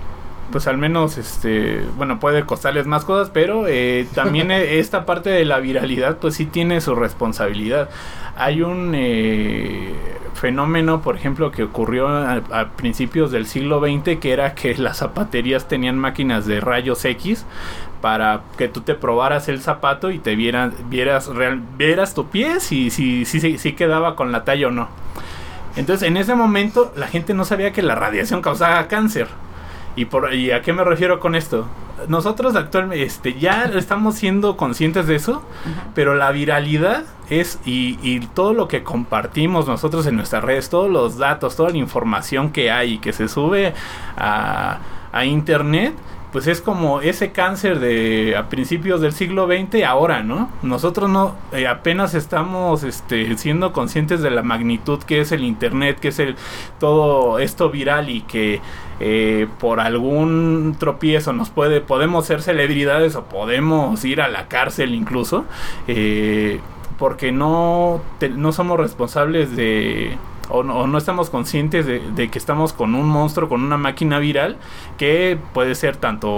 pues 0.51 0.67
al 0.67 0.79
menos 0.79 1.19
este 1.19 1.83
bueno 1.97 2.21
puede 2.21 2.45
costarles 2.45 2.87
más 2.87 3.05
cosas 3.05 3.31
pero 3.33 3.67
eh, 3.67 4.07
también 4.15 4.51
eh, 4.51 4.79
esta 4.79 5.07
parte 5.07 5.31
de 5.31 5.45
la 5.45 5.59
viralidad 5.59 6.19
pues 6.19 6.35
sí 6.35 6.47
tiene 6.47 6.81
su 6.81 6.95
responsabilidad. 6.95 7.89
Hay 8.37 8.63
un 8.63 8.93
eh, 8.95 9.93
fenómeno 10.35 11.03
por 11.03 11.17
ejemplo 11.17 11.51
que 11.51 11.65
ocurrió 11.65 12.09
a, 12.09 12.43
a 12.53 12.69
principios 12.71 13.31
del 13.31 13.47
siglo 13.47 13.81
XX 13.81 14.19
que 14.19 14.33
era 14.33 14.55
que 14.55 14.75
las 14.79 14.99
zapaterías 14.99 15.69
tenían 15.69 15.99
máquinas 15.99 16.47
de 16.47 16.61
rayos 16.61 17.05
X 17.05 17.45
para 18.01 18.41
que 18.57 18.69
tú 18.69 18.81
te 18.81 18.95
probaras 18.95 19.49
el 19.49 19.61
zapato 19.61 20.11
y 20.11 20.19
te 20.19 20.35
vieran 20.35 20.75
vieras 20.89 21.27
real, 21.27 21.61
vieras 21.77 22.15
tu 22.15 22.29
pie 22.29 22.61
si 22.61 22.91
si, 22.91 23.25
si, 23.25 23.59
si 23.59 23.73
quedaba 23.75 24.17
con 24.17 24.33
la 24.33 24.45
talla 24.45 24.69
o 24.69 24.71
no. 24.71 24.89
Entonces 25.77 26.09
en 26.09 26.17
ese 26.17 26.35
momento 26.35 26.93
la 26.97 27.07
gente 27.07 27.35
no 27.35 27.45
sabía 27.45 27.73
que 27.73 27.83
la 27.83 27.95
radiación 27.95 28.43
causaba 28.43 28.89
cáncer 28.89 29.29
¿Y, 29.97 30.05
por, 30.07 30.33
¿Y 30.35 30.53
a 30.53 30.63
qué 30.63 30.73
me 30.73 30.85
refiero 30.85 31.21
con 31.21 31.35
esto? 31.35 31.67
Nosotros 32.09 32.57
actualmente 32.57 33.03
este, 33.03 33.35
ya 33.39 33.65
estamos 33.65 34.15
siendo 34.15 34.57
conscientes 34.57 35.07
de 35.07 35.17
eso, 35.17 35.43
pero 35.95 36.15
la 36.15 36.31
viralidad 36.31 37.05
es, 37.29 37.59
y, 37.65 37.99
y 38.03 38.21
todo 38.21 38.55
lo 38.55 38.69
que 38.69 38.83
compartimos 38.83 39.67
nosotros 39.67 40.07
en 40.07 40.17
nuestras 40.17 40.43
redes, 40.43 40.71
todos 40.71 40.91
los 40.91 41.19
datos, 41.19 41.57
toda 41.57 41.71
la 41.71 41.79
información 41.79 42.51
que 42.51 42.71
hay 42.71 42.95
y 42.95 42.99
que 42.99 43.13
se 43.13 43.29
sube 43.29 43.75
a, 44.17 44.79
a 45.13 45.25
internet, 45.25 45.95
pues 46.33 46.47
es 46.47 46.61
como 46.61 47.01
ese 47.01 47.33
cáncer 47.33 47.81
de 47.81 48.37
a 48.37 48.49
principios 48.49 49.01
del 49.01 49.13
siglo 49.13 49.47
XX 49.47 49.85
ahora, 49.85 50.23
¿no? 50.23 50.49
Nosotros 50.63 51.11
no 51.11 51.35
eh, 51.53 51.67
apenas 51.67 52.15
estamos 52.15 52.85
este, 52.85 53.37
siendo 53.37 53.73
conscientes 53.73 54.23
de 54.23 54.31
la 54.31 54.43
magnitud 54.43 55.01
que 55.01 55.21
es 55.21 55.33
el 55.33 55.45
internet, 55.45 55.99
que 55.99 56.09
es 56.09 56.19
el 56.19 56.37
todo 56.79 57.39
esto 57.39 57.71
viral 57.71 58.09
y 58.11 58.23
que 58.23 58.61
eh, 59.01 59.49
por 59.59 59.81
algún 59.81 60.77
tropiezo 60.79 61.33
nos 61.33 61.51
puede 61.51 61.81
podemos 61.81 62.27
ser 62.27 62.43
celebridades 62.43 63.17
o 63.17 63.25
podemos 63.25 64.05
ir 64.05 64.21
a 64.21 64.29
la 64.29 64.47
cárcel 64.47 64.95
incluso 64.95 65.47
eh, 65.89 66.61
porque 66.99 67.33
no 67.33 68.03
no 68.37 68.53
somos 68.53 68.79
responsables 68.79 69.57
de 69.57 70.19
o 70.51 70.63
no, 70.63 70.79
o 70.79 70.87
no 70.87 70.99
estamos 70.99 71.31
conscientes 71.31 71.87
de, 71.87 72.01
de 72.01 72.31
que 72.31 72.39
estamos 72.39 72.73
con 72.73 72.95
un 72.95 73.09
monstruo, 73.09 73.49
con 73.49 73.63
una 73.63 73.77
máquina 73.77 74.19
viral 74.19 74.57
que 74.99 75.39
puede 75.53 75.75
ser 75.75 75.97
tanto 75.97 76.29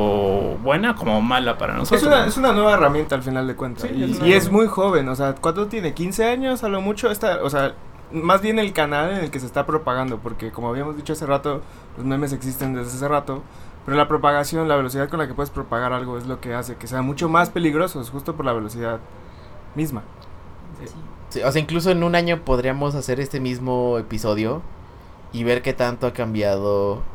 buena 0.63 0.95
como 0.95 1.21
mala 1.21 1.59
para 1.59 1.75
nosotros. 1.75 2.03
Es 2.03 2.07
una, 2.07 2.27
es 2.27 2.37
una 2.37 2.53
nueva 2.53 2.75
herramienta 2.75 3.15
al 3.15 3.23
final 3.23 3.47
de 3.47 3.57
cuentas. 3.57 3.89
Sí, 3.89 4.19
y, 4.25 4.33
es 4.33 4.47
y 4.47 4.51
muy 4.51 4.67
joven, 4.67 5.09
o 5.09 5.15
sea, 5.15 5.35
¿cuánto 5.35 5.67
tiene? 5.67 5.95
¿15 5.95 6.25
años 6.25 6.65
a 6.65 6.69
lo 6.69 6.81
mucho? 6.81 7.11
Esta, 7.11 7.43
o 7.43 7.51
sea, 7.51 7.75
más 8.13 8.43
bien 8.43 8.59
el 8.59 8.73
canal 8.73 9.13
en 9.13 9.19
el 9.25 9.31
que 9.31 9.41
se 9.41 9.47
está 9.47 9.67
propagando, 9.67 10.19
porque 10.19 10.51
como 10.51 10.69
habíamos 10.69 10.97
dicho 10.97 11.13
hace 11.13 11.27
rato, 11.27 11.63
los 11.97 12.07
memes 12.07 12.33
existen 12.33 12.75
desde 12.75 12.97
hace 12.97 13.09
rato, 13.09 13.43
pero 13.85 13.97
la 13.97 14.09
propagación, 14.09 14.69
la 14.69 14.77
velocidad 14.77 15.09
con 15.09 15.19
la 15.19 15.27
que 15.27 15.35
puedes 15.35 15.51
propagar 15.51 15.93
algo 15.93 16.19
es 16.19 16.27
lo 16.27 16.41
que 16.41 16.55
hace 16.55 16.77
que 16.77 16.87
sea 16.87 17.03
mucho 17.03 17.29
más 17.29 17.51
peligroso, 17.51 18.01
es 18.01 18.11
justo 18.11 18.35
por 18.37 18.45
la 18.45 18.53
velocidad 18.53 19.01
misma. 19.75 20.03
Sí, 20.79 20.93
o 21.37 21.53
sea, 21.53 21.61
incluso 21.61 21.91
en 21.91 22.03
un 22.03 22.14
año 22.14 22.45
podríamos 22.45 22.95
hacer 22.95 23.20
este 23.20 23.41
mismo 23.41 23.99
episodio 23.99 24.62
y 25.33 25.45
ver 25.45 25.62
qué 25.62 25.72
tanto 25.74 26.07
ha 26.07 26.12
cambiado 26.12 27.07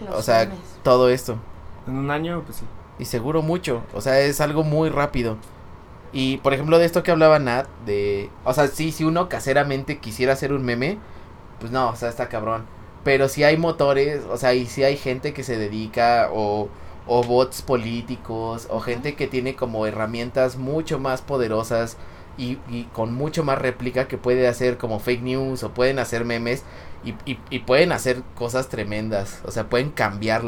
Los 0.00 0.16
o 0.18 0.22
sea, 0.22 0.46
memes. 0.46 0.80
todo 0.82 1.08
esto. 1.10 1.38
En 1.86 1.96
un 1.96 2.10
año, 2.10 2.42
pues 2.44 2.58
sí. 2.58 2.66
Y 2.98 3.06
seguro 3.06 3.42
mucho. 3.42 3.86
O 3.92 4.00
sea, 4.00 4.20
es 4.20 4.40
algo 4.40 4.64
muy 4.64 4.88
rápido. 4.88 5.38
Y 6.12 6.38
por 6.38 6.54
ejemplo, 6.54 6.78
de 6.78 6.86
esto 6.86 7.02
que 7.02 7.10
hablaba 7.10 7.38
Nat, 7.38 7.68
de. 7.86 8.30
O 8.44 8.54
sea, 8.54 8.68
sí, 8.68 8.92
si 8.92 9.04
uno 9.04 9.28
caseramente 9.28 9.98
quisiera 9.98 10.32
hacer 10.34 10.52
un 10.52 10.64
meme, 10.64 10.98
pues 11.60 11.72
no, 11.72 11.90
o 11.90 11.96
sea, 11.96 12.08
está 12.08 12.28
cabrón. 12.28 12.66
Pero 13.04 13.28
si 13.28 13.44
hay 13.44 13.56
motores, 13.56 14.24
o 14.30 14.36
sea, 14.36 14.54
y 14.54 14.66
si 14.66 14.84
hay 14.84 14.96
gente 14.96 15.34
que 15.34 15.42
se 15.44 15.58
dedica, 15.58 16.30
o, 16.32 16.68
o 17.06 17.22
bots 17.24 17.62
políticos, 17.62 18.66
o 18.70 18.80
gente 18.80 19.14
que 19.16 19.26
tiene 19.28 19.56
como 19.56 19.86
herramientas 19.86 20.56
mucho 20.56 20.98
más 20.98 21.22
poderosas 21.22 21.96
y, 22.36 22.58
y 22.68 22.84
con 22.92 23.14
mucho 23.14 23.44
más 23.44 23.58
réplica 23.58 24.08
que 24.08 24.18
puede 24.18 24.48
hacer 24.48 24.78
como 24.78 24.98
fake 25.00 25.22
news, 25.22 25.62
o 25.62 25.70
pueden 25.70 25.98
hacer 25.98 26.24
memes, 26.24 26.64
y, 27.04 27.10
y, 27.30 27.38
y 27.50 27.60
pueden 27.60 27.92
hacer 27.92 28.22
cosas 28.34 28.68
tremendas. 28.68 29.40
O 29.44 29.50
sea, 29.50 29.68
pueden 29.68 29.90
cambiar, 29.90 30.42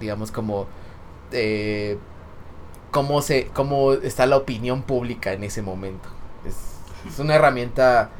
digamos, 0.00 0.32
como 0.32 0.66
eh, 1.32 1.98
cómo 2.90 3.22
se 3.22 3.46
cómo 3.54 3.92
está 3.92 4.26
la 4.26 4.36
opinión 4.36 4.82
pública 4.82 5.32
en 5.32 5.44
ese 5.44 5.62
momento. 5.62 6.08
Es, 6.46 6.78
es 7.06 7.18
una 7.18 7.34
herramienta 7.34 8.10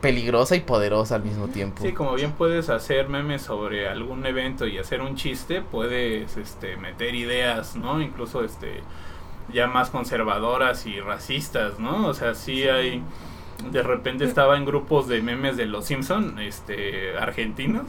peligrosa 0.00 0.56
y 0.56 0.60
poderosa 0.60 1.16
al 1.16 1.24
mismo 1.24 1.48
tiempo. 1.48 1.82
Sí, 1.82 1.92
como 1.92 2.14
bien 2.14 2.32
puedes 2.32 2.70
hacer 2.70 3.08
memes 3.08 3.42
sobre 3.42 3.88
algún 3.88 4.24
evento 4.24 4.66
y 4.66 4.78
hacer 4.78 5.02
un 5.02 5.14
chiste, 5.14 5.60
puedes 5.60 6.36
este, 6.38 6.76
meter 6.76 7.14
ideas, 7.14 7.76
¿no? 7.76 8.00
Incluso 8.00 8.42
este 8.42 8.80
ya 9.52 9.66
más 9.66 9.90
conservadoras 9.90 10.86
y 10.86 11.00
racistas, 11.00 11.78
¿no? 11.78 12.06
O 12.06 12.14
sea, 12.14 12.34
sí 12.34 12.64
hay 12.64 13.02
de 13.70 13.82
repente 13.82 14.24
estaba 14.24 14.56
en 14.56 14.64
grupos 14.64 15.06
de 15.06 15.22
memes 15.22 15.56
de 15.56 15.66
los 15.66 15.84
Simpson, 15.86 16.38
este 16.38 17.16
argentinos. 17.18 17.86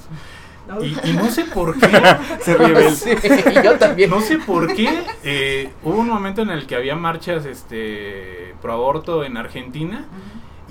Y, 0.82 1.10
y 1.10 1.14
no 1.14 1.26
sé 1.30 1.46
por 1.46 1.78
qué, 1.78 1.88
Se. 2.42 2.56
Sí, 2.92 3.10
yo 3.64 3.78
también. 3.78 4.10
no 4.10 4.22
sé 4.22 4.38
por 4.38 4.74
qué, 4.74 5.04
eh, 5.24 5.72
hubo 5.84 6.00
un 6.00 6.08
momento 6.08 6.42
en 6.44 6.50
el 6.50 6.68
que 6.68 6.76
había 6.76 6.96
marchas 6.96 7.46
este 7.46 8.54
pro 8.62 8.74
aborto 8.74 9.24
en 9.24 9.38
Argentina 9.38 10.06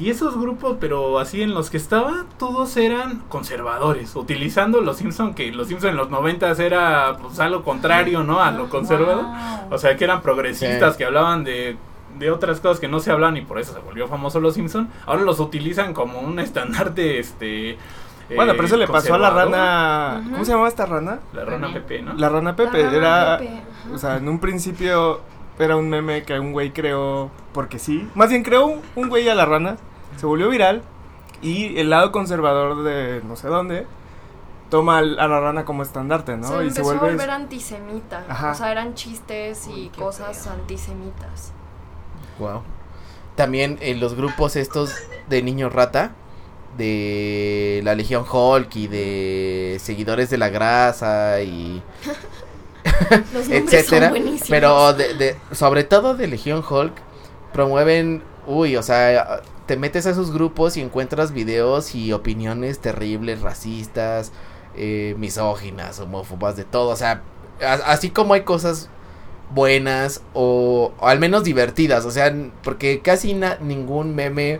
y 0.00 0.08
esos 0.10 0.38
grupos, 0.40 0.76
pero 0.80 1.18
así 1.18 1.42
en 1.42 1.52
los 1.52 1.68
que 1.68 1.76
estaba, 1.76 2.24
todos 2.38 2.76
eran 2.78 3.22
conservadores, 3.28 4.16
utilizando 4.16 4.80
los 4.80 4.96
Simpson, 4.96 5.34
que 5.34 5.52
los 5.52 5.68
Simpson 5.68 5.90
en 5.90 5.96
los 5.96 6.08
noventas 6.10 6.58
era 6.58 7.16
pues 7.20 7.38
algo 7.38 7.62
contrario, 7.62 8.24
¿no? 8.24 8.40
A 8.40 8.50
lo 8.50 8.68
conservador. 8.70 9.26
O 9.70 9.78
sea, 9.78 9.96
que 9.96 10.04
eran 10.04 10.22
progresistas, 10.22 10.92
Sí. 10.94 10.98
que 10.98 11.04
hablaban 11.04 11.44
de, 11.44 11.76
de 12.18 12.30
otras 12.30 12.60
cosas 12.60 12.80
que 12.80 12.88
no 12.88 13.00
se 13.00 13.12
hablan 13.12 13.36
y 13.36 13.42
por 13.42 13.58
eso 13.58 13.72
se 13.74 13.80
volvió 13.80 14.08
famoso 14.08 14.40
los 14.40 14.54
Simpson. 14.54 14.88
Ahora 15.06 15.22
los 15.22 15.38
utilizan 15.38 15.92
como 15.92 16.20
un 16.20 16.38
estandarte, 16.38 17.18
este... 17.18 17.76
Bueno, 18.34 18.52
eh, 18.52 18.54
pero 18.54 18.66
eso 18.68 18.76
le 18.76 18.86
pasó 18.86 19.14
a 19.14 19.18
la 19.18 19.30
rana... 19.30 20.22
¿Cómo 20.30 20.44
se 20.44 20.52
llamaba 20.52 20.68
esta 20.68 20.86
rana? 20.86 21.18
La 21.32 21.44
rana 21.44 21.72
Pepe, 21.72 22.00
¿no? 22.00 22.14
La 22.14 22.28
rana 22.28 22.54
Pepe. 22.56 22.78
La 22.84 22.90
rana 22.90 22.96
era... 22.96 23.38
Pepe. 23.38 23.62
O 23.92 23.98
sea, 23.98 24.16
en 24.16 24.28
un 24.28 24.38
principio 24.38 25.20
era 25.58 25.76
un 25.76 25.88
meme 25.90 26.22
que 26.22 26.38
un 26.38 26.52
güey 26.52 26.70
creó 26.70 27.30
porque 27.52 27.78
sí. 27.78 28.08
Más 28.14 28.30
bien 28.30 28.42
creó 28.44 28.66
un, 28.66 28.80
un 28.94 29.08
güey 29.08 29.28
a 29.28 29.34
la 29.34 29.44
rana. 29.46 29.76
Se 30.20 30.26
volvió 30.26 30.48
viral. 30.50 30.82
Y 31.42 31.78
el 31.78 31.88
lado 31.90 32.12
conservador 32.12 32.82
de 32.84 33.22
no 33.26 33.34
sé 33.36 33.48
dónde 33.48 33.86
toma 34.68 34.98
al- 34.98 35.18
a 35.18 35.26
la 35.26 35.40
rana 35.40 35.64
como 35.64 35.82
estandarte, 35.82 36.36
¿no? 36.36 36.46
se 36.46 36.54
y 36.56 36.68
empezó 36.68 36.74
se 36.74 36.82
vuelve. 36.82 37.06
a 37.06 37.10
volver 37.10 37.30
antisemita. 37.30 38.24
Ajá. 38.28 38.50
O 38.52 38.54
sea, 38.54 38.70
eran 38.70 38.94
chistes 38.94 39.68
y 39.74 39.88
cosas 39.88 40.46
antisemitas. 40.46 41.52
Wow. 42.38 42.62
También 43.36 43.78
en 43.80 44.00
los 44.00 44.14
grupos 44.14 44.54
estos 44.56 44.94
de 45.28 45.42
niños 45.42 45.72
rata, 45.72 46.12
de 46.76 47.80
la 47.84 47.94
Legión 47.94 48.24
Hulk 48.30 48.76
y 48.76 48.86
de 48.86 49.78
seguidores 49.80 50.30
de 50.30 50.38
la 50.38 50.50
grasa 50.50 51.40
y 51.42 51.82
Los 53.34 53.48
etcétera. 53.48 54.08
son 54.08 54.10
buenísimos. 54.10 54.48
Pero 54.50 54.92
de, 54.92 55.14
de- 55.14 55.36
sobre 55.52 55.84
todo 55.84 56.14
de 56.14 56.26
Legión 56.28 56.62
Hulk 56.68 56.92
promueven, 57.52 58.22
uy, 58.46 58.76
o 58.76 58.82
sea, 58.82 59.40
te 59.70 59.76
metes 59.76 60.04
a 60.06 60.10
esos 60.10 60.32
grupos 60.32 60.76
y 60.76 60.80
encuentras 60.80 61.30
videos 61.30 61.94
y 61.94 62.12
opiniones 62.12 62.80
terribles, 62.80 63.40
racistas, 63.40 64.32
eh, 64.76 65.14
misóginas, 65.16 66.00
homófobas, 66.00 66.56
de 66.56 66.64
todo. 66.64 66.88
O 66.88 66.96
sea, 66.96 67.22
así 67.86 68.10
como 68.10 68.34
hay 68.34 68.40
cosas 68.40 68.88
buenas 69.54 70.22
o, 70.34 70.90
o 70.98 71.06
al 71.06 71.20
menos 71.20 71.44
divertidas, 71.44 72.04
o 72.04 72.10
sea, 72.10 72.34
porque 72.64 72.98
casi 72.98 73.38
ningún 73.60 74.16
meme 74.16 74.58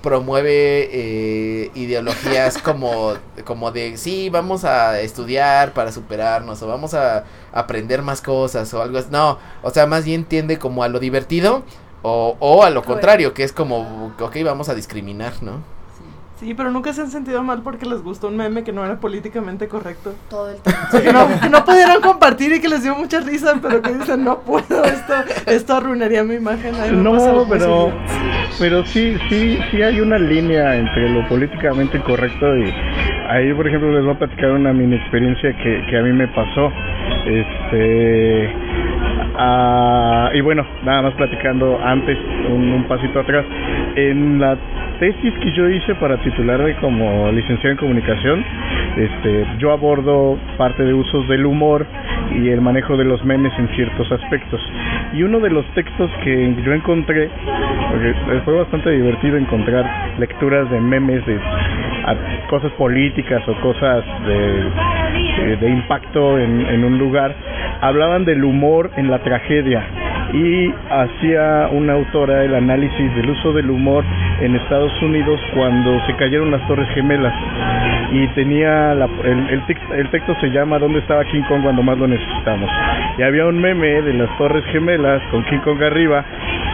promueve 0.00 0.88
eh, 0.90 1.70
ideologías 1.74 2.56
como, 2.62 3.12
como 3.44 3.72
de 3.72 3.98
sí, 3.98 4.30
vamos 4.30 4.64
a 4.64 5.00
estudiar 5.00 5.74
para 5.74 5.92
superarnos 5.92 6.62
o 6.62 6.66
vamos 6.66 6.94
a 6.94 7.24
aprender 7.52 8.00
más 8.00 8.22
cosas 8.22 8.72
o 8.72 8.80
algo 8.80 8.96
así. 8.96 9.08
No, 9.10 9.38
o 9.62 9.70
sea, 9.70 9.84
más 9.84 10.06
bien 10.06 10.24
tiende 10.24 10.58
como 10.58 10.82
a 10.82 10.88
lo 10.88 10.98
divertido 10.98 11.62
o, 12.02 12.36
o 12.38 12.62
a 12.62 12.70
lo 12.70 12.82
contrario, 12.82 13.34
que 13.34 13.44
es 13.44 13.52
como, 13.52 14.12
ok, 14.18 14.36
vamos 14.44 14.68
a 14.68 14.74
discriminar, 14.74 15.42
¿no? 15.42 15.60
Sí, 16.40 16.54
pero 16.54 16.70
nunca 16.70 16.90
se 16.94 17.02
han 17.02 17.10
sentido 17.10 17.42
mal 17.42 17.60
porque 17.60 17.84
les 17.84 18.02
gustó 18.02 18.28
un 18.28 18.36
meme 18.38 18.64
que 18.64 18.72
no 18.72 18.82
era 18.82 18.98
políticamente 18.98 19.68
correcto. 19.68 20.14
Todo 20.30 20.48
el 20.48 20.56
tiempo. 20.56 20.80
O 20.88 20.90
sea, 20.90 21.02
que, 21.02 21.12
no, 21.12 21.28
que 21.38 21.50
no 21.50 21.62
pudieron 21.66 22.00
compartir 22.00 22.50
y 22.52 22.60
que 22.62 22.68
les 22.68 22.82
dio 22.82 22.96
mucha 22.96 23.20
risa, 23.20 23.58
pero 23.60 23.82
que 23.82 23.92
dicen, 23.92 24.24
no 24.24 24.38
puedo, 24.38 24.82
esto, 24.84 25.12
esto 25.44 25.74
arruinaría 25.74 26.24
mi 26.24 26.36
imagen. 26.36 26.74
A 26.76 26.86
mí 26.86 26.96
me 26.96 27.10
pasa 27.10 27.32
No, 27.32 27.44
muy 27.44 27.58
pero, 27.58 27.92
pero 28.58 28.86
sí, 28.86 29.18
sí, 29.28 29.58
sí 29.70 29.82
hay 29.82 30.00
una 30.00 30.18
línea 30.18 30.76
entre 30.76 31.10
lo 31.10 31.28
políticamente 31.28 32.00
correcto 32.00 32.56
y 32.56 32.72
ahí, 33.28 33.52
por 33.52 33.68
ejemplo, 33.68 33.92
les 33.92 34.02
voy 34.02 34.14
a 34.14 34.18
platicar 34.18 34.52
una 34.52 34.72
mini 34.72 34.96
experiencia 34.96 35.54
que, 35.58 35.84
que 35.90 35.98
a 35.98 36.02
mí 36.02 36.12
me 36.14 36.28
pasó. 36.28 36.72
Este, 37.26 38.54
ah, 39.36 40.30
y 40.34 40.40
bueno, 40.40 40.64
nada 40.84 41.02
más 41.02 41.14
platicando 41.14 41.78
antes, 41.82 42.18
un, 42.48 42.72
un 42.72 42.84
pasito 42.84 43.20
atrás. 43.20 43.44
En 43.96 44.40
la 44.40 44.56
tesis 45.00 45.32
que 45.40 45.50
yo 45.52 45.68
hice 45.68 45.94
para 45.94 46.18
titularme 46.18 46.76
como 46.76 47.32
licenciado 47.32 47.70
en 47.70 47.76
comunicación, 47.78 48.44
este, 48.96 49.46
yo 49.58 49.72
abordo 49.72 50.38
parte 50.58 50.84
de 50.84 50.92
usos 50.92 51.26
del 51.26 51.46
humor 51.46 51.86
y 52.36 52.50
el 52.50 52.60
manejo 52.60 52.98
de 52.98 53.04
los 53.04 53.24
memes 53.24 53.52
en 53.58 53.66
ciertos 53.68 54.12
aspectos. 54.12 54.60
Y 55.14 55.22
uno 55.22 55.40
de 55.40 55.48
los 55.48 55.64
textos 55.74 56.10
que 56.22 56.54
yo 56.62 56.74
encontré, 56.74 57.30
porque 57.90 58.14
fue 58.44 58.54
bastante 58.58 58.90
divertido 58.90 59.38
encontrar 59.38 60.18
lecturas 60.18 60.70
de 60.70 60.78
memes 60.78 61.24
de 61.24 61.38
cosas 62.50 62.70
políticas 62.72 63.42
o 63.48 63.54
cosas 63.62 64.04
de, 64.26 65.68
impacto 65.68 66.38
en 66.38 66.84
un 66.84 66.98
lugar, 66.98 67.34
hablaban 67.80 68.26
del 68.26 68.44
humor 68.44 68.90
en 68.96 69.10
la 69.10 69.20
tragedia 69.20 69.82
y 70.32 70.72
hacía 70.90 71.68
una 71.72 71.94
autora 71.94 72.44
el 72.44 72.54
análisis 72.54 73.14
del 73.16 73.30
uso 73.30 73.52
del 73.52 73.70
humor 73.70 74.04
en 74.40 74.54
Estados 74.56 74.92
Unidos 75.02 75.40
cuando 75.54 76.00
se 76.06 76.14
cayeron 76.16 76.50
las 76.50 76.66
Torres 76.68 76.88
Gemelas 76.94 77.34
y 78.12 78.26
tenía 78.28 78.94
la- 78.94 79.08
el, 79.24 79.48
el, 79.50 79.62
el 79.98 80.08
texto 80.10 80.34
se 80.40 80.50
llama 80.50 80.78
¿Dónde 80.78 81.00
estaba 81.00 81.24
King 81.24 81.42
Kong 81.48 81.62
cuando 81.62 81.82
más 81.82 81.98
lo 81.98 82.06
necesitamos? 82.08 82.70
Y 83.18 83.22
había 83.22 83.46
un 83.46 83.60
meme 83.60 84.02
de 84.02 84.14
las 84.14 84.28
Torres 84.38 84.64
Gemelas 84.66 85.20
con 85.30 85.42
King 85.44 85.58
Kong 85.58 85.82
arriba 85.82 86.24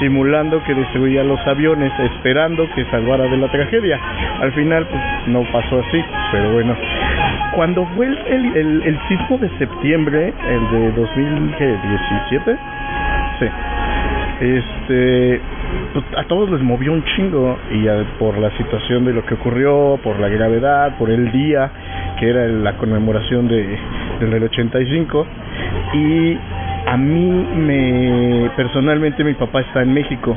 simulando 0.01 0.63
que 0.65 0.75
destruía 0.75 1.25
los 1.25 1.41
aviones 1.47 1.91
esperando 1.99 2.69
que 2.75 2.85
salvara 2.91 3.25
de 3.25 3.37
la 3.39 3.49
tragedia. 3.49 3.99
Al 4.41 4.53
final 4.53 4.87
pues 4.87 5.03
no 5.29 5.43
pasó 5.53 5.81
así, 5.89 6.05
pero 6.33 6.53
bueno. 6.53 6.77
Cuando 7.55 7.87
fue 7.97 8.07
el, 8.07 8.19
el, 8.27 8.57
el- 8.57 8.83
el 8.85 8.99
sismo 9.09 9.39
de 9.39 9.49
septiembre, 9.59 10.35
el 10.49 10.71
de 10.71 10.93
2017, 10.93 12.57
Este, 14.41 15.41
pues, 15.95 16.05
a 16.17 16.25
todos 16.25 16.51
les 16.51 16.61
movió 16.63 16.93
un 16.93 17.03
chingo 17.05 17.59
y 17.73 17.89
a- 17.89 18.05
por 18.19 18.37
la 18.39 18.51
situación 18.59 19.05
de 19.05 19.13
lo 19.15 19.25
que 19.25 19.35
ocurrió, 19.35 19.99
por 20.03 20.19
la 20.21 20.29
gravedad, 20.29 20.97
por 20.99 21.11
el 21.11 21.33
día 21.33 21.71
que 22.19 22.29
era 22.31 22.47
la 22.47 22.77
conmemoración 22.77 23.49
de 23.49 23.79
del 24.21 24.43
85 24.45 25.27
y 25.95 26.39
a 26.87 26.97
mí 26.97 27.47
me 27.57 28.51
personalmente 28.57 29.25
mi 29.25 29.35
papá 29.35 29.61
está 29.61 29.83
en 29.83 29.93
México. 29.93 30.37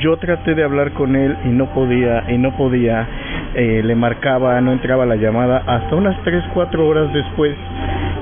Yo 0.00 0.16
traté 0.18 0.54
de 0.54 0.64
hablar 0.64 0.92
con 0.92 1.16
él 1.16 1.36
y 1.44 1.48
no 1.48 1.66
podía 1.66 2.24
y 2.28 2.36
no 2.38 2.52
podía 2.56 3.06
eh, 3.54 3.82
le 3.84 3.94
marcaba, 3.94 4.60
no 4.60 4.72
entraba 4.72 5.06
la 5.06 5.16
llamada 5.16 5.62
hasta 5.66 5.94
unas 5.96 6.16
3 6.24 6.44
4 6.52 6.86
horas 6.86 7.12
después 7.12 7.54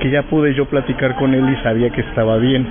que 0.00 0.10
ya 0.10 0.22
pude 0.22 0.54
yo 0.54 0.66
platicar 0.66 1.14
con 1.16 1.34
él 1.34 1.44
y 1.48 1.62
sabía 1.62 1.90
que 1.90 2.02
estaba 2.02 2.36
bien. 2.36 2.66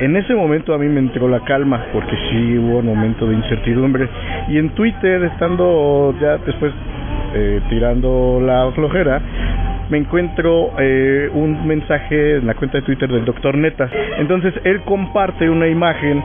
En 0.00 0.16
ese 0.16 0.34
momento 0.34 0.72
a 0.72 0.78
mí 0.78 0.88
me 0.88 1.00
entró 1.00 1.28
la 1.28 1.40
calma, 1.40 1.84
porque 1.92 2.16
sí 2.30 2.56
hubo 2.56 2.78
un 2.78 2.86
momento 2.86 3.26
de 3.26 3.34
incertidumbre. 3.34 4.08
Y 4.48 4.56
en 4.56 4.70
Twitter, 4.70 5.24
estando 5.24 6.14
ya 6.18 6.38
después 6.38 6.72
eh, 7.34 7.60
tirando 7.68 8.40
la 8.42 8.70
flojera, 8.72 9.20
me 9.90 9.98
encuentro 9.98 10.70
eh, 10.78 11.28
un 11.34 11.66
mensaje 11.66 12.36
en 12.36 12.46
la 12.46 12.54
cuenta 12.54 12.78
de 12.78 12.82
Twitter 12.82 13.10
del 13.10 13.26
doctor 13.26 13.56
Neta. 13.58 13.90
Entonces 14.18 14.54
él 14.64 14.80
comparte 14.86 15.50
una 15.50 15.68
imagen 15.68 16.22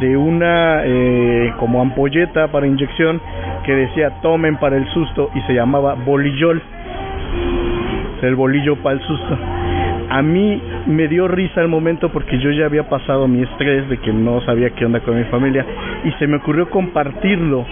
de 0.00 0.16
una 0.16 0.82
eh, 0.84 1.52
como 1.58 1.80
ampolleta 1.80 2.48
para 2.48 2.66
inyección 2.66 3.20
que 3.64 3.74
decía 3.74 4.20
tomen 4.22 4.56
para 4.58 4.76
el 4.76 4.86
susto 4.92 5.30
y 5.34 5.40
se 5.42 5.54
llamaba 5.54 5.94
bolillol. 5.94 6.62
El 8.22 8.36
bolillo 8.36 8.76
para 8.76 8.96
el 8.96 9.02
susto. 9.02 9.38
A 10.10 10.22
mí 10.22 10.62
me 10.86 11.08
dio 11.08 11.28
risa 11.28 11.60
el 11.60 11.68
momento 11.68 12.10
porque 12.12 12.38
yo 12.40 12.50
ya 12.50 12.66
había 12.66 12.88
pasado 12.88 13.26
mi 13.26 13.42
estrés 13.42 13.88
de 13.88 13.98
que 13.98 14.12
no 14.12 14.40
sabía 14.42 14.70
qué 14.70 14.84
onda 14.84 15.00
con 15.00 15.16
mi 15.16 15.24
familia 15.24 15.66
y 16.04 16.12
se 16.12 16.26
me 16.26 16.36
ocurrió 16.36 16.70
compartirlo 16.70 17.66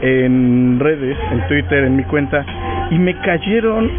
en 0.00 0.78
redes, 0.78 1.16
en 1.32 1.48
Twitter, 1.48 1.84
en 1.84 1.96
mi 1.96 2.04
cuenta 2.04 2.44
y 2.90 2.98
me 2.98 3.18
cayeron 3.20 3.90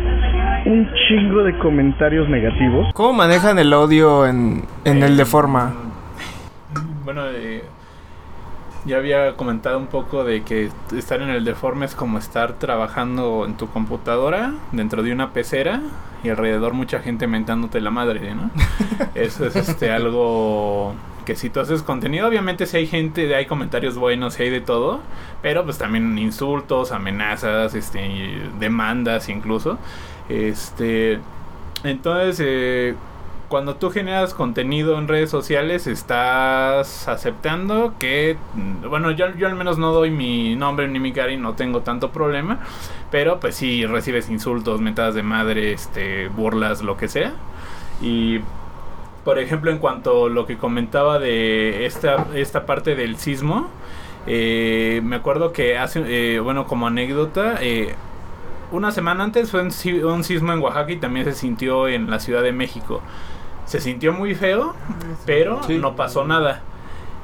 un 0.65 0.89
chingo 1.07 1.43
de 1.43 1.57
comentarios 1.57 2.29
negativos. 2.29 2.93
¿Cómo 2.93 3.13
manejan 3.13 3.57
el 3.59 3.73
odio 3.73 4.25
en, 4.25 4.63
en 4.85 5.03
el 5.03 5.17
de 5.17 5.25
forma? 5.25 5.73
Bueno, 7.03 7.21
eh, 7.27 7.63
ya 8.89 8.97
había 8.97 9.35
comentado 9.37 9.77
un 9.77 9.87
poco 9.87 10.23
de 10.23 10.41
que 10.43 10.69
estar 10.97 11.21
en 11.21 11.29
el 11.29 11.45
deforme 11.45 11.85
es 11.85 11.95
como 11.95 12.17
estar 12.17 12.53
trabajando 12.53 13.45
en 13.45 13.55
tu 13.55 13.69
computadora 13.69 14.55
dentro 14.71 15.03
de 15.03 15.13
una 15.13 15.31
pecera 15.31 15.81
y 16.23 16.29
alrededor 16.29 16.73
mucha 16.73 16.99
gente 16.99 17.27
mentándote 17.27 17.79
la 17.81 17.91
madre, 17.91 18.33
¿no? 18.33 18.49
Eso 19.15 19.45
es 19.45 19.55
este 19.55 19.91
algo 19.91 20.95
que 21.23 21.35
si 21.35 21.51
tú 21.51 21.59
haces 21.59 21.83
contenido, 21.83 22.27
obviamente 22.27 22.65
si 22.65 22.77
hay 22.77 22.87
gente, 22.87 23.33
hay 23.35 23.45
comentarios 23.45 23.95
buenos, 23.95 24.33
si 24.33 24.43
hay 24.43 24.49
de 24.49 24.61
todo, 24.61 25.01
pero 25.43 25.63
pues 25.63 25.77
también 25.77 26.17
insultos, 26.17 26.91
amenazas, 26.91 27.75
este, 27.75 28.41
demandas 28.59 29.29
incluso. 29.29 29.77
Este, 30.27 31.19
entonces, 31.83 32.43
eh, 32.43 32.95
cuando 33.49 33.75
tú 33.75 33.89
generas 33.91 34.33
contenido 34.33 34.97
en 34.97 35.07
redes 35.07 35.29
sociales, 35.31 35.87
estás 35.87 37.07
aceptando 37.07 37.95
que, 37.99 38.37
mm, 38.55 38.87
bueno, 38.89 39.11
yo, 39.11 39.33
yo 39.35 39.47
al 39.47 39.55
menos 39.55 39.77
no 39.79 39.91
doy 39.91 40.11
mi 40.11 40.55
nombre 40.55 40.87
ni 40.87 40.99
mi 40.99 41.11
cara 41.11 41.31
y 41.31 41.37
no 41.37 41.53
tengo 41.55 41.81
tanto 41.81 42.11
problema, 42.11 42.59
pero 43.11 43.39
pues 43.39 43.55
sí 43.55 43.85
recibes 43.85 44.29
insultos, 44.29 44.81
mentadas 44.81 45.15
de 45.15 45.23
madre, 45.23 45.73
este, 45.73 46.29
burlas, 46.29 46.81
lo 46.83 46.95
que 46.97 47.07
sea. 47.07 47.33
Y 48.01 48.39
por 49.23 49.39
ejemplo, 49.39 49.71
en 49.71 49.79
cuanto 49.79 50.25
a 50.27 50.29
lo 50.29 50.45
que 50.45 50.57
comentaba 50.57 51.19
de 51.19 51.85
esta, 51.85 52.27
esta 52.35 52.65
parte 52.65 52.95
del 52.95 53.17
sismo, 53.17 53.67
eh, 54.27 55.01
me 55.03 55.15
acuerdo 55.17 55.53
que 55.53 55.77
hace, 55.77 56.35
eh, 56.35 56.39
bueno, 56.39 56.65
como 56.67 56.87
anécdota, 56.87 57.57
eh, 57.61 57.95
una 58.71 58.91
semana 58.91 59.23
antes 59.23 59.51
fue 59.51 59.61
un, 59.63 59.71
si- 59.71 60.03
un 60.03 60.23
sismo 60.23 60.53
en 60.53 60.59
Oaxaca 60.59 60.91
y 60.91 60.97
también 60.97 61.25
se 61.25 61.33
sintió 61.33 61.87
en 61.87 62.09
la 62.09 62.19
Ciudad 62.19 62.43
de 62.43 62.51
México. 62.53 63.01
Se 63.69 63.79
sintió 63.79 64.11
muy 64.13 64.33
feo, 64.35 64.73
pero 65.25 65.61
Sí. 65.63 65.77
no 65.77 65.95
pasó 65.95 66.25
nada. 66.25 66.61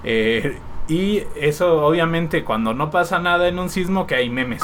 Eh, 0.04 0.58
y 0.88 1.24
eso, 1.36 1.86
obviamente, 1.86 2.44
cuando 2.44 2.74
no 2.74 2.92
pasa 2.92 3.20
nada 3.20 3.48
en 3.48 3.58
un 3.60 3.70
sismo, 3.70 4.06
que 4.06 4.16
hay 4.16 4.30
memes. 4.30 4.64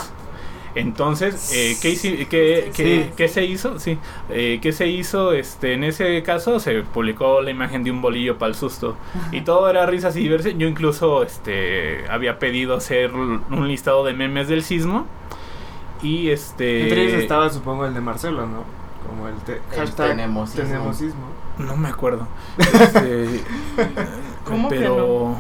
Entonces, 0.75 1.51
eh, 1.53 1.75
¿qué, 1.81 1.89
hici- 1.91 2.27
qué- 2.29 2.71
qué- 2.73 3.03
Sí. 3.05 3.11
qué 3.17 3.27
se 3.27 3.43
hizo? 3.45 3.77
Sí, 3.79 3.97
eh, 4.29 4.59
¿qué 4.61 4.71
se 4.71 4.87
hizo? 4.87 5.33
Este, 5.33 5.73
en 5.73 5.83
ese 5.83 6.23
caso 6.23 6.59
se 6.61 6.83
publicó 6.83 7.41
la 7.41 7.51
imagen 7.51 7.83
de 7.83 7.91
un 7.91 8.01
bolillo 8.01 8.37
para 8.37 8.51
el 8.51 8.55
susto 8.55 8.95
y 9.33 9.41
todo 9.41 9.69
era 9.69 9.85
risas 9.85 10.15
y 10.15 10.19
diversión. 10.21 10.59
Yo 10.59 10.67
incluso, 10.69 11.23
este, 11.23 12.05
había 12.09 12.39
pedido 12.39 12.77
hacer 12.77 13.11
un 13.13 13.67
listado 13.67 14.05
de 14.05 14.13
memes 14.13 14.47
del 14.47 14.63
sismo 14.63 15.07
y 16.03 16.29
este. 16.29 16.83
Entre 16.83 17.01
ellos 17.03 17.21
estaba, 17.21 17.49
supongo, 17.49 17.85
el 17.85 17.93
de 17.93 17.99
Marcelo, 18.01 18.45
¿no? 18.47 18.63
Como 19.07 19.27
el, 19.27 19.35
te- 19.39 19.55
El 19.73 19.77
hashtag 19.79 20.09
tenemos 20.11 20.51
sismo. 20.51 20.93
No 21.65 21.75
me 21.77 21.89
acuerdo. 21.89 22.27
Este, 22.57 23.43
¿Cómo 24.45 24.69
que 24.69 24.75
pero, 24.79 25.35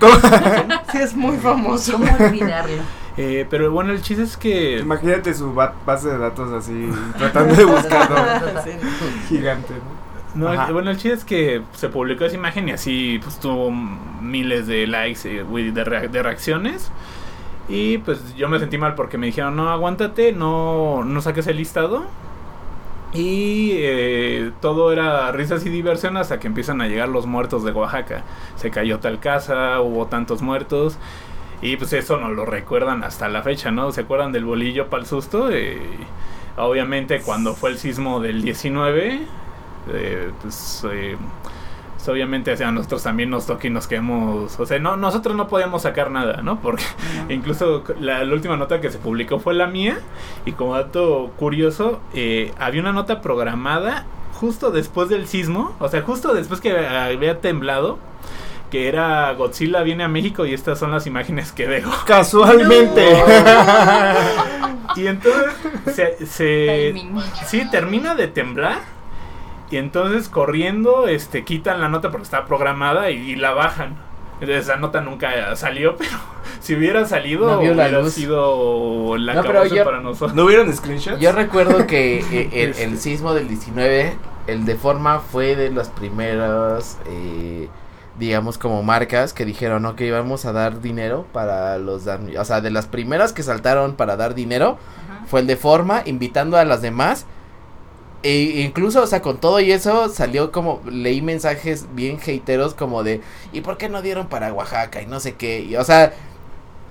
Sí, 0.92 0.98
es 0.98 1.14
muy 1.14 1.36
famoso. 1.38 1.92
¿Cómo 1.92 2.06
olvidarlo? 2.18 2.82
eh, 3.16 3.46
pero 3.50 3.70
bueno, 3.72 3.92
el 3.92 4.00
chiste 4.00 4.22
es 4.22 4.36
que 4.36 4.78
Imagínate 4.78 5.34
su 5.34 5.52
ba- 5.52 5.74
base 5.84 6.08
de 6.08 6.18
datos 6.18 6.52
así, 6.52 6.88
tratando 7.18 7.54
de 7.54 7.64
buscarlo. 7.64 8.16
Gigante, 9.28 9.74
¿no? 10.34 10.52
No, 10.52 10.66
el- 10.66 10.72
bueno, 10.72 10.90
el 10.90 10.96
chiste 10.96 11.14
es 11.14 11.24
que 11.24 11.62
se 11.74 11.88
publicó 11.88 12.24
esa 12.24 12.36
imagen 12.36 12.68
y 12.68 12.72
así 12.72 13.18
pues 13.22 13.40
tuvo 13.40 13.70
miles 13.72 14.66
de 14.66 14.86
likes 14.86 15.28
y 15.28 15.40
güey, 15.40 15.70
de, 15.72 15.84
de 15.84 16.22
reacciones. 16.22 16.90
Y 17.68 17.98
pues 17.98 18.34
yo 18.36 18.48
me 18.48 18.58
sentí 18.60 18.78
mal 18.78 18.94
porque 18.94 19.18
me 19.18 19.26
dijeron, 19.26 19.56
no, 19.56 19.68
aguántate, 19.68 20.32
no, 20.32 21.02
no 21.04 21.20
saques 21.20 21.46
el 21.48 21.56
listado. 21.58 22.04
Y 23.12 23.70
eh, 23.74 24.52
todo 24.60 24.92
era 24.92 25.32
risas 25.32 25.64
y 25.64 25.70
diversión 25.70 26.16
hasta 26.16 26.38
que 26.38 26.46
empiezan 26.46 26.80
a 26.82 26.88
llegar 26.88 27.08
los 27.08 27.26
muertos 27.26 27.64
de 27.64 27.72
Oaxaca. 27.72 28.22
Se 28.56 28.70
cayó 28.70 28.98
tal 28.98 29.18
casa, 29.18 29.80
hubo 29.80 30.06
tantos 30.06 30.42
muertos. 30.42 30.98
Y 31.60 31.76
pues 31.76 31.92
eso 31.92 32.18
nos 32.18 32.32
lo 32.32 32.44
recuerdan 32.44 33.02
hasta 33.02 33.28
la 33.28 33.42
fecha, 33.42 33.70
¿no? 33.70 33.90
¿Se 33.92 34.02
acuerdan 34.02 34.32
del 34.32 34.44
bolillo 34.44 34.88
para 34.88 35.02
el 35.02 35.08
susto? 35.08 35.50
Eh, 35.50 35.80
obviamente 36.56 37.20
cuando 37.22 37.54
fue 37.54 37.70
el 37.70 37.78
sismo 37.78 38.20
del 38.20 38.42
19, 38.42 39.20
eh, 39.92 40.30
pues, 40.40 40.86
eh, 40.90 41.16
pues, 42.08 42.14
obviamente 42.14 42.52
o 42.52 42.56
sea, 42.56 42.68
a 42.68 42.72
nosotros 42.72 43.02
también 43.02 43.28
nos 43.30 43.46
toca 43.46 43.66
y 43.66 43.70
nos 43.70 43.86
quedamos, 43.86 44.58
o 44.58 44.66
sea, 44.66 44.78
no, 44.78 44.96
nosotros 44.96 45.36
no 45.36 45.46
podíamos 45.48 45.82
sacar 45.82 46.10
nada, 46.10 46.40
¿no? 46.42 46.60
Porque 46.60 46.82
incluso 47.28 47.84
la, 48.00 48.24
la 48.24 48.32
última 48.34 48.56
nota 48.56 48.80
que 48.80 48.90
se 48.90 48.98
publicó 48.98 49.38
fue 49.38 49.54
la 49.54 49.66
mía 49.66 49.98
y 50.46 50.52
como 50.52 50.74
dato 50.74 51.30
curioso, 51.36 52.00
eh, 52.14 52.52
había 52.58 52.80
una 52.80 52.92
nota 52.92 53.20
programada 53.20 54.06
justo 54.40 54.70
después 54.70 55.08
del 55.08 55.26
sismo, 55.26 55.76
o 55.80 55.88
sea, 55.88 56.02
justo 56.02 56.32
después 56.34 56.60
que 56.60 56.76
había 56.78 57.40
temblado. 57.40 57.98
Que 58.70 58.86
era 58.86 59.32
Godzilla 59.32 59.80
viene 59.82 60.04
a 60.04 60.08
México 60.08 60.44
y 60.44 60.52
estas 60.52 60.78
son 60.78 60.90
las 60.90 61.06
imágenes 61.06 61.52
que 61.52 61.66
dejo. 61.66 61.90
Casualmente. 62.06 63.02
Y 64.96 65.06
entonces 65.06 65.52
se, 65.94 66.26
se- 66.26 66.94
sí 67.46 67.62
termina 67.70 68.14
de 68.14 68.26
temblar 68.28 68.80
y 69.70 69.76
entonces 69.76 70.28
corriendo 70.28 71.08
este 71.08 71.44
quitan 71.44 71.80
la 71.80 71.88
nota 71.88 72.10
porque 72.10 72.24
está 72.24 72.46
programada 72.46 73.10
y, 73.10 73.16
y 73.32 73.36
la 73.36 73.52
bajan. 73.52 73.96
Entonces 74.40 74.66
esa 74.66 74.76
nota 74.76 75.00
nunca 75.00 75.56
salió, 75.56 75.96
pero 75.98 76.10
si 76.60 76.74
hubiera 76.76 77.04
salido 77.06 77.46
No 77.46 77.52
la 77.54 77.58
hubiera 77.58 77.88
luz. 78.00 78.12
sido 78.14 79.16
la 79.18 79.34
No, 79.34 79.42
pero 79.42 79.66
yo- 79.66 79.84
para 79.84 80.00
nosotros. 80.00 80.34
¿No 80.34 80.44
hubieron 80.44 80.72
screenshots? 80.74 81.20
Yo 81.20 81.32
recuerdo 81.32 81.86
que 81.86 82.18
eh, 82.20 82.48
el, 82.64 82.74
el 82.78 82.98
sismo 82.98 83.34
del 83.34 83.48
19, 83.48 84.16
el 84.46 84.64
de 84.64 84.76
forma 84.76 85.18
fue 85.20 85.56
de 85.56 85.70
las 85.70 85.88
primeras, 85.88 86.98
eh, 87.06 87.68
digamos, 88.18 88.58
como 88.58 88.82
marcas 88.84 89.32
que 89.32 89.44
dijeron, 89.44 89.84
ok, 89.86 90.00
vamos 90.12 90.44
a 90.44 90.52
dar 90.52 90.80
dinero 90.80 91.26
para 91.32 91.76
los 91.78 92.06
O 92.06 92.44
sea, 92.44 92.60
de 92.60 92.70
las 92.70 92.86
primeras 92.86 93.32
que 93.32 93.42
saltaron 93.42 93.94
para 93.96 94.16
dar 94.16 94.34
dinero, 94.34 94.78
fue 95.26 95.40
el 95.40 95.46
de 95.48 95.56
forma, 95.56 96.02
invitando 96.06 96.56
a 96.56 96.64
las 96.64 96.80
demás. 96.80 97.26
E 98.22 98.62
incluso, 98.64 99.02
o 99.02 99.06
sea, 99.06 99.22
con 99.22 99.38
todo 99.38 99.60
y 99.60 99.70
eso 99.70 100.08
salió 100.08 100.50
como, 100.50 100.80
leí 100.90 101.22
mensajes 101.22 101.86
bien 101.94 102.18
hateros 102.18 102.74
como 102.74 103.04
de, 103.04 103.20
¿y 103.52 103.60
por 103.60 103.76
qué 103.76 103.88
no 103.88 104.02
dieron 104.02 104.26
para 104.26 104.52
Oaxaca? 104.52 105.00
Y 105.00 105.06
no 105.06 105.20
sé 105.20 105.36
qué. 105.36 105.60
Y, 105.60 105.76
o 105.76 105.84
sea, 105.84 106.12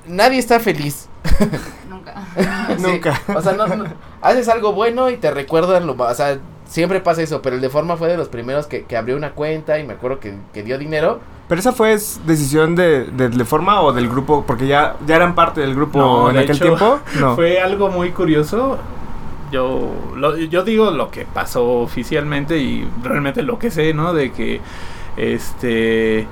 nadie 0.08 0.40
está 0.40 0.60
feliz. 0.60 1.10
Nunca. 1.90 2.14
Sí, 2.78 2.84
Nunca. 2.84 3.22
O 3.36 3.42
sea, 3.42 3.54
no, 3.54 3.68
no, 3.68 3.86
haces 4.22 4.48
algo 4.50 4.74
bueno 4.74 5.10
y 5.10 5.18
te 5.18 5.32
recuerdan 5.32 5.88
lo 5.88 5.94
O 5.94 6.14
sea, 6.14 6.38
siempre 6.66 7.00
pasa 7.02 7.22
eso, 7.22 7.42
pero 7.42 7.56
el 7.56 7.62
de 7.62 7.70
forma 7.70 7.98
fue 7.98 8.08
de 8.08 8.18
los 8.18 8.30
primeros 8.30 8.68
que, 8.68 8.84
que 8.84 8.98
abrió 8.98 9.16
una 9.16 9.32
cuenta 9.32 9.80
y 9.80 9.86
me 9.86 9.94
acuerdo 9.94 10.20
que, 10.20 10.36
que 10.54 10.64
dio 10.64 10.78
dinero. 10.78 11.20
Pero 11.48 11.60
esa 11.60 11.72
fue 11.72 11.98
decisión 12.26 12.76
de, 12.76 13.06
de, 13.06 13.30
de 13.30 13.46
forma 13.46 13.82
o 13.82 13.94
del 13.94 14.10
grupo, 14.10 14.44
porque 14.46 14.68
ya, 14.68 14.98
ya 15.06 15.16
eran 15.16 15.34
parte 15.34 15.62
del 15.62 15.76
grupo 15.76 15.98
No, 15.98 16.30
en 16.30 16.36
de 16.36 16.42
aquel 16.42 16.56
hecho, 16.56 16.66
tiempo. 16.66 17.00
No. 17.20 17.36
Fue 17.36 17.60
algo 17.60 17.90
muy 17.90 18.12
curioso. 18.12 18.78
Yo, 19.52 19.94
lo- 20.16 20.38
yo 20.38 20.64
digo 20.64 20.92
lo 20.92 21.10
que 21.10 21.26
pasó 21.26 21.80
oficialmente 21.82 22.58
y 22.58 22.88
realmente 23.04 23.44
lo 23.44 23.58
que 23.60 23.72
sé, 23.72 23.94
¿no? 23.94 24.14
De 24.14 24.32
que 24.32 24.60
este 25.16 26.28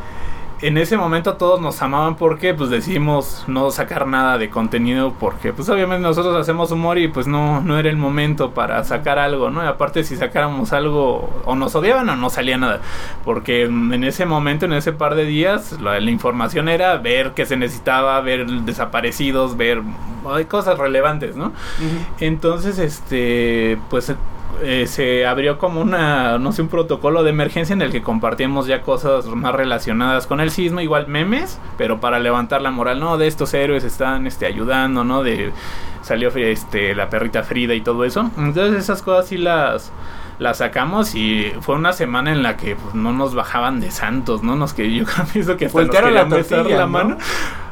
en 0.61 0.77
ese 0.77 0.97
momento 0.97 1.33
todos 1.33 1.59
nos 1.59 1.81
amaban 1.81 2.15
porque 2.15 2.53
pues 2.53 2.69
decidimos 2.69 3.43
no 3.47 3.71
sacar 3.71 4.07
nada 4.07 4.37
de 4.37 4.49
contenido 4.49 5.13
porque 5.19 5.53
pues 5.53 5.67
obviamente 5.69 6.01
nosotros 6.01 6.35
hacemos 6.35 6.71
humor 6.71 6.97
y 6.97 7.07
pues 7.07 7.27
no, 7.27 7.61
no 7.61 7.77
era 7.77 7.89
el 7.89 7.97
momento 7.97 8.51
para 8.51 8.83
sacar 8.83 9.19
algo, 9.19 9.49
¿no? 9.49 9.63
Y 9.63 9.67
aparte 9.67 10.03
si 10.03 10.15
sacáramos 10.15 10.73
algo 10.73 11.29
o 11.45 11.55
nos 11.55 11.75
odiaban 11.75 12.07
o 12.09 12.15
no 12.15 12.29
salía 12.29 12.57
nada. 12.57 12.81
Porque 13.23 13.63
en 13.63 14.03
ese 14.03 14.25
momento, 14.25 14.65
en 14.65 14.73
ese 14.73 14.93
par 14.93 15.15
de 15.15 15.25
días, 15.25 15.79
la, 15.81 15.99
la 15.99 16.11
información 16.11 16.69
era 16.69 16.97
ver 16.97 17.33
qué 17.33 17.45
se 17.45 17.57
necesitaba, 17.57 18.19
ver 18.21 18.47
desaparecidos, 18.47 19.57
ver 19.57 19.81
hay 20.33 20.45
cosas 20.45 20.77
relevantes, 20.77 21.35
¿no? 21.35 21.51
Entonces, 22.19 22.79
este, 22.79 23.77
pues 23.89 24.13
eh, 24.61 24.87
se 24.87 25.25
abrió 25.25 25.57
como 25.57 25.81
una, 25.81 26.37
no 26.37 26.51
sé, 26.51 26.61
un 26.61 26.67
protocolo 26.67 27.23
de 27.23 27.29
emergencia 27.29 27.73
en 27.73 27.81
el 27.81 27.91
que 27.91 28.01
compartíamos 28.01 28.67
ya 28.67 28.81
cosas 28.81 29.25
más 29.27 29.53
relacionadas 29.53 30.27
con 30.27 30.39
el 30.39 30.51
sismo, 30.51 30.81
igual 30.81 31.07
memes, 31.07 31.59
pero 31.77 31.99
para 31.99 32.19
levantar 32.19 32.61
la 32.61 32.71
moral, 32.71 32.99
no, 32.99 33.17
de 33.17 33.27
estos 33.27 33.53
héroes 33.53 33.83
están, 33.83 34.27
este, 34.27 34.45
ayudando, 34.45 35.03
¿no? 35.03 35.23
De 35.23 35.51
salió, 36.01 36.29
este, 36.29 36.93
la 36.93 37.09
perrita 37.09 37.43
Frida 37.43 37.73
y 37.73 37.81
todo 37.81 38.05
eso. 38.05 38.29
Entonces 38.37 38.75
esas 38.83 39.01
cosas 39.01 39.27
sí 39.27 39.37
las 39.37 39.91
las 40.39 40.57
sacamos 40.57 41.15
y 41.15 41.53
fue 41.61 41.75
una 41.75 41.93
semana 41.93 42.31
en 42.31 42.43
la 42.43 42.57
que 42.57 42.75
pues, 42.75 42.93
no 42.93 43.13
nos 43.13 43.35
bajaban 43.35 43.79
de 43.79 43.91
santos, 43.91 44.43
¿no? 44.43 44.55
Nos 44.55 44.73
que 44.73 44.93
yo 44.93 45.05
pienso 45.33 45.57
que 45.57 45.65
hasta 45.65 45.79
nos 45.79 45.87
Voltearon 45.87 46.13
la 46.13 46.23
besar 46.25 46.59
tortilla, 46.59 46.77
la 46.77 46.85
¿no? 46.85 46.91
mano. 46.91 47.17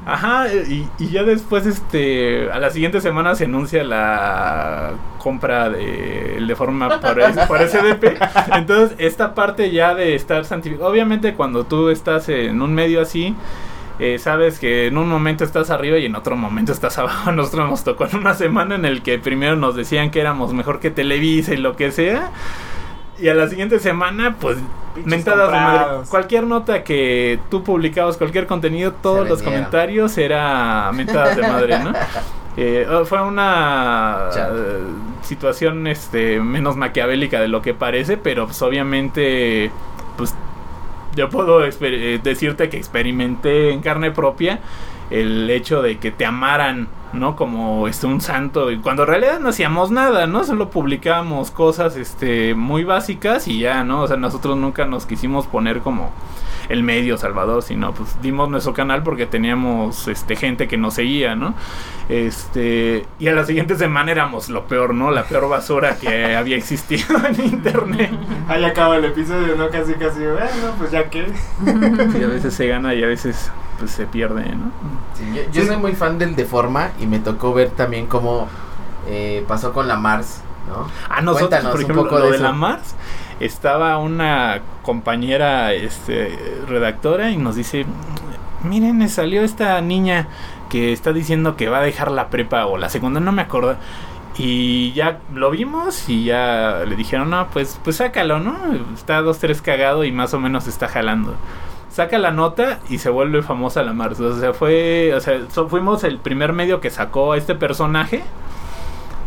Ajá, 0.05 0.53
y, 0.53 0.87
y 0.99 1.07
ya 1.09 1.23
después, 1.23 1.65
este, 1.65 2.51
a 2.51 2.59
la 2.59 2.69
siguiente 2.69 2.99
semana 2.99 3.35
se 3.35 3.45
anuncia 3.45 3.83
la 3.83 4.91
compra 5.17 5.69
de, 5.69 6.43
de 6.45 6.55
forma 6.55 6.99
por, 6.99 7.17
por 7.47 7.59
SDP. 7.59 8.17
Entonces, 8.53 8.95
esta 8.99 9.33
parte 9.33 9.71
ya 9.71 9.95
de 9.95 10.15
estar 10.15 10.43
santificado, 10.45 10.89
obviamente 10.89 11.33
cuando 11.33 11.65
tú 11.65 11.89
estás 11.89 12.27
en 12.29 12.61
un 12.61 12.73
medio 12.73 13.01
así, 13.01 13.35
eh, 13.99 14.17
sabes 14.19 14.59
que 14.59 14.87
en 14.87 14.97
un 14.97 15.07
momento 15.07 15.43
estás 15.43 15.69
arriba 15.69 15.97
y 15.97 16.05
en 16.05 16.15
otro 16.15 16.35
momento 16.35 16.71
estás 16.71 16.97
abajo. 16.99 17.31
Nosotros 17.31 17.69
nos 17.69 17.83
tocó 17.83 18.05
en 18.05 18.17
una 18.17 18.33
semana 18.33 18.75
en 18.75 18.85
el 18.85 19.01
que 19.01 19.19
primero 19.19 19.55
nos 19.55 19.75
decían 19.75 20.11
que 20.11 20.19
éramos 20.19 20.53
mejor 20.53 20.79
que 20.79 20.91
Televisa 20.91 21.53
y 21.53 21.57
lo 21.57 21.75
que 21.75 21.91
sea. 21.91 22.31
Y 23.19 23.27
a 23.27 23.33
la 23.33 23.47
siguiente 23.47 23.79
semana, 23.79 24.37
pues, 24.39 24.57
mentadas 25.05 25.51
de 25.51 25.57
madre. 25.57 26.07
Cualquier 26.09 26.45
nota 26.45 26.83
que 26.83 27.39
tú 27.49 27.63
publicabas, 27.63 28.17
cualquier 28.17 28.47
contenido, 28.47 28.91
todos 28.93 29.27
los 29.27 29.41
comentarios 29.41 30.17
era 30.17 30.91
mentadas 30.93 31.35
de 31.35 31.41
madre, 31.43 31.79
¿no? 31.79 31.93
Eh, 32.55 32.85
oh, 32.87 33.03
fue 33.03 33.19
una 33.19 34.29
eh, 34.35 34.79
situación 35.23 35.87
este 35.87 36.39
menos 36.39 36.75
maquiavélica 36.75 37.41
de 37.41 37.47
lo 37.47 37.63
que 37.63 37.73
parece, 37.73 38.15
pero 38.15 38.45
pues 38.45 38.61
obviamente 38.61 39.71
pues 40.17 40.35
yo 41.15 41.29
puedo 41.29 41.65
eh, 41.65 42.19
decirte 42.21 42.69
que 42.69 42.77
experimenté 42.77 43.71
en 43.71 43.81
carne 43.81 44.11
propia 44.11 44.59
el 45.09 45.49
hecho 45.49 45.81
de 45.81 45.97
que 45.97 46.11
te 46.11 46.27
amaran, 46.27 46.87
¿no? 47.13 47.35
Como 47.35 47.87
este 47.87 48.07
un 48.07 48.21
santo 48.21 48.71
y 48.71 48.79
cuando 48.79 49.03
en 49.03 49.09
realidad 49.09 49.39
no 49.39 49.49
hacíamos 49.49 49.91
nada, 49.91 50.27
¿no? 50.27 50.43
Solo 50.43 50.69
publicábamos 50.69 51.51
cosas 51.51 51.95
este 51.95 52.55
muy 52.55 52.83
básicas 52.83 53.47
y 53.47 53.59
ya, 53.59 53.83
¿no? 53.83 54.01
O 54.01 54.07
sea, 54.07 54.17
nosotros 54.17 54.57
nunca 54.57 54.85
nos 54.85 55.05
quisimos 55.05 55.47
poner 55.47 55.79
como 55.79 56.11
el 56.69 56.83
medio 56.83 57.17
Salvador, 57.17 57.61
sino 57.61 57.93
pues 57.93 58.21
dimos 58.21 58.49
nuestro 58.49 58.73
canal 58.73 59.03
porque 59.03 59.25
teníamos 59.25 60.07
este 60.07 60.35
gente 60.35 60.67
que 60.67 60.77
nos 60.77 60.95
seguía, 60.95 61.35
¿no? 61.35 61.53
Este, 62.09 63.05
y 63.19 63.27
a 63.27 63.33
la 63.33 63.45
siguiente 63.45 63.75
semana 63.75 64.11
éramos 64.11 64.49
lo 64.49 64.65
peor, 64.65 64.93
¿no? 64.93 65.11
La 65.11 65.23
peor 65.23 65.49
basura 65.49 65.97
que 65.97 66.35
había 66.35 66.57
existido 66.57 67.05
en 67.27 67.45
internet. 67.45 68.11
Ahí 68.47 68.63
acaba 68.63 68.97
el 68.97 69.05
episodio, 69.05 69.55
¿no? 69.55 69.69
Casi, 69.69 69.93
casi. 69.93 70.19
Bueno, 70.19 70.73
pues 70.77 70.91
ya 70.91 71.09
que. 71.09 71.25
Y 72.13 72.23
a 72.23 72.27
veces 72.27 72.53
se 72.53 72.67
gana 72.67 72.93
y 72.93 73.03
a 73.03 73.07
veces 73.07 73.51
pues 73.83 73.95
se 73.95 74.05
pierde, 74.05 74.45
¿no? 74.55 74.71
Sí, 75.13 75.25
yo, 75.35 75.41
yo 75.51 75.67
soy 75.67 75.75
muy 75.75 75.93
fan 75.93 76.17
del 76.17 76.37
Deforma 76.37 76.91
y 77.01 77.05
me 77.05 77.19
tocó 77.19 77.53
ver 77.53 77.71
también 77.71 78.07
cómo 78.07 78.47
eh, 79.07 79.43
pasó 79.45 79.73
con 79.73 79.89
la 79.89 79.97
Mars, 79.97 80.41
¿no? 80.69 80.87
Ah, 81.09 81.21
nosotros, 81.21 81.49
Cuéntanos 81.49 81.71
por 81.71 81.79
un 81.79 81.83
ejemplo, 81.83 82.03
poco 82.03 82.19
lo 82.19 82.31
de 82.31 82.39
la 82.39 82.53
Mars, 82.53 82.95
estaba 83.41 83.97
una 83.97 84.61
compañera 84.83 85.73
este, 85.73 86.39
redactora 86.65 87.31
y 87.31 87.37
nos 87.37 87.57
dice, 87.57 87.85
miren, 88.63 88.97
me 88.97 89.09
salió 89.09 89.41
esta 89.43 89.81
niña 89.81 90.27
que 90.69 90.93
está 90.93 91.11
diciendo 91.11 91.57
que 91.57 91.67
va 91.67 91.79
a 91.79 91.83
dejar 91.83 92.09
la 92.09 92.29
prepa 92.29 92.65
o 92.67 92.77
la 92.77 92.87
segunda, 92.87 93.19
no 93.19 93.33
me 93.33 93.41
acuerdo. 93.41 93.75
Y 94.37 94.93
ya 94.93 95.19
lo 95.33 95.51
vimos 95.51 96.07
y 96.07 96.23
ya 96.23 96.83
le 96.87 96.95
dijeron, 96.95 97.29
no, 97.29 97.49
pues, 97.49 97.79
pues 97.83 97.97
sácalo, 97.97 98.39
¿no? 98.39 98.55
Está 98.93 99.21
dos, 99.21 99.39
tres 99.39 99.61
cagado 99.61 100.05
y 100.05 100.13
más 100.13 100.33
o 100.33 100.39
menos 100.39 100.67
está 100.67 100.87
jalando. 100.87 101.35
Saca 101.93 102.17
la 102.17 102.31
nota 102.31 102.79
y 102.89 102.97
se 102.97 103.09
vuelve 103.11 103.43
famosa 103.43 103.83
la 103.83 103.93
Mars. 103.93 104.19
O 104.19 104.39
sea, 104.39 104.51
fue, 104.53 105.13
o 105.15 105.19
sea, 105.21 105.39
so- 105.53 105.69
fuimos 105.69 106.03
el 106.03 106.17
primer 106.17 106.51
medio 106.51 106.81
que 106.81 106.89
sacó 106.89 107.33
a 107.33 107.37
este 107.37 107.53
personaje. 107.53 108.23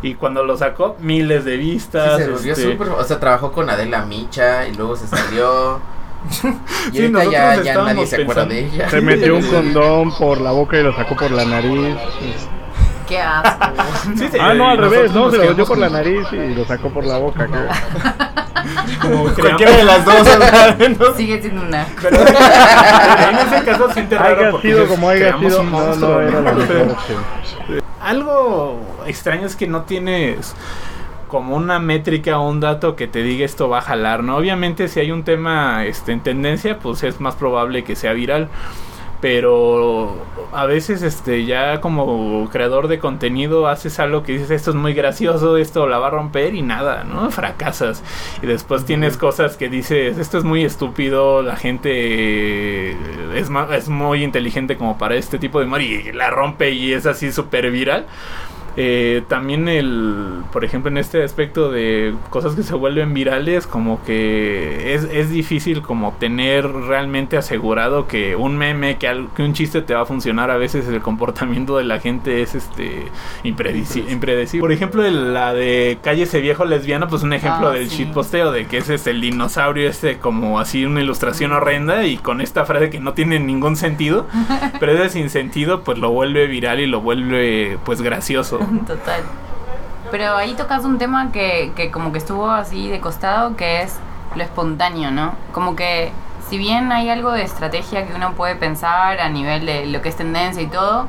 Y 0.02 0.14
cuando 0.14 0.44
lo 0.44 0.56
sacó, 0.56 0.96
miles 1.00 1.44
de 1.44 1.52
Sí, 1.52 1.58
vistas. 1.58 2.18
se 2.22 2.28
volvió 2.28 2.52
este, 2.52 2.72
súper- 2.72 2.88
O 2.90 3.04
sea, 3.04 3.18
trabajó 3.20 3.52
con 3.52 3.70
Adela 3.70 4.04
Micha 4.04 4.66
y 4.68 4.74
luego 4.74 4.96
se 4.96 5.06
salió. 5.06 5.78
Y 6.92 6.96
Sí, 6.96 7.02
ahorita 7.14 7.24
ya, 7.24 7.62
ya 7.62 7.74
nadie 7.82 8.04
se 8.06 8.22
acuerda 8.22 8.46
de 8.46 8.66
ella. 8.66 8.90
Se 8.90 9.00
metió 9.00 9.36
un 9.36 9.42
condón 9.48 10.12
por 10.16 10.40
la 10.40 10.50
boca 10.50 10.76
y 10.76 10.82
lo 10.82 10.92
sacó 10.94 11.14
por 11.14 11.30
la 11.30 11.44
nariz. 11.44 11.94
Qué 13.06 13.20
asco. 13.20 13.66
sí, 14.16 14.28
sí, 14.30 14.38
Ah, 14.40 14.54
no, 14.54 14.68
al 14.70 14.78
revés, 14.78 15.12
no, 15.12 15.30
se 15.30 15.36
lo 15.36 15.42
metió 15.42 15.54
quedamos 15.54 15.68
por 15.68 15.78
la 15.78 15.88
nariz 15.88 16.26
y 16.32 16.54
lo 16.54 16.64
sacó 16.64 16.90
por 16.90 17.04
la 17.04 17.18
boca. 17.18 17.48
como 19.00 19.32
Cualquiera 19.34 19.76
de 19.76 19.84
las 19.84 20.04
dos. 20.04 20.28
Sigue 21.16 21.40
siendo 21.40 21.62
una. 21.62 21.86
Pero 22.02 22.16
en 22.18 23.38
ese 23.38 23.64
caso 23.64 23.92
siente 23.92 24.18
raro 24.18 24.50
porque 24.52 24.68
sido 24.68 24.86
como 24.86 25.08
haya 25.08 25.38
sido, 25.38 25.60
un 25.60 25.70
no, 25.70 25.78
monstruo, 25.78 26.10
no 26.14 26.20
era 26.20 26.40
la 26.40 26.52
¿no? 26.52 26.58
mejor 26.58 26.76
opción. 26.90 27.24
Algo 28.00 28.80
extraño 29.06 29.46
es 29.46 29.56
que 29.56 29.66
no 29.66 29.82
tienes 29.82 30.54
como 31.28 31.56
una 31.56 31.78
métrica 31.78 32.38
o 32.38 32.48
un 32.48 32.60
dato 32.60 32.94
que 32.94 33.08
te 33.08 33.22
diga 33.22 33.44
esto 33.44 33.68
va 33.68 33.78
a 33.78 33.82
jalar, 33.82 34.22
¿no? 34.22 34.36
Obviamente 34.36 34.88
si 34.88 35.00
hay 35.00 35.10
un 35.10 35.24
tema 35.24 35.84
este, 35.84 36.12
en 36.12 36.20
tendencia, 36.20 36.78
pues 36.78 37.02
es 37.02 37.20
más 37.20 37.34
probable 37.34 37.84
que 37.84 37.96
sea 37.96 38.12
viral. 38.12 38.48
Pero 39.26 40.24
a 40.52 40.66
veces 40.66 41.02
este 41.02 41.44
ya 41.44 41.80
como 41.80 42.48
creador 42.48 42.86
de 42.86 43.00
contenido 43.00 43.66
haces 43.66 43.98
algo 43.98 44.22
que 44.22 44.34
dices 44.34 44.52
esto 44.52 44.70
es 44.70 44.76
muy 44.76 44.94
gracioso, 44.94 45.56
esto 45.56 45.88
la 45.88 45.98
va 45.98 46.06
a 46.06 46.10
romper 46.10 46.54
y 46.54 46.62
nada, 46.62 47.02
¿no? 47.02 47.28
Fracasas. 47.32 48.04
Y 48.40 48.46
después 48.46 48.84
tienes 48.84 49.16
cosas 49.16 49.56
que 49.56 49.68
dices 49.68 50.18
esto 50.18 50.38
es 50.38 50.44
muy 50.44 50.64
estúpido, 50.64 51.42
la 51.42 51.56
gente 51.56 51.90
eh, 51.92 52.96
es, 53.34 53.50
es 53.72 53.88
muy 53.88 54.22
inteligente 54.22 54.76
como 54.76 54.96
para 54.96 55.16
este 55.16 55.40
tipo 55.40 55.58
de 55.58 55.66
humor 55.66 55.82
y 55.82 56.12
la 56.12 56.30
rompe 56.30 56.70
y 56.70 56.92
es 56.92 57.04
así 57.04 57.32
súper 57.32 57.72
viral. 57.72 58.06
Eh, 58.76 59.22
también 59.28 59.68
el, 59.68 60.42
por 60.52 60.64
ejemplo, 60.64 60.90
en 60.90 60.98
este 60.98 61.22
aspecto 61.22 61.70
de 61.70 62.14
cosas 62.30 62.54
que 62.54 62.62
se 62.62 62.74
vuelven 62.74 63.14
virales, 63.14 63.66
como 63.66 64.02
que 64.04 64.94
es, 64.94 65.04
es 65.04 65.30
difícil 65.30 65.80
como 65.82 66.12
tener 66.18 66.66
realmente 66.70 67.36
asegurado 67.36 68.06
que 68.06 68.36
un 68.36 68.56
meme, 68.58 68.98
que, 68.98 69.08
al- 69.08 69.28
que 69.34 69.42
un 69.42 69.54
chiste 69.54 69.80
te 69.82 69.94
va 69.94 70.02
a 70.02 70.06
funcionar. 70.06 70.50
A 70.50 70.56
veces 70.58 70.86
el 70.88 71.00
comportamiento 71.00 71.78
de 71.78 71.84
la 71.84 72.00
gente 72.00 72.42
es 72.42 72.54
este 72.54 73.06
impredeci- 73.44 74.10
impredecible. 74.10 74.60
Por 74.60 74.72
ejemplo, 74.72 75.04
el- 75.04 75.32
la 75.32 75.54
de 75.54 75.98
Cállese 76.02 76.40
Viejo 76.40 76.64
Lesbiano, 76.64 77.08
pues 77.08 77.22
un 77.22 77.32
ejemplo 77.32 77.68
Ah, 77.68 77.72
del 77.72 77.88
sí. 77.88 78.04
shitposteo, 78.04 78.52
de 78.52 78.66
que 78.66 78.78
ese 78.78 78.94
es 78.94 79.06
el 79.06 79.20
dinosaurio 79.20 79.88
este 79.88 80.18
como 80.18 80.58
así 80.60 80.84
una 80.84 81.00
ilustración 81.00 81.52
horrenda 81.52 82.04
y 82.06 82.16
con 82.18 82.40
esta 82.40 82.64
frase 82.64 82.90
que 82.90 83.00
no 83.00 83.14
tiene 83.14 83.40
ningún 83.40 83.76
sentido, 83.76 84.26
pero 84.80 84.92
ese 84.92 85.08
sin 85.10 85.30
sentido 85.30 85.82
pues 85.82 85.98
lo 85.98 86.10
vuelve 86.10 86.46
viral 86.46 86.80
y 86.80 86.86
lo 86.86 87.00
vuelve 87.00 87.78
pues 87.84 88.02
gracioso. 88.02 88.58
Total. 88.86 89.22
Pero 90.10 90.36
ahí 90.36 90.54
tocas 90.54 90.84
un 90.84 90.98
tema 90.98 91.32
que, 91.32 91.72
que 91.74 91.90
como 91.90 92.12
que 92.12 92.18
estuvo 92.18 92.48
así 92.50 92.88
de 92.88 93.00
costado, 93.00 93.56
que 93.56 93.82
es 93.82 93.96
lo 94.34 94.42
espontáneo, 94.42 95.10
¿no? 95.10 95.34
Como 95.52 95.74
que 95.74 96.12
si 96.48 96.58
bien 96.58 96.92
hay 96.92 97.10
algo 97.10 97.32
de 97.32 97.42
estrategia 97.42 98.06
que 98.06 98.14
uno 98.14 98.34
puede 98.34 98.54
pensar 98.54 99.20
a 99.20 99.28
nivel 99.28 99.66
de 99.66 99.86
lo 99.86 100.00
que 100.02 100.08
es 100.08 100.16
tendencia 100.16 100.62
y 100.62 100.68
todo, 100.68 101.08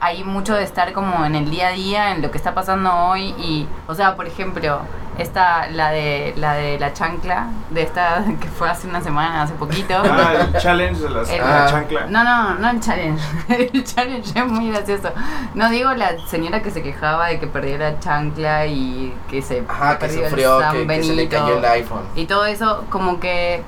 hay 0.00 0.24
mucho 0.24 0.54
de 0.54 0.64
estar 0.64 0.92
como 0.92 1.24
en 1.24 1.34
el 1.34 1.50
día 1.50 1.68
a 1.68 1.72
día, 1.72 2.12
en 2.12 2.22
lo 2.22 2.30
que 2.30 2.38
está 2.38 2.54
pasando 2.54 2.94
hoy 2.94 3.34
y, 3.38 3.66
o 3.86 3.94
sea, 3.94 4.16
por 4.16 4.26
ejemplo, 4.26 4.80
Esta, 5.20 5.68
la 5.68 5.90
de 5.90 6.32
la 6.36 6.54
de 6.54 6.78
la 6.78 6.92
chancla, 6.92 7.48
de 7.70 7.82
esta 7.82 8.24
que 8.40 8.48
fue 8.48 8.68
hace 8.70 8.88
una 8.88 9.00
semana, 9.00 9.42
hace 9.42 9.54
poquito. 9.54 9.94
Ah, 10.04 10.32
el 10.52 10.60
challenge 10.60 11.02
de 11.02 11.10
las- 11.10 11.30
El- 11.30 11.40
la 11.40 11.66
chancla. 11.66 12.06
No, 12.06 12.24
no, 12.24 12.54
no 12.54 12.70
el 12.70 12.80
challenge. 12.80 13.22
El 13.72 13.84
challenge 13.84 14.32
es 14.38 14.46
muy 14.46 14.70
gracioso. 14.70 15.10
No 15.54 15.68
digo 15.70 15.92
la 15.94 16.18
señora 16.26 16.62
que 16.62 16.70
se 16.70 16.82
quejaba 16.82 17.28
de 17.28 17.38
que 17.38 17.46
perdió 17.46 17.76
la 17.78 17.98
chancla 18.00 18.66
y 18.66 19.14
que 19.28 19.42
se 19.42 19.62
Ajá, 19.68 19.98
que 19.98 20.06
perdió 20.06 20.20
el 20.24 20.28
sufrió, 20.30 20.60
San 20.60 20.72
que, 20.76 20.86
que 20.86 21.02
se 21.02 21.12
le 21.14 21.28
cayó 21.28 21.58
el 21.58 21.64
iPhone. 21.64 22.02
Y 22.16 22.26
todo 22.26 22.44
eso, 22.46 22.84
como 22.90 23.20
que 23.20 23.62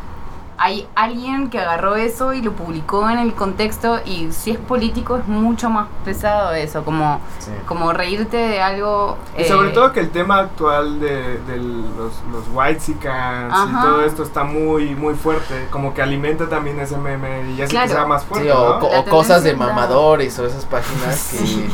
hay 0.59 0.87
alguien 0.95 1.51
que 1.51 1.59
agarró 1.59 1.97
eso 1.97 2.33
y 2.33 2.43
lo 2.43 2.53
publicó 2.53 3.09
en 3.11 3.19
el 3.19 3.35
contexto 3.35 4.01
y 4.05 4.31
si 4.33 4.53
es 4.53 4.59
político 4.59 5.17
es 5.17 5.27
mucho 5.27 5.71
más 5.71 5.89
pesado 6.05 6.53
eso, 6.53 6.85
como, 6.85 7.21
Sí. 7.39 7.51
como 7.67 7.93
reírte 7.93 8.37
de 8.37 8.61
algo... 8.61 9.17
Y 9.37 9.43
eh, 9.43 9.49
sobre 9.49 9.71
todo 9.71 9.93
que 9.93 10.01
el 10.01 10.11
tema 10.11 10.39
actual 10.39 11.01
de, 11.01 11.39
de 11.41 11.57
los, 11.57 12.13
los 12.31 12.45
white 12.53 12.83
y 12.89 12.95
todo 12.95 14.03
esto 14.05 14.23
está 14.23 14.45
muy 14.45 14.95
muy 14.95 15.15
fuerte, 15.15 15.67
como 15.71 15.95
que 15.95 16.03
alimenta 16.03 16.49
también 16.49 16.79
ese 16.81 16.97
meme 16.97 17.51
y 17.53 17.63
hace 17.63 17.71
Claro. 17.71 17.89
que 17.89 17.95
sea 17.95 18.07
más 18.07 18.25
fuerte, 18.25 18.49
Sí, 18.49 18.55
o, 18.57 19.05
cosas 19.11 19.43
de 19.45 19.55
mamadores 19.57 20.39
o 20.39 20.47
esas 20.47 20.65
páginas 20.67 21.31
que, 21.33 21.69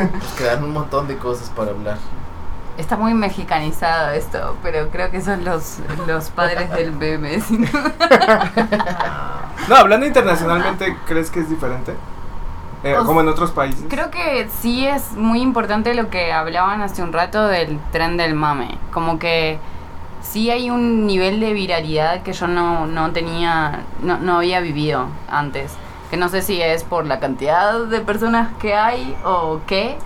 pues, 0.18 0.32
que 0.38 0.44
dan 0.44 0.64
un 0.64 0.72
montón 0.72 1.06
de 1.08 1.16
cosas 1.16 1.50
para 1.50 1.70
hablar. 1.70 1.98
Está 2.76 2.96
muy 2.96 3.14
mexicanizado 3.14 4.10
esto, 4.10 4.56
pero 4.62 4.88
creo 4.90 5.10
que 5.10 5.20
son 5.20 5.44
los, 5.44 5.78
los 6.06 6.30
padres 6.30 6.70
del 6.72 6.92
meme. 6.92 7.38
No, 9.68 9.76
hablando 9.76 10.06
internacionalmente, 10.06 10.96
¿crees 11.06 11.30
que 11.30 11.40
es 11.40 11.48
diferente? 11.48 11.94
Eh, 12.82 12.96
O 12.98 13.06
como 13.06 13.22
en 13.22 13.28
otros 13.28 13.50
países. 13.50 13.82
Creo 13.88 14.10
que 14.10 14.46
sí 14.60 14.86
es 14.86 15.12
muy 15.12 15.40
importante 15.40 15.94
lo 15.94 16.10
que 16.10 16.32
hablaban 16.32 16.82
hace 16.82 17.02
un 17.02 17.14
rato 17.14 17.46
del 17.46 17.78
tren 17.90 18.18
del 18.18 18.34
mame. 18.34 18.76
Como 18.92 19.18
que 19.18 19.58
sí 20.20 20.50
hay 20.50 20.68
un 20.68 21.06
nivel 21.06 21.40
de 21.40 21.54
viralidad 21.54 22.22
que 22.22 22.34
yo 22.34 22.46
no, 22.46 22.86
no 22.86 23.12
tenía, 23.12 23.84
no, 24.02 24.18
no 24.18 24.36
había 24.36 24.60
vivido 24.60 25.06
antes. 25.30 25.72
Que 26.10 26.18
no 26.18 26.28
sé 26.28 26.42
si 26.42 26.60
es 26.60 26.84
por 26.84 27.06
la 27.06 27.18
cantidad 27.20 27.86
de 27.86 28.00
personas 28.00 28.50
que 28.58 28.74
hay 28.74 29.16
o 29.24 29.60
qué. 29.66 29.96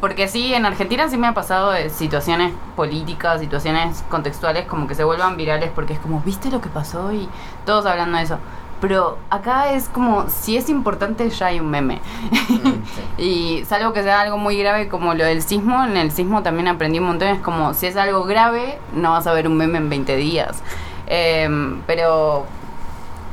Porque 0.00 0.28
sí, 0.28 0.54
en 0.54 0.64
Argentina 0.64 1.08
sí 1.08 1.16
me 1.16 1.26
ha 1.26 1.34
pasado 1.34 1.70
de 1.70 1.90
situaciones 1.90 2.52
políticas, 2.76 3.40
situaciones 3.40 4.04
contextuales 4.08 4.66
como 4.66 4.86
que 4.86 4.94
se 4.94 5.04
vuelvan 5.04 5.36
virales 5.36 5.70
porque 5.74 5.94
es 5.94 5.98
como, 5.98 6.20
¿viste 6.20 6.50
lo 6.50 6.60
que 6.60 6.68
pasó? 6.68 7.12
Y 7.12 7.28
todos 7.66 7.86
hablando 7.86 8.18
de 8.18 8.24
eso. 8.24 8.38
Pero 8.80 9.18
acá 9.30 9.72
es 9.72 9.88
como, 9.88 10.28
si 10.28 10.56
es 10.56 10.68
importante 10.68 11.30
ya 11.30 11.46
hay 11.46 11.60
un 11.60 11.70
meme. 11.70 12.00
Y 13.18 13.64
salvo 13.66 13.92
que 13.92 14.02
sea 14.02 14.22
algo 14.22 14.38
muy 14.38 14.56
grave 14.56 14.88
como 14.88 15.14
lo 15.14 15.24
del 15.24 15.42
sismo, 15.42 15.84
en 15.84 15.96
el 15.96 16.10
sismo 16.10 16.42
también 16.42 16.66
aprendí 16.66 16.98
un 16.98 17.06
montón, 17.06 17.28
es 17.28 17.40
como 17.40 17.74
si 17.74 17.86
es 17.86 17.96
algo 17.96 18.24
grave, 18.24 18.78
no 18.94 19.12
vas 19.12 19.26
a 19.28 19.32
ver 19.32 19.46
un 19.46 19.56
meme 19.56 19.78
en 19.78 19.88
20 19.88 20.16
días. 20.16 20.62
Em, 21.06 21.80
pero 21.86 22.46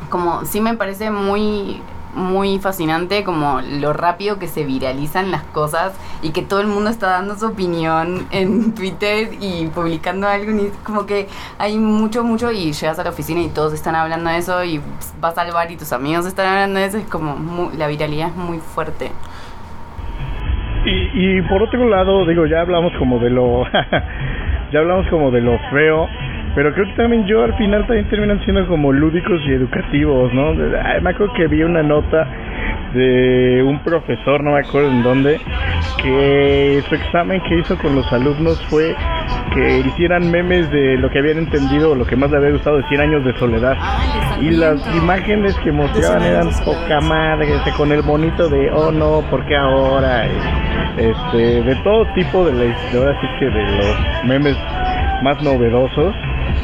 como 0.10 0.46
sí 0.46 0.62
me 0.62 0.76
parece 0.76 1.10
muy 1.10 1.82
muy 2.16 2.60
fascinante 2.60 3.24
como 3.24 3.62
lo 3.62 3.94
rápido 3.94 4.40
que 4.40 4.48
se 4.48 4.64
viralizan 4.66 5.32
las 5.32 5.44
cosas 5.44 5.94
y 6.22 6.32
que 6.32 6.42
todo 6.42 6.60
el 6.62 6.68
mundo 6.68 6.90
está 6.90 7.08
dando 7.12 7.36
su 7.36 7.46
opinión 7.48 8.26
en 8.32 8.74
Twitter 8.76 9.30
y 9.40 9.68
publicando 9.68 10.28
algo 10.28 10.52
y 10.52 10.72
como 10.84 11.06
que 11.06 11.28
hay 11.60 11.78
mucho 11.78 12.24
mucho 12.24 12.52
y 12.52 12.72
llegas 12.74 12.98
a 13.00 13.04
la 13.04 13.12
oficina 13.12 13.42
y 13.42 13.50
todos 13.50 13.74
están 13.74 13.96
hablando 13.96 14.30
de 14.30 14.38
eso 14.38 14.64
y 14.64 14.82
vas 15.22 15.38
al 15.38 15.52
bar 15.52 15.72
y 15.72 15.78
tus 15.78 15.94
amigos 15.94 16.26
están 16.26 16.48
hablando 16.48 16.80
de 16.80 16.86
eso 16.88 16.98
es 16.98 17.06
como 17.08 17.36
mu- 17.36 17.70
la 17.78 17.88
viralidad 17.88 18.30
es 18.30 18.36
muy 18.36 18.58
fuerte 18.60 19.12
Y, 20.86 21.38
y 21.38 21.42
por 21.44 21.62
otro 21.62 21.88
lado, 21.90 22.26
digo, 22.26 22.46
ya 22.48 22.62
hablamos 22.62 22.94
como 22.98 23.20
de 23.20 23.30
lo. 23.30 23.64
ya 24.72 24.80
hablamos 24.80 25.08
como 25.10 25.30
de 25.30 25.42
lo 25.42 25.58
feo. 25.72 26.08
Pero 26.56 26.74
creo 26.74 26.86
que 26.88 26.94
también 26.94 27.26
yo 27.26 27.44
al 27.44 27.56
final 27.58 27.86
también 27.86 28.10
terminan 28.10 28.44
siendo 28.44 28.68
como 28.68 28.92
lúdicos 28.92 29.40
y 29.48 29.54
educativos, 29.54 30.34
¿no? 30.34 30.50
Ay, 30.84 31.02
me 31.02 31.12
acuerdo 31.12 31.34
que 31.34 31.48
vi 31.48 31.64
una 31.64 31.84
nota 31.84 32.28
de 32.94 33.62
un 33.64 33.80
profesor, 33.80 34.44
no 34.44 34.54
me 34.54 34.60
acuerdo 34.60 34.90
en 34.90 35.04
dónde, 35.04 35.40
que 36.02 36.82
su 36.90 36.96
examen 36.96 37.42
que 37.42 37.60
hizo 37.60 37.78
con 37.78 37.96
los 37.96 38.12
alumnos 38.12 38.60
fue 38.70 38.96
que 39.54 39.80
hicieran 39.80 40.32
memes 40.32 40.70
de 40.72 40.98
lo 40.98 41.10
que 41.10 41.20
habían 41.20 41.38
entendido 41.40 41.92
o 41.92 41.96
lo 41.96 42.06
que 42.06 42.16
más 42.16 42.32
le 42.32 42.38
había 42.38 42.52
gustado 42.52 42.78
de 42.78 42.84
100 42.88 43.02
años 43.02 43.26
de 43.26 43.38
soledad. 43.38 43.78
Y 44.42 44.52
las 44.52 44.80
imágenes 44.96 45.56
que 45.64 45.72
mostraban 45.72 46.24
eran 46.24 46.50
poca 46.66 47.00
madre, 47.02 47.56
este, 47.56 47.72
con 47.74 47.92
el 47.92 48.02
bonito 48.02 48.50
de, 48.50 48.72
oh 48.72 48.92
no, 48.92 49.22
¿por 49.30 49.46
qué 49.46 49.56
ahora? 49.56 50.26
Este, 50.98 51.64
de 51.64 51.76
todo 51.84 52.06
tipo 52.14 52.46
de, 52.46 52.54
la, 52.54 52.92
de 52.92 52.98
ahora 52.98 53.20
sí 53.22 53.28
que 53.40 53.46
de 53.46 53.64
los 53.78 54.26
memes 54.26 54.58
más 55.22 55.42
novedosos, 55.44 56.16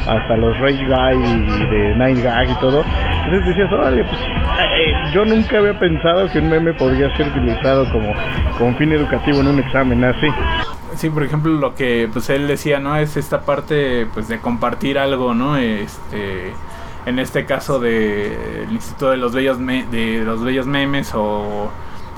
hasta 0.06 0.36
los 0.36 0.58
Rage 0.58 0.84
Guy 0.84 1.16
y 1.24 1.66
de 1.66 1.94
Nine 1.96 2.22
Gag 2.22 2.50
y 2.50 2.54
todo. 2.60 2.84
Entonces 3.24 3.46
decías, 3.48 3.72
órale, 3.72 4.04
pues 4.04 4.20
eh, 4.20 4.92
yo 5.12 5.24
nunca 5.24 5.58
había 5.58 5.78
pensado 5.78 6.30
que 6.30 6.38
un 6.38 6.48
meme 6.48 6.74
podría 6.74 7.14
ser 7.16 7.28
utilizado 7.28 7.90
como, 7.92 8.12
como 8.58 8.76
fin 8.76 8.92
educativo 8.92 9.40
en 9.40 9.48
un 9.48 9.58
examen 9.58 10.04
así. 10.04 10.28
Sí, 10.94 11.10
por 11.10 11.24
ejemplo, 11.24 11.52
lo 11.52 11.74
que 11.74 12.08
pues 12.12 12.30
él 12.30 12.46
decía, 12.46 12.80
¿no? 12.80 12.96
Es 12.96 13.16
esta 13.16 13.42
parte 13.42 14.06
pues 14.14 14.28
de 14.28 14.38
compartir 14.38 14.98
algo, 14.98 15.34
¿no? 15.34 15.56
Este 15.56 16.52
en 17.04 17.18
este 17.20 17.46
caso 17.46 17.78
de 17.78 18.64
el 18.64 18.72
Instituto 18.72 19.10
de 19.10 19.16
los 19.16 19.32
Bellos 19.32 19.58
de 19.58 20.22
los 20.24 20.42
Bellos 20.42 20.66
Memes 20.66 21.12
o 21.14 21.70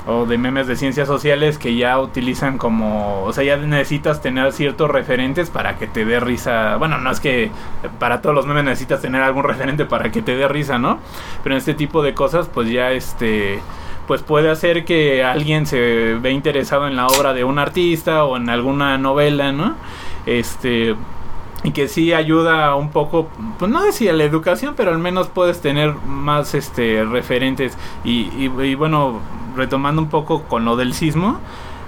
o 0.09 0.25
de 0.25 0.39
memes 0.39 0.65
de 0.65 0.75
ciencias 0.75 1.07
sociales 1.07 1.59
que 1.59 1.75
ya 1.75 1.99
utilizan 1.99 2.57
como, 2.57 3.23
o 3.23 3.31
sea, 3.31 3.43
ya 3.43 3.57
necesitas 3.57 4.21
tener 4.21 4.51
ciertos 4.53 4.89
referentes 4.89 5.51
para 5.51 5.77
que 5.77 5.85
te 5.85 6.03
dé 6.03 6.19
risa. 6.19 6.77
Bueno, 6.77 6.97
no 6.97 7.11
es 7.11 7.19
que 7.19 7.51
para 7.99 8.19
todos 8.19 8.35
los 8.35 8.47
memes 8.47 8.63
necesitas 8.63 9.01
tener 9.01 9.21
algún 9.21 9.43
referente 9.43 9.85
para 9.85 10.11
que 10.11 10.23
te 10.23 10.35
dé 10.35 10.47
risa, 10.47 10.79
¿no? 10.79 10.97
Pero 11.43 11.53
en 11.53 11.59
este 11.59 11.75
tipo 11.75 12.01
de 12.01 12.15
cosas, 12.15 12.49
pues 12.51 12.69
ya 12.69 12.91
este 12.91 13.59
pues 14.07 14.23
puede 14.23 14.49
hacer 14.49 14.85
que 14.85 15.23
alguien 15.23 15.67
se 15.67 16.15
ve 16.19 16.31
interesado 16.31 16.87
en 16.87 16.95
la 16.95 17.05
obra 17.05 17.35
de 17.35 17.43
un 17.43 17.59
artista 17.59 18.23
o 18.23 18.37
en 18.37 18.49
alguna 18.49 18.97
novela, 18.97 19.51
¿no? 19.51 19.75
Este 20.25 20.95
y 21.63 21.71
que 21.71 21.87
sí 21.87 22.13
ayuda 22.13 22.73
un 22.75 22.89
poco, 22.89 23.27
pues 23.59 23.69
no 23.69 23.83
decía 23.83 24.13
la 24.13 24.23
educación, 24.23 24.73
pero 24.75 24.89
al 24.89 24.97
menos 24.97 25.27
puedes 25.27 25.61
tener 25.61 25.93
más 25.93 26.55
este 26.55 27.03
referentes 27.03 27.77
y, 28.03 28.29
y, 28.37 28.51
y 28.63 28.75
bueno, 28.75 29.19
retomando 29.59 30.01
un 30.01 30.09
poco 30.09 30.43
con 30.43 30.65
lo 30.65 30.75
del 30.75 30.93
sismo, 30.93 31.39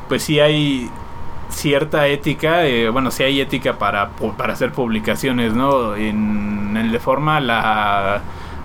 pues 0.07 0.24
sí 0.24 0.39
hay 0.39 0.89
cierta 1.49 2.07
ética, 2.07 2.65
eh, 2.65 2.89
bueno, 2.89 3.11
sí 3.11 3.24
hay 3.24 3.41
ética 3.41 3.78
para, 3.80 4.09
para 4.38 4.53
hacer 4.53 4.72
publicaciones, 4.72 5.53
¿no? 5.53 5.95
En 5.95 6.91
de 6.91 6.99
forma 6.99 7.39
la 7.39 8.22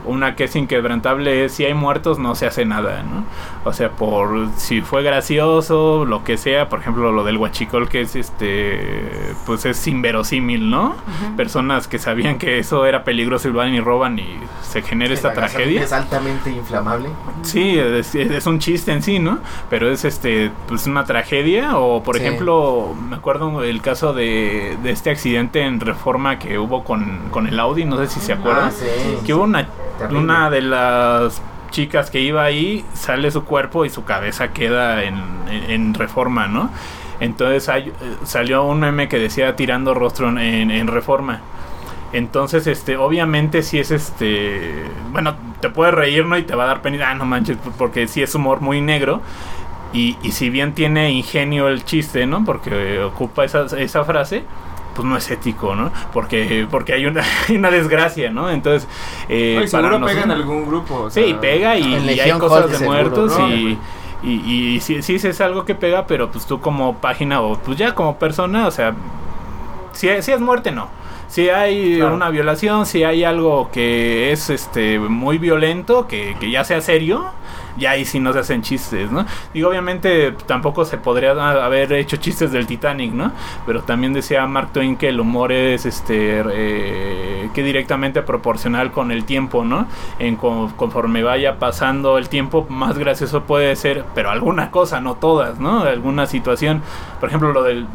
una 0.06 0.34
que 0.36 0.44
es 0.44 0.56
inquebrantable 0.56 1.44
es 1.44 1.52
si 1.52 1.64
hay 1.64 1.74
muertos 1.74 2.18
no 2.18 2.34
se 2.34 2.46
hace 2.46 2.64
nada, 2.64 3.02
¿no? 3.02 3.24
O 3.64 3.72
sea, 3.72 3.90
por 3.90 4.48
si 4.56 4.80
fue 4.80 5.02
gracioso, 5.02 6.04
lo 6.04 6.24
que 6.24 6.36
sea, 6.36 6.68
por 6.68 6.80
ejemplo, 6.80 7.12
lo 7.12 7.24
del 7.24 7.36
huachicol 7.36 7.88
que 7.88 8.00
es 8.02 8.16
este 8.16 9.34
pues 9.44 9.64
es 9.64 9.86
inverosímil, 9.86 10.70
¿no? 10.70 10.94
Personas 11.36 11.88
que 11.88 11.98
sabían 11.98 12.38
que 12.38 12.58
eso 12.58 12.86
era 12.86 13.04
peligroso 13.04 13.48
y 13.48 13.52
van 13.52 13.74
y 13.74 13.80
roban 13.80 14.18
y 14.18 14.26
se 14.62 14.82
genera 14.82 15.14
esta 15.14 15.32
tragedia. 15.32 15.82
Es 15.82 15.92
altamente 15.92 16.50
inflamable. 16.50 17.08
Sí, 17.42 17.78
es, 17.78 18.14
es 18.14 18.46
un 18.46 18.58
chiste 18.58 18.92
en 18.92 19.02
sí, 19.02 19.18
¿no? 19.18 19.38
Pero 19.70 19.90
es 19.90 20.04
este, 20.04 20.50
pues 20.68 20.86
una 20.86 21.04
tragedia. 21.04 21.76
O 21.78 22.02
por 22.02 22.16
Sí. 22.16 22.22
ejemplo, 22.22 22.94
me 23.08 23.16
acuerdo 23.16 23.62
el 23.62 23.80
caso 23.82 24.12
de, 24.14 24.76
de 24.82 24.90
este 24.90 25.10
accidente 25.10 25.62
en 25.62 25.80
reforma 25.80 26.38
que 26.38 26.58
hubo 26.58 26.82
con, 26.84 27.20
con 27.30 27.46
el 27.46 27.58
Audi, 27.60 27.84
no 27.84 27.96
sé 27.98 28.06
si 28.06 28.20
se 28.20 28.32
acuerdan. 28.32 28.68
Ah, 28.68 28.70
sí, 28.72 28.86
que 29.24 29.34
hubo 29.34 29.44
una, 29.44 29.66
Terrible. 29.98 30.18
una 30.18 30.50
de 30.50 30.62
las 30.62 31.40
chicas 31.70 32.10
que 32.10 32.20
iba 32.20 32.42
ahí, 32.44 32.84
sale 32.94 33.30
su 33.30 33.44
cuerpo 33.44 33.84
y 33.84 33.90
su 33.90 34.04
cabeza 34.04 34.48
queda 34.52 35.02
en, 35.04 35.16
en- 35.50 35.70
en 35.70 35.94
reforma, 35.94 36.46
¿no? 36.48 36.70
Entonces 37.20 37.68
hay- 37.68 37.88
eh, 37.88 37.92
salió 38.24 38.64
un 38.64 38.80
meme 38.80 39.08
que 39.08 39.18
decía 39.18 39.56
tirando 39.56 39.94
rostro 39.94 40.28
en, 40.38 40.86
reforma. 40.86 41.40
Entonces, 42.12 42.66
este, 42.66 42.96
obviamente 42.96 43.62
si 43.62 43.78
es 43.78 43.90
este, 43.90 44.84
bueno, 45.12 45.34
te 45.60 45.68
puedes 45.70 45.92
reír, 45.94 46.24
¿no? 46.24 46.38
Y 46.38 46.42
te 46.44 46.54
va 46.54 46.64
a 46.64 46.66
dar 46.68 46.82
pena, 46.82 47.10
ah, 47.10 47.14
no 47.14 47.24
manches, 47.26 47.58
porque 47.78 48.06
sí 48.06 48.22
es 48.22 48.34
humor 48.34 48.60
muy 48.60 48.80
negro. 48.80 49.20
Y, 49.92 50.16
y 50.22 50.32
si 50.32 50.50
bien 50.50 50.72
tiene 50.74 51.10
ingenio 51.10 51.68
el 51.68 51.84
chiste, 51.84 52.26
¿no? 52.26 52.44
Porque 52.44 53.00
ocupa 53.02 53.44
esa, 53.44 53.66
esa 53.78 54.04
frase, 54.04 54.44
pues 54.96 55.06
no 55.06 55.16
es 55.16 55.30
ético, 55.30 55.76
¿no? 55.76 55.92
Porque, 56.12 56.66
porque 56.70 56.94
hay 56.94 57.06
una, 57.06 57.22
hay 57.48 57.56
una 57.56 57.70
desgracia, 57.70 58.30
¿no? 58.30 58.50
Entonces, 58.50 58.88
eh, 59.28 59.58
Ay, 59.60 59.68
seguro 59.68 60.00
para 60.00 60.06
pega 60.06 60.22
en 60.24 60.30
algún 60.32 60.66
grupo. 60.66 60.94
o 61.02 61.10
Sí, 61.10 61.22
sea, 61.30 61.40
pega 61.40 61.76
y, 61.76 62.18
hay 62.18 62.32
cosas 62.32 62.62
Hulk 62.64 62.70
de 62.72 62.78
seguro, 62.78 62.92
muertos 62.98 63.38
¿no? 63.38 63.48
y, 63.50 63.78
y, 64.22 64.30
y 64.76 64.80
sí, 64.80 65.02
sí 65.02 65.14
es 65.16 65.40
algo 65.42 65.64
que 65.64 65.74
pega, 65.74 66.06
pero 66.06 66.30
pues 66.32 66.46
tú 66.46 66.58
como 66.60 66.96
página 66.96 67.40
o 67.42 67.56
pues 67.58 67.76
ya 67.78 67.94
como 67.94 68.18
persona, 68.18 68.66
o 68.66 68.70
sea, 68.70 68.94
si, 69.92 70.08
es- 70.08 70.24
si 70.24 70.32
es 70.32 70.40
muerte 70.40 70.72
no, 70.72 70.88
Si 71.28 71.48
hay 71.50 71.96
Claro. 71.96 72.14
una 72.14 72.30
violación, 72.30 72.86
si 72.86 73.04
hay 73.04 73.24
algo 73.24 73.70
que 73.72 74.32
es 74.32 74.48
este 74.50 74.98
muy 74.98 75.38
violento, 75.38 76.06
que, 76.06 76.36
que 76.38 76.50
ya 76.50 76.62
sea 76.64 76.80
serio, 76.80 77.26
ya 77.76 77.90
ahí 77.90 78.06
sí 78.06 78.20
no 78.20 78.32
se 78.32 78.38
hacen 78.38 78.62
chistes, 78.62 79.10
¿no? 79.10 79.26
Digo, 79.52 79.68
obviamente 79.68 80.32
tampoco 80.46 80.84
se 80.86 80.96
podría 80.96 81.32
haber 81.32 81.92
hecho 81.92 82.16
chistes 82.16 82.50
del 82.50 82.66
Titanic, 82.66 83.12
¿no? 83.12 83.32
Pero 83.66 83.82
también 83.82 84.14
decía 84.14 84.46
Mark 84.46 84.70
Twain 84.72 84.96
que 84.96 85.08
el 85.10 85.20
humor 85.20 85.52
es 85.52 85.84
este 85.84 86.42
eh, 86.52 87.50
que 87.52 87.62
directamente 87.62 88.22
proporcional 88.22 88.92
con 88.92 89.10
el 89.10 89.24
tiempo, 89.24 89.62
¿no? 89.64 89.86
En 90.18 90.36
con- 90.36 90.70
conforme 90.70 91.22
vaya 91.22 91.58
pasando 91.58 92.16
el 92.16 92.30
tiempo, 92.30 92.64
más 92.70 92.96
gracioso 92.96 93.42
puede 93.42 93.76
ser, 93.76 94.04
pero 94.14 94.30
alguna 94.30 94.70
cosa, 94.70 95.00
no 95.02 95.16
todas, 95.16 95.58
¿no? 95.58 95.80
Alguna 95.82 96.26
situación, 96.26 96.80
por 97.20 97.28
ejemplo, 97.28 97.52
lo 97.52 97.62
del 97.62 97.86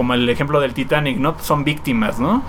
como 0.00 0.14
el 0.14 0.26
ejemplo 0.30 0.60
del 0.60 0.72
Titanic, 0.72 1.18
¿no? 1.18 1.36
Son 1.42 1.62
víctimas, 1.62 2.18
¿no? 2.18 2.42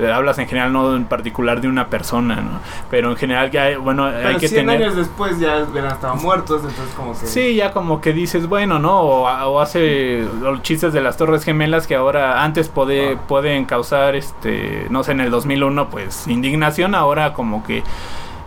Eh, 0.00 0.10
Hablas 0.12 0.40
en 0.40 0.48
general, 0.48 0.72
no 0.72 0.96
en 0.96 1.04
particular 1.04 1.60
de 1.60 1.68
una 1.68 1.86
persona, 1.86 2.34
¿no? 2.40 2.58
Pero 2.90 3.12
en 3.12 3.16
general, 3.16 3.52
ya, 3.52 3.78
bueno, 3.78 4.06
hay 4.06 4.38
que 4.38 4.48
100 4.48 4.66
tener... 4.66 4.82
años 4.82 4.96
después 4.96 5.38
ya 5.38 5.62
hubieran 5.70 5.92
estado 5.92 6.16
muertos, 6.16 6.62
entonces 6.68 6.92
como 6.96 7.12
que... 7.12 7.26
Sí, 7.26 7.54
ya 7.54 7.70
como 7.70 8.00
que 8.00 8.12
dices, 8.12 8.48
bueno, 8.48 8.80
¿no? 8.80 9.00
O, 9.02 9.22
o 9.28 9.60
hace 9.60 10.26
los 10.42 10.62
chistes 10.62 10.92
de 10.92 11.00
las 11.00 11.16
Torres 11.16 11.44
Gemelas 11.44 11.86
que 11.86 11.94
ahora 11.94 12.42
antes 12.42 12.68
puede, 12.68 13.12
Ah. 13.14 13.18
pueden 13.28 13.66
causar, 13.66 14.16
este, 14.16 14.88
no 14.90 15.04
sé, 15.04 15.12
en 15.12 15.20
el 15.20 15.30
2001, 15.30 15.88
pues 15.90 16.26
indignación, 16.26 16.96
ahora 16.96 17.34
como 17.34 17.62
que, 17.64 17.84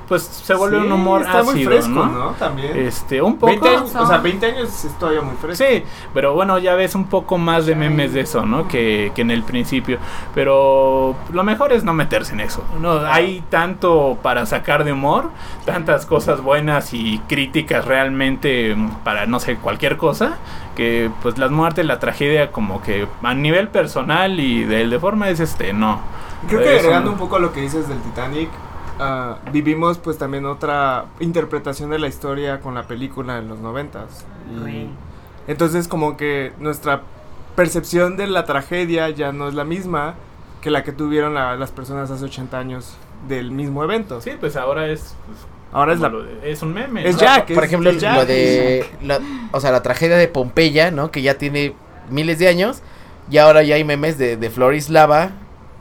pues 0.10 0.24
se 0.24 0.56
vuelve 0.56 0.80
Sí, 0.80 0.86
un 0.88 0.92
humor 0.92 1.22
está 1.22 1.44
muy 1.44 1.54
ácido, 1.54 1.70
fresco, 1.70 1.90
¿no? 1.90 2.06
¿no? 2.08 2.32
También. 2.32 2.76
Este, 2.76 3.22
un 3.22 3.38
poco... 3.38 3.52
20 3.52 3.70
años, 3.70 3.96
o 3.96 4.08
sea, 4.08 4.18
20 4.18 4.46
años 4.48 4.84
es 4.84 4.98
todavía 4.98 5.22
muy 5.22 5.36
fresco. 5.36 5.64
Sí, 5.64 5.84
pero 6.16 6.34
bueno, 6.34 6.58
ya 6.58 6.74
ves 6.74 6.96
un 6.96 7.06
poco 7.06 7.38
más 7.38 7.68
de 7.68 7.76
memes 7.76 8.14
de 8.14 8.22
eso, 8.22 8.44
¿no? 8.44 8.68
Que, 8.68 9.12
que 9.14 9.22
en 9.22 9.30
el 9.30 9.44
principio. 9.44 10.00
Pero 10.34 11.16
lo 11.32 11.44
mejor 11.44 11.74
es 11.74 11.84
no 11.84 11.94
meterse 11.94 12.34
en 12.34 12.40
eso. 12.40 12.64
No, 12.82 13.06
hay 13.06 13.44
tanto 13.52 14.18
para 14.24 14.48
sacar 14.48 14.84
de 14.84 14.94
humor, 14.94 15.30
tantas 15.66 16.08
cosas 16.08 16.42
buenas 16.42 16.94
y 16.96 17.20
críticas 17.28 17.86
realmente 17.86 18.76
mm, 18.76 19.04
para 19.04 19.28
no 19.28 19.40
sé 19.40 19.58
cualquier 19.58 19.98
cosa, 19.98 20.40
que 20.76 21.12
pues 21.22 21.38
las 21.38 21.52
muertes, 21.52 21.86
la 21.86 22.00
tragedia, 22.00 22.52
como 22.52 22.82
que 22.82 23.08
a 23.22 23.34
nivel 23.36 23.68
personal 23.68 24.40
y 24.40 24.64
de, 24.64 24.88
de 24.88 25.00
forma 25.00 25.30
es 25.30 25.40
este, 25.40 25.72
no. 25.72 26.00
Creo 26.48 26.64
que 26.64 26.80
agregando 26.80 27.12
un 27.12 27.18
poco 27.18 27.36
a 27.36 27.40
lo 27.40 27.52
que 27.54 27.62
dices 27.62 27.88
del 27.88 28.00
Titanic, 28.00 28.50
ah, 29.00 29.38
vivimos 29.52 29.98
pues 29.98 30.18
también 30.18 30.46
otra 30.46 31.06
interpretación 31.20 31.90
de 31.90 32.00
la 32.00 32.08
historia 32.08 32.60
con 32.60 32.76
la 32.76 32.84
película 32.84 33.38
en 33.38 33.48
los 33.48 33.60
noventas. 33.60 34.26
Y 34.68 34.88
entonces 35.48 35.88
como 35.88 36.18
que 36.18 36.54
nuestra 36.60 37.02
percepción 37.56 38.18
de 38.18 38.28
la 38.28 38.46
tragedia 38.46 39.10
ya 39.10 39.32
no 39.32 39.48
es 39.48 39.54
la 39.54 39.64
misma 39.66 40.16
que 40.62 40.70
la 40.72 40.84
que 40.84 40.92
tuvieron 40.92 41.34
la- 41.34 41.56
las 41.56 41.72
personas 41.72 42.12
hace 42.12 42.26
80 42.26 42.58
años 42.60 42.96
del 43.28 43.52
mismo 43.52 43.84
evento. 43.84 44.22
Sí, 44.22 44.32
pues 44.40 44.56
ahora 44.56 44.88
es. 44.88 45.16
pues, 45.26 45.40
Ahora 45.72 45.94
es 45.94 46.00
como 46.00 46.10
la... 46.12 46.18
lo 46.18 46.24
de- 46.24 46.52
es 46.52 46.62
un 46.62 46.74
meme. 46.74 47.08
Es 47.08 47.16
¿no? 47.16 47.22
Jack, 47.22 47.54
Por 47.54 47.64
es- 47.64 47.70
ejemplo, 47.70 47.90
es 47.92 48.00
Jack, 48.02 48.16
lo 48.16 48.26
de. 48.26 48.86
la- 49.04 49.20
o 49.52 49.60
sea, 49.60 49.72
la 49.72 49.82
tragedia 49.84 50.18
de 50.18 50.28
Pompeya, 50.28 50.90
¿no? 50.92 51.12
Que 51.12 51.22
ya 51.22 51.38
tiene 51.38 51.74
miles 52.10 52.40
de 52.40 52.48
años. 52.48 52.82
Y 53.30 53.38
ahora 53.38 53.62
ya 53.64 53.76
hay 53.76 53.84
memes 53.84 54.18
de, 54.18 54.38
de 54.38 54.50
Florislava 54.50 55.30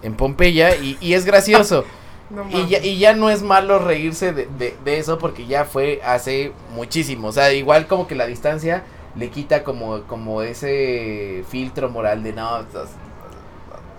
en 0.03 0.15
Pompeya. 0.15 0.77
Y, 0.77 0.99
y 1.01 1.15
es 1.15 1.25
gracioso. 1.25 1.85
No 2.31 2.45
y, 2.51 2.67
ya, 2.69 2.79
y 2.85 2.99
ya 2.99 3.15
no 3.15 3.31
es 3.31 3.43
malo 3.43 3.79
reírse 3.79 4.33
de, 4.33 4.47
de- 4.59 4.77
de 4.85 4.99
eso 4.99 5.19
porque 5.19 5.47
ya 5.47 5.65
fue 5.65 6.01
hace 6.05 6.53
muchísimo. 6.75 7.29
O 7.29 7.33
sea, 7.33 7.53
igual 7.53 7.87
como 7.87 8.07
que 8.07 8.15
la 8.15 8.27
distancia 8.27 8.85
le 9.15 9.31
quita 9.31 9.65
como, 9.65 10.03
como 10.03 10.43
ese 10.43 11.45
filtro 11.49 11.89
moral 11.91 12.23
de 12.23 12.33
no, 12.35 12.59
o 12.59 12.65
sea, 12.71 12.83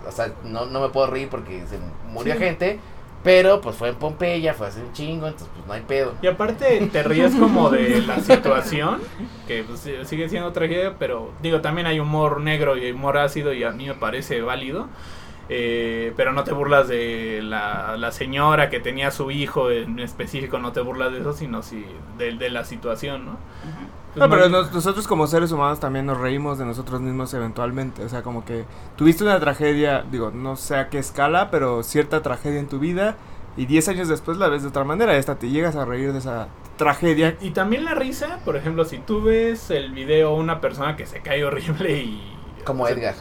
o 0.08 0.12
sea, 0.12 0.32
no, 0.44 0.66
no 0.66 0.80
me 0.80 0.88
puedo 0.88 1.06
reír 1.06 1.28
porque 1.28 1.64
se 1.66 1.78
murió 2.10 2.36
gente. 2.36 2.80
Pero 3.22 3.60
pues 3.60 3.76
fue 3.76 3.90
en 3.90 3.96
Pompeya, 3.96 4.54
fue 4.54 4.68
hace 4.68 4.80
un 4.80 4.94
chingo, 4.94 5.26
entonces 5.26 5.50
pues 5.54 5.66
no 5.66 5.74
hay 5.74 5.82
pedo. 5.82 6.14
Y 6.22 6.26
aparte 6.26 6.88
te 6.90 7.02
ríes 7.02 7.34
como 7.34 7.68
de 7.68 8.00
la 8.00 8.18
situación, 8.20 9.02
que 9.46 9.62
pues, 9.62 9.86
sigue 10.08 10.30
siendo 10.30 10.52
tragedia, 10.52 10.94
pero 10.98 11.30
digo, 11.42 11.60
también 11.60 11.86
hay 11.86 12.00
humor 12.00 12.40
negro 12.40 12.78
y 12.78 12.90
humor 12.90 13.18
ácido 13.18 13.52
y 13.52 13.62
a 13.62 13.72
mí 13.72 13.86
me 13.86 13.94
parece 13.94 14.40
válido. 14.40 14.88
Eh, 15.52 16.12
pero 16.16 16.32
no 16.32 16.44
te 16.44 16.52
burlas 16.52 16.86
de 16.88 17.40
la, 17.42 17.96
la 17.98 18.12
señora 18.12 18.70
que 18.70 18.78
tenía 18.80 19.08
a 19.08 19.10
su 19.10 19.30
hijo 19.32 19.70
en 19.70 19.98
específico, 19.98 20.58
no 20.60 20.72
te 20.72 20.80
burlas 20.80 21.12
de 21.12 21.20
eso, 21.20 21.32
sino 21.32 21.62
si, 21.62 21.84
de, 22.18 22.32
de 22.36 22.50
la 22.50 22.64
situación, 22.64 23.26
¿no? 23.26 23.36
Pues, 24.14 24.20
No, 24.20 24.28
pero 24.30 24.48
nos- 24.48 24.72
nosotros 24.72 25.06
como 25.08 25.26
seres 25.26 25.52
humanos 25.52 25.80
también 25.80 26.06
nos 26.06 26.18
reímos 26.18 26.58
de 26.58 26.64
nosotros 26.64 27.00
mismos 27.00 27.34
eventualmente. 27.34 28.04
O 28.04 28.08
sea, 28.08 28.22
como 28.22 28.44
que 28.44 28.64
tuviste 28.96 29.24
una 29.24 29.38
tragedia, 29.40 30.04
digo, 30.10 30.30
no 30.32 30.56
sé 30.56 30.76
a 30.76 30.88
qué 30.88 30.98
escala, 30.98 31.50
pero 31.50 31.82
cierta 31.82 32.22
tragedia 32.22 32.60
en 32.60 32.68
tu 32.68 32.78
vida 32.78 33.16
y 33.56 33.66
10 33.66 33.88
años 33.88 34.08
después 34.08 34.38
la 34.38 34.48
ves 34.48 34.62
de 34.62 34.68
otra 34.68 34.84
manera. 34.84 35.14
Y 35.14 35.18
hasta 35.18 35.36
te 35.38 35.48
llegas 35.50 35.76
a 35.76 35.84
reír 35.84 36.12
de 36.12 36.18
esa 36.18 36.48
tragedia. 36.76 37.36
Y 37.40 37.50
también 37.50 37.84
la 37.84 37.94
risa, 37.94 38.40
por 38.44 38.56
ejemplo, 38.56 38.84
si 38.84 38.98
tú 38.98 39.22
ves 39.22 39.70
el 39.70 39.92
video 39.92 40.34
una 40.34 40.60
persona 40.60 40.96
que 40.96 41.06
se 41.06 41.20
cae 41.22 41.44
horrible 41.44 41.98
y... 42.02 42.36
Como 42.64 42.84
o 42.84 42.86
sea, 42.86 42.96
Edgar. 42.96 43.14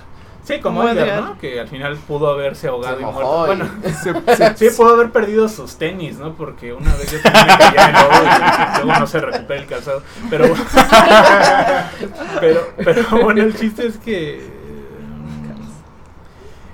Sí, 0.55 0.59
como, 0.61 0.87
Edgar. 0.89 1.21
¿no? 1.23 1.37
Que 1.37 1.59
al 1.59 1.67
final 1.67 1.95
pudo 2.07 2.29
haberse 2.31 2.67
ahogado 2.69 2.95
Se 2.95 3.01
y 3.01 3.05
mojó 3.05 3.45
muerto. 3.45 3.53
y- 3.53 3.57
Bueno, 3.57 3.93
Se- 4.03 4.35
se- 4.35 4.57
sí, 4.71 4.75
pudo 4.75 4.95
haber 4.95 5.11
perdido 5.11 5.47
sus 5.47 5.77
tenis, 5.77 6.17
¿no? 6.17 6.33
Porque 6.33 6.73
una 6.73 6.93
vez 6.95 7.11
yo 7.11 7.21
también 7.21 7.45
me 7.47 7.57
caí 7.57 7.89
en 7.89 7.95
el 7.95 8.01
lodo 8.01 8.23
y 8.23 8.85
luego 8.85 8.99
no 8.99 9.07
se 9.07 9.19
recupera 9.19 9.59
el 9.61 9.67
calzado. 9.67 10.01
Pero, 10.29 10.45
pero, 12.39 12.73
pero 12.83 13.03
bueno, 13.23 13.43
el 13.43 13.55
chiste 13.55 13.87
es 13.87 13.97
que... 13.97 14.57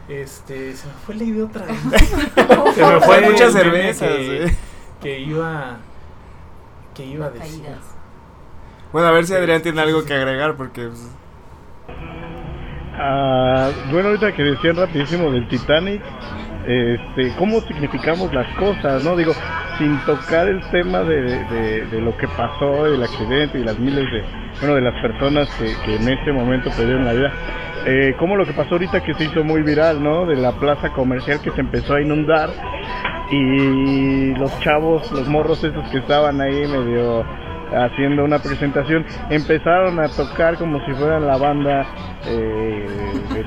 Este, 0.07 0.73
se 0.75 0.87
me 0.87 0.93
fue 1.05 1.15
la 1.15 1.23
idea 1.23 1.45
otra 1.45 1.65
vez. 1.65 2.75
Se 2.75 2.85
me 2.85 3.01
fue 3.01 3.21
muchas 3.21 3.51
cervezas, 3.53 4.07
que, 4.07 4.45
eh. 4.45 4.55
que 5.01 5.19
iba... 5.19 5.77
Que 6.93 7.05
iba 7.05 7.25
a 7.25 7.29
decir. 7.31 7.65
Bueno, 8.93 9.07
a 9.09 9.11
ver 9.11 9.25
si 9.27 9.33
Adrián 9.33 9.61
tiene 9.61 9.81
algo 9.81 10.05
que 10.05 10.13
agregar 10.13 10.55
porque... 10.55 10.87
pues, 10.87 11.01
Ah, 12.97 13.69
bueno, 13.91 14.09
ahorita 14.09 14.31
que 14.33 14.43
decían 14.43 14.77
rapidísimo 14.77 15.31
del 15.31 15.47
Titanic, 15.47 16.01
este, 16.65 17.33
cómo 17.37 17.59
significamos 17.61 18.33
las 18.33 18.47
cosas, 18.55 19.03
¿no? 19.03 19.15
Digo, 19.15 19.33
sin 19.77 19.97
tocar 20.05 20.47
el 20.47 20.61
tema 20.71 21.01
de, 21.01 21.87
lo 22.01 22.15
que 22.17 22.27
pasó, 22.29 22.85
del 22.85 23.03
accidente 23.03 23.59
y 23.59 23.63
las 23.63 23.77
miles 23.77 24.05
de, 24.05 24.23
bueno, 24.61 24.75
de 24.75 24.81
las 24.81 25.01
personas 25.01 25.49
que, 25.55 25.73
que 25.85 25.95
en 25.97 26.07
ese 26.07 26.31
momento 26.31 26.69
perdieron 26.71 27.05
la 27.05 27.13
vida. 27.13 27.33
Eh, 27.85 28.15
como 28.17 28.35
lo 28.35 28.45
que 28.45 28.53
pasó 28.53 28.75
ahorita 28.75 29.03
que 29.03 29.13
se 29.13 29.25
hizo 29.25 29.43
muy 29.43 29.61
viral, 29.61 30.01
¿no? 30.01 30.25
De 30.25 30.35
la 30.35 30.53
plaza 30.53 30.91
comercial 30.91 31.39
que 31.41 31.51
se 31.51 31.61
empezó 31.61 31.95
a 31.95 32.01
inundar 32.01 32.49
y 33.29 34.33
los 34.35 34.59
chavos, 34.59 35.11
los 35.11 35.27
morros 35.27 35.63
esos 35.63 35.87
que 35.89 35.99
estaban 35.99 36.41
ahí 36.41 36.65
medio 36.67 37.23
haciendo 37.73 38.23
una 38.23 38.39
presentación, 38.39 39.05
empezaron 39.29 39.99
a 39.99 40.07
tocar 40.09 40.57
como 40.57 40.83
si 40.85 40.93
fueran 40.93 41.25
la 41.27 41.37
banda 41.37 41.85
eh, 42.25 42.87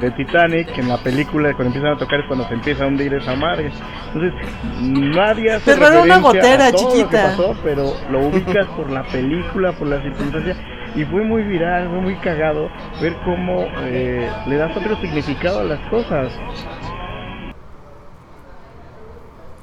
de, 0.01 0.11
Titanic, 0.13 0.73
que 0.73 0.81
en 0.81 0.89
la 0.89 0.99
película 0.99 1.53
cuando 1.55 1.67
empiezan 1.75 1.93
a 1.93 1.99
tocar 1.99 2.21
es 2.21 2.27
cuando 2.27 2.47
se 2.49 2.55
empieza 2.55 2.85
a 2.85 2.87
hundir 2.89 3.15
esa 3.15 3.35
madre. 3.37 3.71
Entonces, 4.13 4.33
nadie 4.81 5.53
hace 5.53 5.75
Pero 5.77 6.03
una 6.03 6.19
gotera 6.19 6.67
a 6.67 6.73
todo 6.73 6.83
lo 6.85 6.91
que 6.91 6.97
chiquita. 6.99 7.23
pasó, 7.23 7.57
pero 7.63 7.93
lo 8.11 8.21
ubicas 8.29 8.67
por 8.77 8.91
la 8.91 9.03
película, 9.05 9.73
por 9.73 9.87
la 9.89 10.03
circunstancia, 10.03 10.57
y 10.95 11.05
fue 11.05 11.23
muy 11.23 11.43
viral, 11.43 11.89
fue 11.89 12.01
muy 12.01 12.17
cagado 12.17 12.69
ver 13.01 13.15
cómo 13.25 13.67
eh, 13.83 14.31
le 14.47 14.57
das 14.57 14.77
otro 14.77 14.97
significado 15.01 15.61
a 15.61 15.65
las 15.65 15.81
cosas. 15.91 16.33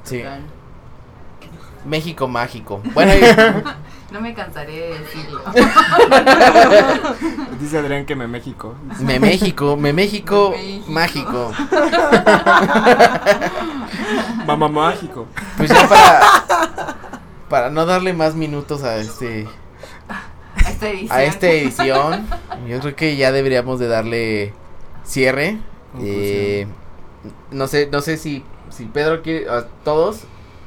Sí. 0.02 0.22
México 1.84 2.26
mágico. 2.28 2.80
Bueno, 2.94 3.12
y- 3.12 3.20
No 4.10 4.20
me 4.20 4.34
cansaré 4.34 4.72
de 4.72 4.98
decirlo. 5.00 5.40
Dice 7.60 7.78
Adrián 7.78 8.06
que 8.06 8.14
me 8.14 8.28
México. 8.28 8.74
me 9.00 9.18
México, 9.18 9.76
me 9.76 9.92
México 9.92 10.54
mágico. 10.88 11.52
Mamá 14.46 14.68
mágico. 14.68 15.26
Pues 15.56 15.70
ya 15.70 15.88
para 15.88 16.20
para 17.48 17.70
no 17.70 17.86
darle 17.86 18.12
más 18.12 18.34
minutos 18.34 18.82
a 18.82 18.96
este 18.98 19.46
Esta 20.68 20.88
edición. 20.88 21.18
a 21.18 21.22
esta 21.24 21.46
edición, 21.48 22.26
yo 22.68 22.80
creo 22.80 22.96
que 22.96 23.16
ya 23.16 23.32
deberíamos 23.32 23.78
de 23.80 23.88
darle 23.88 24.54
cierre. 25.04 25.58
Eh, 26.00 26.66
no 27.50 27.66
sé, 27.66 27.88
no 27.90 28.00
sé 28.00 28.16
si 28.18 28.44
si 28.70 28.84
Pedro 28.84 29.22
quiere 29.22 29.48
a 29.48 29.66
todos 29.84 30.20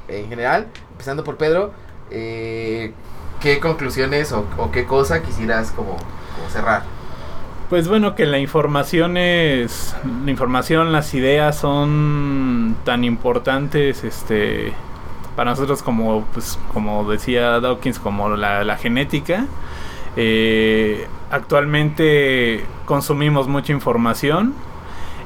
en 0.08 0.28
general, 0.28 0.66
empezando 0.92 1.22
por 1.24 1.36
Pedro, 1.36 1.72
eh, 2.10 2.92
qué 3.40 3.58
conclusiones 3.60 4.32
o, 4.32 4.70
qué 4.72 4.84
cosa 4.84 5.22
quisieras 5.22 5.72
como, 5.72 5.96
como 5.96 6.50
cerrar. 6.50 6.82
Pues 7.68 7.88
bueno, 7.88 8.14
que 8.16 8.26
la 8.26 8.38
información 8.38 9.16
es. 9.16 9.94
La 10.24 10.30
información, 10.30 10.92
las 10.92 11.14
ideas 11.14 11.56
son 11.56 12.76
tan 12.84 13.04
importantes, 13.04 14.04
este. 14.04 14.72
Para 15.36 15.52
nosotros, 15.52 15.82
como, 15.82 16.24
pues, 16.32 16.58
como 16.72 17.08
decía 17.08 17.60
Dawkins, 17.60 17.98
como 17.98 18.30
la, 18.30 18.64
la 18.64 18.76
genética. 18.76 19.46
Eh, 20.16 21.06
actualmente 21.30 22.64
consumimos 22.84 23.46
mucha 23.46 23.72
información. 23.72 24.54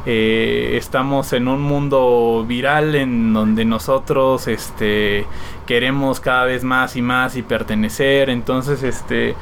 Eh, 0.07 0.77
estamos 0.77 1.33
en 1.33 1.49
un 1.49 1.63
mundo 1.63 2.45
viral 2.47 2.95
en 2.95 3.33
donde 3.33 3.65
nosotros 3.65 4.49
este 4.49 5.27
queremos 5.67 6.21
cada 6.21 6.45
vez 6.45 6.63
más 6.65 6.97
y 6.97 7.03
más 7.03 7.37
y 7.37 7.43
pertenecer. 7.43 8.31
Entonces 8.31 8.83
este 8.83 9.35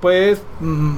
pues 0.00 0.42
mm, 0.60 0.94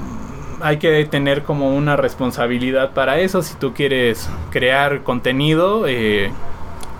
hay 0.60 0.78
que 0.78 1.04
tener 1.04 1.42
como 1.44 1.76
una 1.76 1.96
responsabilidad 1.96 2.92
para 2.92 3.20
eso. 3.20 3.42
Si 3.42 3.54
tú 3.54 3.74
quieres 3.74 4.28
crear 4.50 5.02
contenido 5.02 5.84
eh, 5.86 6.32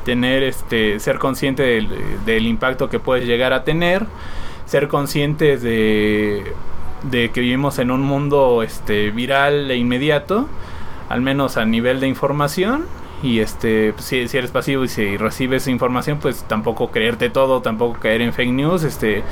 tener 0.05 0.43
este 0.43 1.01
ser 1.01 1.19
consciente 1.19 1.63
del, 1.63 1.89
del 2.25 2.47
impacto 2.47 2.89
que 2.89 2.99
puedes 2.99 3.27
llegar 3.27 3.53
a 3.53 3.65
tener 3.65 4.07
ser 4.67 4.89
conscientes 4.89 5.61
de, 5.63 6.43
de 7.11 7.31
que 7.31 7.41
vivimos 7.41 7.79
en 7.79 7.91
un 7.91 8.01
mundo 8.01 8.63
este 8.63 9.11
viral 9.11 9.71
e 9.71 9.77
inmediato 9.77 10.49
al 11.09 11.21
menos 11.21 11.57
a 11.57 11.65
nivel 11.65 12.01
de 12.01 12.09
información 12.09 12.85
y 13.23 13.41
este 13.41 13.93
pues, 13.93 14.05
si, 14.05 14.29
si 14.29 14.39
eres 14.39 14.51
pasivo 14.51 14.85
y 14.85 14.89
si 14.89 15.17
recibes 15.17 15.69
información 15.69 16.19
pues 16.21 16.43
tampoco 16.45 16.91
creerte 16.91 17.31
todo 17.31 17.63
tampoco 17.63 18.01
caer 18.01 18.21
en 18.21 18.33
fake 18.33 18.53
news 18.53 18.83
este 18.83 19.23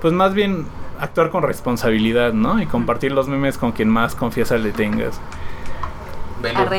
pues 0.00 0.12
más 0.12 0.34
bien 0.34 0.66
actuar 1.00 1.30
con 1.30 1.42
responsabilidad 1.42 2.32
no 2.32 2.62
y 2.62 2.66
compartir 2.66 3.12
los 3.12 3.26
memes 3.28 3.58
con 3.58 3.72
quien 3.72 3.88
más 3.88 4.14
confianza 4.14 4.56
le 4.56 4.70
tengas. 4.70 5.20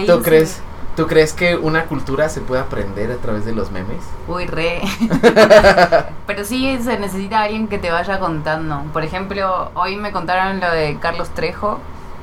¿tú 0.08 0.22
crees, 0.22 0.62
¿Tú 0.96 1.08
crees 1.08 1.34
que 1.34 1.56
una 1.56 1.86
cultura 1.86 2.30
se 2.30 2.40
puede 2.40 2.62
aprender 2.62 3.12
a 3.12 3.18
través 3.18 3.46
de 3.46 3.54
los 3.54 3.72
memes? 3.72 4.04
Uy, 4.28 4.46
re. 4.46 4.82
Pero 6.28 6.46
sí 6.46 6.78
se 6.82 7.00
necesita 7.00 7.42
alguien 7.42 7.68
que 7.68 7.80
te 7.80 7.92
vaya 7.92 8.20
contando. 8.20 8.84
Por 8.94 9.04
ejemplo, 9.04 9.72
hoy 9.74 9.96
me 9.96 10.12
contaron 10.12 10.60
lo 10.60 10.72
de 10.72 10.98
Carlos 11.00 11.30
Trejo 11.30 11.80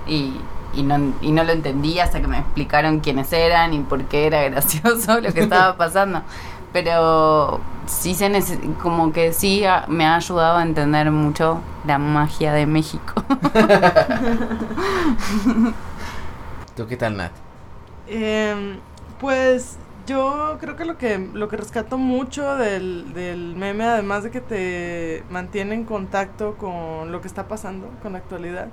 y, 0.07 0.41
y, 0.75 0.83
no, 0.83 1.15
y 1.21 1.33
no 1.33 1.45
lo 1.45 1.53
entendí 1.53 1.99
hasta 2.01 2.21
que 2.21 2.27
me 2.29 2.39
explicaron 2.39 3.01
quiénes 3.01 3.33
eran 3.33 3.73
y 3.75 3.81
por 3.81 4.05
qué 4.05 4.27
era 4.27 4.43
gracioso 4.51 5.21
lo 5.21 5.33
que 5.33 5.41
estaba 5.41 5.77
pasando. 5.77 6.23
Pero 6.73 7.61
sí 7.87 8.15
se 8.15 8.29
neces- 8.31 8.77
como 8.79 9.13
que 9.13 9.33
sí 9.33 9.65
a- 9.65 9.85
me 9.89 10.07
ha 10.07 10.17
ayudado 10.17 10.59
a 10.59 10.63
entender 10.63 11.11
mucho 11.11 11.61
la 11.87 11.99
magia 11.99 12.53
de 12.53 12.67
México. 12.67 13.25
¿Tú 16.77 16.87
qué 16.87 16.97
tal, 16.97 17.17
Nat? 17.17 17.33
Em, 18.07 18.79
pues 19.21 19.79
yo 20.07 20.57
creo 20.61 20.77
que 20.77 20.85
lo 20.85 20.97
que 20.99 21.19
lo 21.33 21.49
que 21.49 21.57
rescato 21.57 21.99
mucho 21.99 22.57
del, 22.57 23.13
del 23.15 23.55
meme, 23.57 23.85
además 23.85 24.25
de 24.25 24.31
que 24.31 24.41
te 24.41 25.25
mantiene 25.31 25.75
en 25.75 25.85
contacto 25.85 26.57
con 26.57 27.13
lo 27.13 27.21
que 27.21 27.29
está 27.29 27.47
pasando, 27.49 27.89
con 28.03 28.13
la 28.13 28.19
actualidad, 28.19 28.69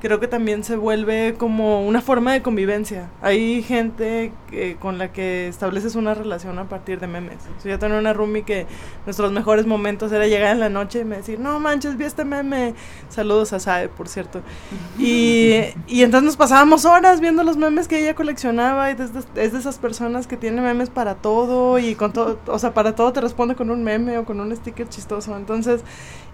creo 0.00 0.18
que 0.20 0.28
también 0.28 0.64
se 0.64 0.76
vuelve 0.76 1.34
como 1.38 1.86
una 1.86 2.00
forma 2.00 2.32
de 2.32 2.42
convivencia. 2.42 3.08
Hay 3.22 3.62
gente 3.62 4.32
que- 4.50 4.76
con 4.76 4.98
la 4.98 5.12
que 5.12 5.46
estableces 5.48 5.94
una 5.94 6.14
relación 6.14 6.58
a 6.58 6.68
partir 6.68 6.98
de 7.00 7.06
memes. 7.06 7.36
O 7.58 7.60
sea, 7.60 7.72
yo 7.72 7.78
tenía 7.78 7.98
una 7.98 8.12
roomie 8.12 8.42
que 8.42 8.66
nuestros 9.06 9.30
mejores 9.32 9.66
momentos 9.66 10.10
era 10.12 10.26
llegar 10.26 10.52
en 10.52 10.60
la 10.60 10.68
noche 10.70 11.00
y 11.00 11.04
me 11.04 11.16
decir, 11.18 11.38
no 11.38 11.60
manches, 11.60 11.96
vi 11.96 12.04
este 12.04 12.24
meme. 12.24 12.74
Saludos 13.10 13.52
a 13.52 13.60
Sae, 13.60 13.88
por 13.88 14.08
cierto. 14.08 14.40
Y, 14.98 15.62
y 15.86 16.02
entonces 16.02 16.24
nos 16.26 16.36
pasábamos 16.36 16.84
horas 16.84 17.20
viendo 17.20 17.42
los 17.42 17.56
memes 17.56 17.88
que 17.88 18.00
ella 18.00 18.14
coleccionaba 18.14 18.90
y 18.90 18.94
desde- 18.94 19.20
es 19.36 19.52
de 19.52 19.58
esas 19.58 19.78
personas 19.78 20.26
que 20.26 20.36
tiene 20.36 20.60
memes 20.62 20.90
para 20.90 21.14
todo 21.16 21.78
y 21.78 21.94
con 21.94 22.12
todo, 22.12 22.38
o 22.46 22.58
sea, 22.58 22.74
para 22.74 22.94
todo 22.94 23.12
te 23.12 23.20
responde 23.20 23.54
con 23.54 23.70
un 23.70 23.82
meme 23.84 24.18
o 24.18 24.24
con 24.24 24.40
un 24.40 24.54
sticker 24.54 24.88
chistoso. 24.88 25.36
Entonces, 25.36 25.82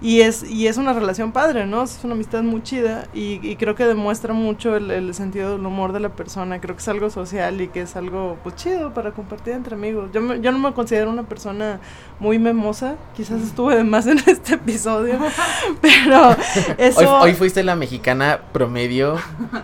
y 0.02 0.20
es, 0.20 0.42
y 0.48 0.66
es 0.66 0.76
una 0.76 0.92
relación 0.92 1.32
padre, 1.32 1.66
¿no? 1.66 1.82
Es 1.84 2.00
una 2.04 2.12
amistad 2.14 2.42
muy 2.42 2.62
chida 2.62 3.06
y, 3.14 3.40
y 3.42 3.56
creo 3.56 3.74
que 3.74 3.84
demuestra 3.86 4.34
mucho 4.34 4.76
el, 4.76 4.90
el 4.90 5.14
sentido 5.14 5.52
del 5.56 5.64
humor 5.64 5.92
de 5.92 6.00
la 6.00 6.10
persona. 6.10 6.60
Creo 6.60 6.76
que 6.76 6.82
es 6.82 6.88
algo 6.88 7.08
social 7.08 7.60
y 7.62 7.68
que 7.68 7.80
es 7.82 7.96
algo 7.96 8.36
pues 8.42 8.56
chido 8.56 8.92
para 8.92 9.12
compartir 9.12 9.54
entre 9.54 9.74
amigos. 9.74 10.10
Yo, 10.12 10.20
me- 10.20 10.40
yo 10.40 10.52
no 10.52 10.58
me 10.58 10.72
considero 10.74 11.10
una 11.10 11.22
persona 11.22 11.80
muy 12.20 12.38
memosa, 12.38 12.96
quizás 13.16 13.40
estuve 13.42 13.76
de 13.76 13.84
más 13.84 14.06
en 14.06 14.18
este 14.26 14.54
episodio, 14.54 15.18
pero 15.80 16.36
eso... 16.78 17.18
Hoy, 17.20 17.30
hoy 17.30 17.34
fuiste 17.34 17.62
la 17.62 17.74
mexicana 17.76 18.40
promedio. 18.52 19.16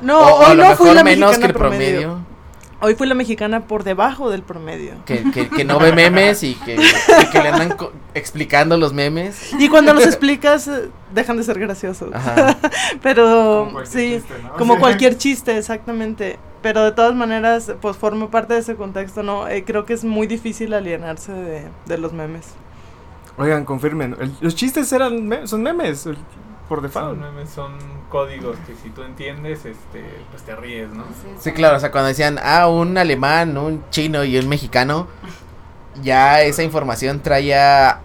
no, 0.03 0.19
o, 0.19 0.41
o 0.41 0.43
a 0.45 0.51
hoy 0.51 0.57
lo 0.57 0.65
no 0.65 0.77
fui 0.77 0.87
mejor 0.87 0.95
la 0.97 1.05
menos 1.05 1.29
mexicana 1.31 1.41
que 1.41 1.47
el 1.53 1.59
promedio. 1.59 2.32
Hoy 2.83 2.97
fui 2.97 3.07
la 3.07 3.15
mexicana 3.15 3.61
por 3.67 3.85
debajo 3.85 4.29
del 4.29 4.43
promedio. 4.43 4.95
Que, 5.07 5.31
que, 5.31 5.49
que 5.49 5.65
no 5.65 5.79
ve 5.79 5.93
memes 5.93 6.43
y 6.43 6.55
que, 6.57 6.75
y 6.75 7.31
que 7.31 7.41
le 7.41 7.49
andan 7.49 7.77
co- 7.77 7.93
explicando 8.13 8.77
los 8.77 8.93
memes. 8.93 9.53
Y 9.59 9.69
cuando 9.69 9.95
los 9.95 10.05
explicas, 10.07 10.67
eh, 10.69 10.91
dejan 11.15 11.37
de 11.37 11.45
ser 11.45 11.59
graciosos. 11.61 12.13
Ajá. 12.13 12.59
Pero 13.03 13.69
Como 13.69 13.73
cualquier 13.73 13.87
sí, 14.03 14.15
chiste, 14.17 14.35
¿no? 14.43 14.53
como 14.57 14.75
Sí. 14.75 14.81
cualquier 14.81 15.17
chiste, 15.17 15.57
exactamente. 15.59 16.39
Pero 16.61 16.85
de 16.85 16.93
todas 16.93 17.15
maneras, 17.15 17.73
pues 17.81 17.97
forma 17.97 18.31
parte 18.31 18.55
de 18.55 18.61
ese 18.61 18.75
contexto, 18.77 19.23
¿no? 19.23 19.49
Eh, 19.49 19.65
creo 19.65 19.85
que 19.85 19.95
es 19.95 20.05
muy 20.05 20.27
difícil 20.27 20.75
alienarse 20.75 21.33
de, 21.33 21.63
de 21.87 21.99
los 21.99 22.13
memes. 22.13 22.47
Oigan, 23.39 23.65
confirmen. 23.65 24.17
el- 24.21 24.33
los 24.41 24.55
chistes 24.55 24.93
eran 24.93 25.27
me- 25.27 25.47
son 25.47 25.63
memes 25.63 26.07
por 26.69 26.81
Son, 26.91 27.19
default. 27.19 27.19
memes, 27.19 27.51
son 27.51 27.73
códigos 28.09 28.57
que 28.67 28.75
si 28.75 28.91
tú 28.91 29.03
entiendes, 29.03 29.65
este, 29.65 30.05
pues 30.31 30.43
te 30.43 30.57
ríes, 30.57 30.91
¿no? 30.91 31.05
Sí, 31.39 31.53
claro, 31.53 31.77
o 31.77 31.81
sea, 31.81 31.91
cuando 31.91 32.09
decían, 32.09 32.39
ah, 32.43 32.69
un 32.69 32.97
alemán, 32.99 33.57
un 33.59 33.85
chino 33.91 34.25
y 34.25 34.37
un 34.39 34.49
mexicano, 34.49 35.09
ya 36.03 36.43
esa 36.43 36.63
información 36.63 37.21
traía, 37.21 38.01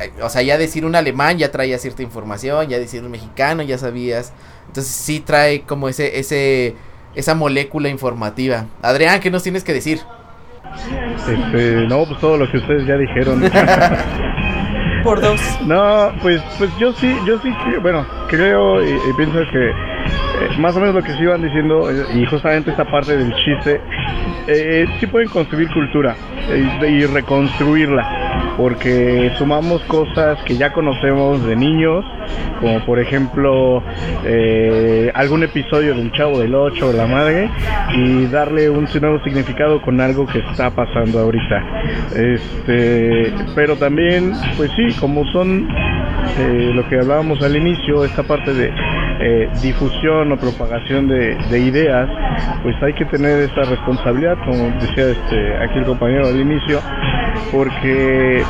eh, 0.00 0.12
o 0.22 0.28
sea, 0.28 0.42
ya 0.42 0.58
decir 0.58 0.84
un 0.84 0.94
alemán 0.96 1.38
ya 1.38 1.50
traía 1.50 1.78
cierta 1.78 2.02
información, 2.02 2.68
ya 2.68 2.78
decir 2.78 3.02
un 3.04 3.10
mexicano 3.10 3.62
ya 3.62 3.78
sabías, 3.78 4.32
entonces 4.68 4.92
sí 4.94 5.20
trae 5.20 5.62
como 5.62 5.88
ese, 5.88 6.18
ese, 6.18 6.76
esa 7.14 7.34
molécula 7.34 7.88
informativa. 7.88 8.66
Adrián, 8.82 9.20
¿qué 9.20 9.30
nos 9.30 9.42
tienes 9.42 9.64
que 9.64 9.72
decir? 9.72 10.00
Este, 11.28 11.86
no, 11.88 12.04
pues 12.06 12.20
todo 12.20 12.36
lo 12.36 12.50
que 12.50 12.58
ustedes 12.58 12.86
ya 12.86 12.96
dijeron. 12.96 13.42
Por 15.04 15.20
dos. 15.20 15.38
No, 15.66 16.12
pues, 16.22 16.42
pues 16.56 16.70
yo 16.78 16.90
sí, 16.94 17.14
yo 17.26 17.38
sí, 17.40 17.52
bueno, 17.82 18.06
creo 18.28 18.82
y, 18.82 18.98
pienso 19.18 19.38
que 19.52 19.68
eh, 19.68 20.58
más 20.58 20.74
o 20.76 20.80
menos 20.80 20.94
lo 20.94 21.02
que 21.02 21.12
se 21.12 21.22
iban 21.22 21.42
diciendo 21.42 21.90
eh, 21.90 22.06
y 22.14 22.24
justamente 22.24 22.70
esta 22.70 22.86
parte 22.90 23.14
del 23.14 23.30
chiste, 23.34 23.82
eh, 24.46 24.86
sí 24.98 25.06
pueden 25.06 25.28
construir 25.28 25.68
cultura 25.72 26.16
eh, 26.48 26.88
y 26.88 27.04
reconstruirla, 27.04 28.53
porque 28.56 29.32
sumamos 29.38 29.82
cosas 29.82 30.38
que 30.44 30.56
ya 30.56 30.72
conocemos 30.72 31.44
de 31.44 31.56
niños, 31.56 32.04
como 32.60 32.84
por 32.84 32.98
ejemplo 33.00 33.82
eh, 34.24 35.10
algún 35.14 35.42
episodio 35.42 35.94
del 35.94 36.12
Chavo 36.12 36.38
del 36.38 36.54
Ocho 36.54 36.88
o 36.88 36.92
la 36.92 37.06
Madre, 37.06 37.50
y 37.96 38.26
darle 38.26 38.70
un 38.70 38.88
nuevo 39.00 39.22
significado 39.24 39.82
con 39.82 40.00
algo 40.00 40.26
que 40.26 40.38
está 40.38 40.70
pasando 40.70 41.18
ahorita. 41.20 41.62
Este, 42.14 43.32
pero 43.54 43.76
también, 43.76 44.32
pues 44.56 44.70
sí, 44.76 44.94
como 45.00 45.24
son 45.32 45.68
eh, 46.38 46.70
lo 46.74 46.88
que 46.88 46.98
hablábamos 46.98 47.42
al 47.42 47.56
inicio, 47.56 48.04
esta 48.04 48.22
parte 48.22 48.52
de 48.52 48.70
eh, 49.20 49.48
difusión 49.62 50.32
o 50.32 50.36
propagación 50.36 51.08
de, 51.08 51.36
de 51.50 51.58
ideas, 51.58 52.08
pues 52.62 52.74
hay 52.82 52.92
que 52.94 53.04
tener 53.06 53.40
esta 53.40 53.62
responsabilidad, 53.62 54.36
como 54.44 54.70
decía 54.80 55.10
este, 55.10 55.56
aquí 55.62 55.78
el 55.78 55.84
compañero 55.84 56.28
al 56.28 56.40
inicio, 56.40 56.80
porque 57.52 58.42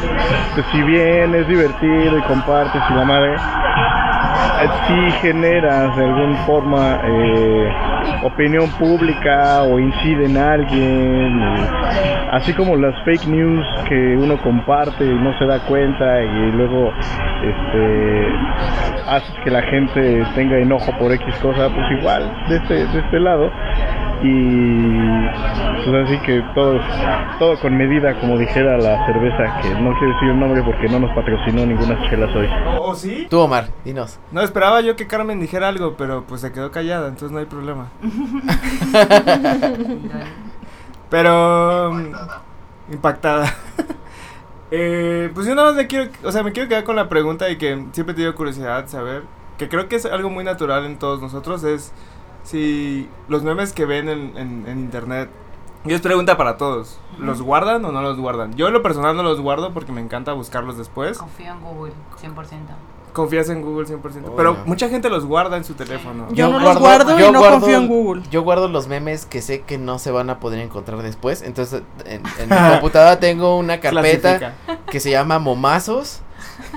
pues, 0.55 0.67
si 0.73 0.83
bien 0.83 1.35
es 1.35 1.49
divertido 1.49 2.19
y 2.19 2.23
compartes 2.23 2.83
y 2.91 2.95
la 2.95 3.05
madre, 3.05 3.35
eh, 3.35 4.69
sí 4.87 5.11
generas 5.21 5.97
de 5.97 6.05
alguna 6.05 6.37
forma 6.47 7.01
eh, 7.05 7.73
opinión 8.23 8.69
pública 8.79 9.63
o 9.63 9.79
incide 9.79 10.27
en 10.27 10.37
alguien, 10.37 11.41
así 12.31 12.53
como 12.53 12.77
las 12.77 12.95
fake 13.05 13.27
news 13.27 13.67
que 13.89 14.17
uno 14.17 14.41
comparte 14.43 15.05
y 15.05 15.15
no 15.15 15.37
se 15.39 15.47
da 15.47 15.61
cuenta 15.67 16.23
y 16.23 16.53
luego 16.53 16.93
este 17.43 18.29
haces 19.07 19.35
que 19.45 19.51
la 19.51 19.63
gente 19.63 20.25
tenga 20.35 20.57
enojo 20.59 20.93
por 20.99 21.13
X 21.13 21.35
cosa, 21.43 21.69
pues 21.69 22.01
igual 22.01 22.33
de 22.49 22.57
este, 22.57 22.75
de 22.87 22.99
este 23.01 23.21
lado 23.21 23.51
y 24.23 25.85
pues 25.85 26.07
así 26.07 26.19
que 26.21 26.43
todo 26.55 26.81
todo 27.39 27.59
con 27.61 27.77
medida 27.77 28.19
como 28.21 28.39
dijera 28.39 28.79
la 28.79 29.05
cerveza 29.07 29.61
que 29.63 29.69
no 29.71 29.93
quiero 29.99 30.15
decir 30.15 30.29
el 30.31 30.41
nombre 30.41 30.63
porque 30.63 30.89
no 30.89 31.01
nos 31.01 31.15
patrocinó 31.15 31.67
ninguna 31.67 31.99
chelas 32.09 32.35
hoy 32.35 32.47
¿O 32.79 32.91
¿Oh, 32.91 32.95
sí? 32.95 33.27
Tú, 33.29 33.41
Omar, 33.41 33.69
dinos. 33.85 34.19
No, 34.31 34.41
esperaba 34.43 34.81
yo 34.81 34.97
que 34.97 35.07
Carmen 35.07 35.41
dijera 35.41 35.69
algo, 35.69 35.95
pero 35.97 36.25
pues 36.27 36.41
se 36.41 36.53
quedó 36.53 36.71
callada, 36.71 37.09
entonces 37.09 37.33
no 37.33 37.39
hay 37.39 37.47
problema. 37.47 37.89
Pero... 41.11 41.93
mm, 41.93 42.93
Impactada. 42.93 43.53
Eh, 44.77 45.31
pues 45.35 45.47
yo 45.47 45.55
nada 45.55 45.69
más 45.69 45.77
me 45.77 45.87
quiero, 45.87 46.11
o 46.25 46.33
sea, 46.33 46.43
me 46.43 46.51
quiero 46.51 46.69
quedar 46.69 46.83
con 46.83 46.97
la 46.97 47.09
pregunta 47.09 47.49
y 47.49 47.59
que 47.59 47.69
siempre 47.93 48.11
he 48.13 48.17
tenido 48.17 48.35
curiosidad 48.35 48.89
saber, 48.89 49.23
que 49.57 49.69
creo 49.69 49.89
que 49.89 49.95
es 49.95 50.05
algo 50.05 50.31
muy 50.31 50.43
natural 50.43 50.85
en 50.85 50.99
todos 50.99 51.21
nosotros, 51.21 51.63
es 51.63 51.93
si 52.45 53.09
los 53.29 53.43
memes 53.43 53.73
que 53.73 53.85
ven 53.85 54.09
en, 54.09 54.37
en- 54.37 54.65
en 54.69 54.79
internet, 54.79 55.29
y 55.87 55.93
es 55.93 56.01
pregunta 56.01 56.37
para 56.39 56.57
todos, 56.57 56.99
¿los 57.19 57.43
guardan 57.43 57.85
o 57.85 57.93
no 57.93 58.01
los 58.01 58.17
guardan? 58.19 58.55
Yo 58.55 58.69
en 58.69 58.73
lo 58.73 58.83
personal 58.83 59.15
no 59.17 59.23
los 59.23 59.41
guardo 59.41 59.75
porque 59.75 59.93
me 59.93 60.01
encanta 60.01 60.33
buscarlos 60.33 60.79
después. 60.79 61.19
Confío 61.19 61.53
en 61.53 61.61
Google, 61.61 61.93
100%. 62.23 62.33
confías 63.13 63.49
en 63.51 63.61
Google 63.61 63.87
100%. 63.87 64.01
Oh, 64.29 64.35
pero 64.37 64.57
mucha 64.65 64.89
gente 64.89 65.11
los 65.11 65.27
guarda 65.27 65.57
en 65.59 65.65
su 65.65 65.75
teléfono. 65.75 66.27
Yo 66.33 66.49
no 66.49 66.59
los 66.59 66.79
guardo 66.79 67.19
y 67.21 67.31
no 67.31 67.39
confío 67.41 67.77
en 67.77 67.87
Google. 67.89 68.23
Yo 68.31 68.43
guardo 68.43 68.69
los 68.69 68.89
memes 68.89 69.27
que 69.27 69.43
sé 69.43 69.61
que 69.61 69.77
no 69.77 69.99
se 69.99 70.11
van 70.11 70.31
a 70.31 70.41
poder 70.41 70.61
encontrar 70.61 71.03
después. 71.03 71.43
Entonces, 71.43 71.83
en, 72.07 72.23
en 72.39 72.49
mi 72.49 72.71
computadora 72.73 73.21
tengo 73.21 73.59
una 73.59 73.79
carpeta 73.81 74.39
Clasifica. 74.39 74.85
que 74.91 75.01
se 75.01 75.11
llama 75.11 75.39
Momazos. 75.39 76.23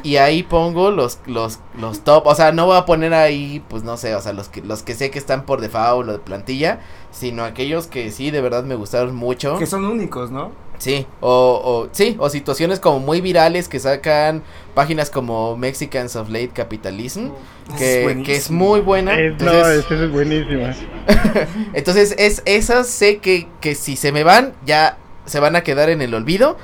Y 0.04 0.18
ahí 0.18 0.44
pongo 0.44 0.92
los, 0.92 1.20
los, 1.26 1.60
los 1.80 2.02
top. 2.02 2.28
O 2.28 2.36
sea, 2.36 2.52
no 2.52 2.66
voy 2.66 2.78
a 2.78 2.86
poner 2.86 3.14
ahí, 3.14 3.64
pues 3.68 3.84
no 3.84 3.98
sé, 3.98 4.16
o 4.16 4.22
sea, 4.22 4.34
los 4.34 4.50
que, 4.50 4.62
los 4.62 4.84
que 4.84 4.94
sé 4.96 5.12
que 5.12 5.20
están 5.20 5.46
por 5.46 5.62
default 5.62 6.10
o 6.10 6.12
de 6.14 6.20
plantilla. 6.20 6.80
Sino 7.12 7.44
aquellos 7.44 7.88
que 7.88 8.12
sí, 8.12 8.32
de 8.32 8.42
verdad 8.42 8.64
me 8.64 8.76
gustaron 8.76 9.16
mucho. 9.16 9.58
Que 9.58 9.66
son 9.66 9.86
únicos, 9.86 10.32
¿no? 10.32 10.52
Sí, 10.78 11.08
o, 11.22 11.62
o 11.64 11.90
sí, 11.92 12.16
o 12.20 12.30
situaciones 12.30 12.80
como 12.80 13.00
muy 13.00 13.20
virales 13.20 13.68
que 13.68 13.80
sacan 13.80 14.44
páginas 14.76 15.10
como 15.10 15.58
Mexicans 15.58 16.16
of 16.16 16.30
Late 16.30 16.50
Capitalism, 16.50 17.30
que, 17.78 18.04
buenísimo. 18.04 18.26
que 18.26 18.36
es 18.36 18.52
muy 18.52 18.82
buena. 18.82 19.20
Es, 19.20 19.42
no, 19.42 19.52
entonces, 19.52 19.86
esa 19.92 20.04
es 20.06 20.12
buenísima. 20.12 20.76
entonces 21.74 22.14
es 22.20 22.44
esas 22.46 22.88
sé 22.88 23.18
que, 23.18 23.48
que 23.60 23.74
si 23.74 23.96
se 23.96 24.12
me 24.12 24.24
van 24.24 24.54
ya 24.66 24.98
se 25.26 25.40
van 25.40 25.56
a 25.56 25.62
quedar 25.62 25.90
en 25.90 26.02
el 26.02 26.14
olvido 26.14 26.58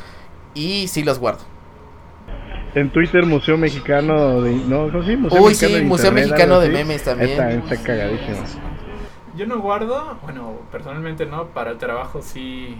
y 0.53 0.87
sí 0.89 1.03
los 1.03 1.17
guardo. 1.17 1.52
En 2.75 2.89
Twitter, 2.91 3.25
Museo 3.25 3.57
Mexicano 3.57 4.41
de. 4.41 4.51
No, 4.53 4.91
¿cómo 4.91 5.03
sí? 5.03 5.15
Museo 5.15 5.41
Uy, 5.41 5.49
Mexicano 5.49 5.73
sí, 5.73 5.79
de 5.79 5.85
Museo 5.85 6.09
Internet, 6.09 6.31
Mexicano 6.31 6.59
de. 6.59 6.69
Memes 6.69 7.03
también. 7.03 7.29
Está, 7.31 7.51
está 7.51 7.77
cagadísimo. 7.83 8.37
Yo 9.35 9.47
no 9.47 9.59
guardo, 9.59 10.17
bueno, 10.23 10.57
personalmente 10.71 11.25
no, 11.25 11.47
para 11.47 11.71
el 11.71 11.77
trabajo 11.77 12.21
sí, 12.21 12.79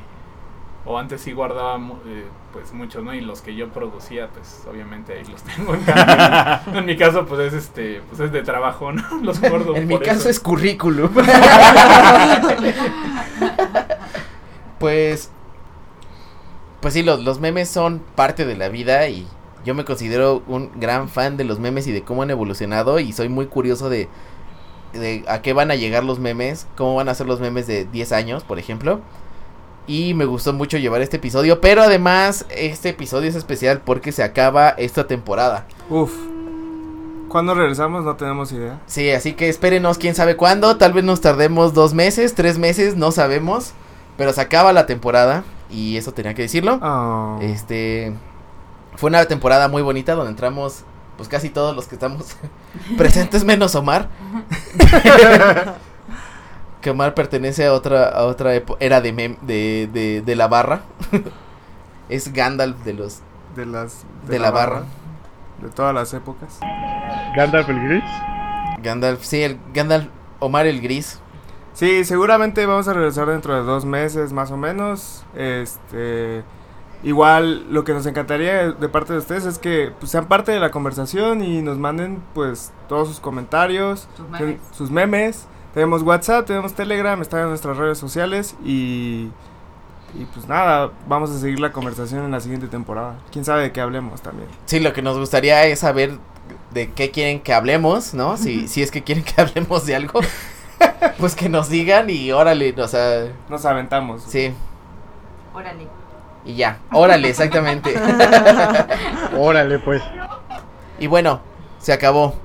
o 0.86 1.00
antes 1.00 1.22
sí 1.22 1.32
guardaba 1.32 1.78
eh, 2.06 2.26
pues 2.52 2.74
muchos, 2.74 3.04
¿no? 3.04 3.14
Y 3.14 3.22
los 3.22 3.42
que 3.42 3.56
yo 3.56 3.70
producía, 3.70 4.28
pues 4.28 4.64
obviamente 4.70 5.14
ahí 5.14 5.24
los 5.26 5.42
tengo 5.56 5.74
en 5.74 5.82
casa. 5.82 6.62
en 6.74 6.86
mi 6.86 6.96
caso, 6.96 7.26
pues 7.26 7.54
es 7.54 7.66
este, 7.66 8.02
pues 8.10 8.20
es 8.20 8.32
de 8.32 8.44
trabajo, 8.44 8.92
¿no? 8.92 9.04
Los 9.24 9.42
guardo 9.42 9.76
En 9.76 9.88
mi 9.88 9.98
caso 10.00 10.22
eso. 10.22 10.30
es 10.30 10.40
currículum. 10.40 11.10
pues 14.80 15.32
pues 16.82 16.94
sí, 16.94 17.02
los, 17.02 17.24
los 17.24 17.40
memes 17.40 17.70
son 17.70 18.00
parte 18.14 18.46
de 18.46 18.58
la 18.58 18.68
vida 18.68 19.08
y 19.08 19.26
yo 19.66 19.74
me 19.76 19.86
considero 19.86 20.44
un 20.48 20.72
gran 20.76 21.10
fan 21.10 21.38
de 21.38 21.44
los 21.44 21.60
memes 21.60 21.88
y 21.88 21.92
de 21.92 22.04
cómo 22.04 22.24
han 22.24 22.32
evolucionado 22.32 23.00
y 23.00 23.14
soy 23.14 23.30
muy 23.30 23.48
curioso 23.48 23.90
de, 23.90 24.10
de 24.94 25.24
a 25.28 25.42
qué 25.42 25.54
van 25.54 25.72
a 25.72 25.76
llegar 25.76 26.04
los 26.04 26.20
memes, 26.20 26.68
cómo 26.76 26.96
van 26.96 27.10
a 27.10 27.16
ser 27.16 27.28
los 27.28 27.40
memes 27.40 27.68
de 27.68 27.86
10 27.86 28.12
años, 28.12 28.44
por 28.44 28.60
ejemplo. 28.60 29.00
Y 29.86 30.14
me 30.14 30.26
gustó 30.26 30.54
mucho 30.54 30.78
llevar 30.78 31.02
este 31.02 31.18
episodio, 31.18 31.60
pero 31.60 31.82
además 31.82 32.46
este 32.50 32.90
episodio 32.90 33.30
es 33.30 33.36
especial 33.36 33.82
porque 33.84 34.12
se 34.12 34.24
acaba 34.24 34.70
esta 34.70 35.08
temporada. 35.08 35.66
Uf. 35.90 36.14
¿Cuándo 37.28 37.56
regresamos? 37.56 38.06
No 38.06 38.16
tenemos 38.16 38.52
idea. 38.52 38.80
Sí, 38.86 39.10
así 39.10 39.34
que 39.34 39.50
espérenos 39.50 39.98
quién 39.98 40.14
sabe 40.14 40.38
cuándo, 40.38 40.78
tal 40.78 40.94
vez 40.94 41.04
nos 41.04 41.20
tardemos 41.20 41.74
dos 41.74 41.94
meses, 41.94 42.36
tres 42.36 42.60
meses, 42.60 42.96
no 42.96 43.12
sabemos, 43.12 43.74
pero 44.18 44.32
se 44.34 44.42
acaba 44.42 44.72
la 44.72 44.86
temporada 44.86 45.44
y 45.70 45.98
eso 45.98 46.14
tenía 46.14 46.34
que 46.34 46.44
decirlo. 46.44 46.80
Oh. 46.82 47.40
Este 47.42 48.14
fue 48.96 49.10
una 49.10 49.26
temporada 49.26 49.68
muy 49.68 49.82
bonita 49.82 50.14
donde 50.16 50.32
entramos 50.32 50.84
pues 51.18 51.30
casi 51.30 51.50
todos 51.50 51.76
los 51.76 51.88
que 51.88 51.96
estamos 51.96 52.36
presentes 52.98 53.44
menos 53.44 53.76
Omar. 53.76 54.10
que 56.82 56.90
Omar 56.90 57.14
pertenece 57.14 57.66
a 57.66 57.74
otra 57.74 58.10
a 58.10 58.24
otra 58.26 58.52
era 58.80 59.00
de, 59.02 59.14
mem- 59.14 59.40
de, 59.42 59.90
de 59.92 60.22
de 60.22 60.36
la 60.36 60.48
barra. 60.48 60.82
es 62.10 62.34
Gandalf 62.34 62.78
de 62.84 62.94
los 62.94 63.20
de 63.56 63.66
las 63.66 64.04
de 64.28 64.40
la 64.40 64.52
barra. 64.52 64.84
De 65.62 65.70
todas 65.70 65.94
las 65.94 66.14
épocas. 66.14 66.60
Gandalf 67.36 67.70
el 67.70 67.80
Gris. 67.88 68.04
Gandalf, 68.82 69.24
sí, 69.24 69.42
el 69.44 69.60
Gandalf 69.74 70.08
Omar 70.40 70.68
el 70.68 70.82
gris. 70.82 71.20
Sí, 71.74 72.04
seguramente 72.04 72.66
vamos 72.66 72.88
a 72.90 72.94
regresar 72.94 73.28
dentro 73.28 73.56
de 73.56 73.62
dos 73.62 73.86
meses 73.86 74.34
más 74.34 74.52
o 74.52 74.58
menos. 74.58 75.24
Este, 75.36 76.44
igual 77.04 77.66
lo 77.72 77.84
que 77.84 77.94
nos 77.94 78.06
encantaría 78.06 78.72
de 78.72 78.90
parte 78.90 79.14
de 79.14 79.20
ustedes 79.20 79.46
es 79.46 79.60
que 79.60 79.92
pues, 80.00 80.12
sean 80.12 80.28
parte 80.28 80.52
de 80.52 80.60
la 80.60 80.72
conversación 80.72 81.44
y 81.44 81.62
nos 81.62 81.78
manden 81.78 82.22
pues 82.34 82.72
todos 82.88 83.08
sus 83.08 83.20
comentarios, 83.20 84.08
Sus 84.16 84.30
memes. 84.30 84.58
sus 84.72 84.92
memes. 84.92 85.48
Tenemos 85.74 86.04
WhatsApp, 86.04 86.46
tenemos 86.46 86.74
Telegram, 86.74 87.20
están 87.22 87.42
en 87.42 87.50
nuestras 87.50 87.78
redes 87.78 87.98
sociales 87.98 88.56
y 88.64 89.30
y 90.16 90.26
pues 90.26 90.48
nada, 90.48 90.92
vamos 91.08 91.32
a 91.32 91.40
seguir 91.40 91.60
la 91.60 91.72
conversación 91.72 92.24
en 92.24 92.30
la 92.30 92.40
siguiente 92.40 92.68
temporada. 92.68 93.16
Quién 93.32 93.44
sabe 93.46 93.64
de 93.64 93.72
qué 93.72 93.82
hablemos 93.82 94.22
también. 94.22 94.48
Sí, 94.66 94.80
lo 94.80 94.94
que 94.94 95.02
nos 95.02 95.18
gustaría 95.18 95.66
es 95.66 95.80
saber 95.80 96.20
de 96.72 96.92
qué 96.92 97.10
quieren 97.10 97.40
que 97.42 97.52
hablemos, 97.52 98.14
¿no? 98.14 98.38
Si, 98.38 98.68
si 98.68 98.84
es 98.84 98.92
que 98.92 99.02
quieren 99.04 99.24
que 99.24 99.42
hablemos 99.42 99.88
de 99.88 99.96
algo, 99.96 100.20
pues 101.18 101.36
que 101.36 101.50
nos 101.50 101.68
digan 101.68 102.12
y 102.12 102.32
órale, 102.32 102.76
o 102.80 102.88
sea, 102.88 103.26
Nos 103.50 103.66
aventamos. 103.66 104.22
sí, 104.22 104.54
Órale. 105.56 105.88
Y 106.46 106.56
ya, 106.56 106.80
órale, 106.92 107.30
exactamente. 107.30 107.96
Órale, 109.38 109.80
pues. 109.80 110.04
y 111.00 111.08
bueno, 111.08 111.40
se 111.80 111.94
acabó. 111.94 112.36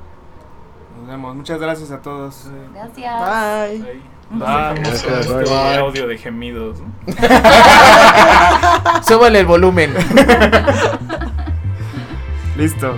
Nos 0.99 1.09
vemos. 1.09 1.35
Muchas 1.35 1.61
gracias 1.61 1.91
a 1.91 2.01
todos. 2.01 2.45
Gracias. 2.75 3.21
Bye. 3.21 3.83
Bye. 4.31 4.41
Gracias, 4.41 5.27
con 5.27 5.35
bye. 5.35 5.43
este 5.45 5.77
audio 5.79 6.07
de 6.07 6.17
gemidos. 6.19 6.79
Súbale 9.07 9.41
el 9.41 9.47
volumen. 9.47 9.95
Listo. 12.57 12.95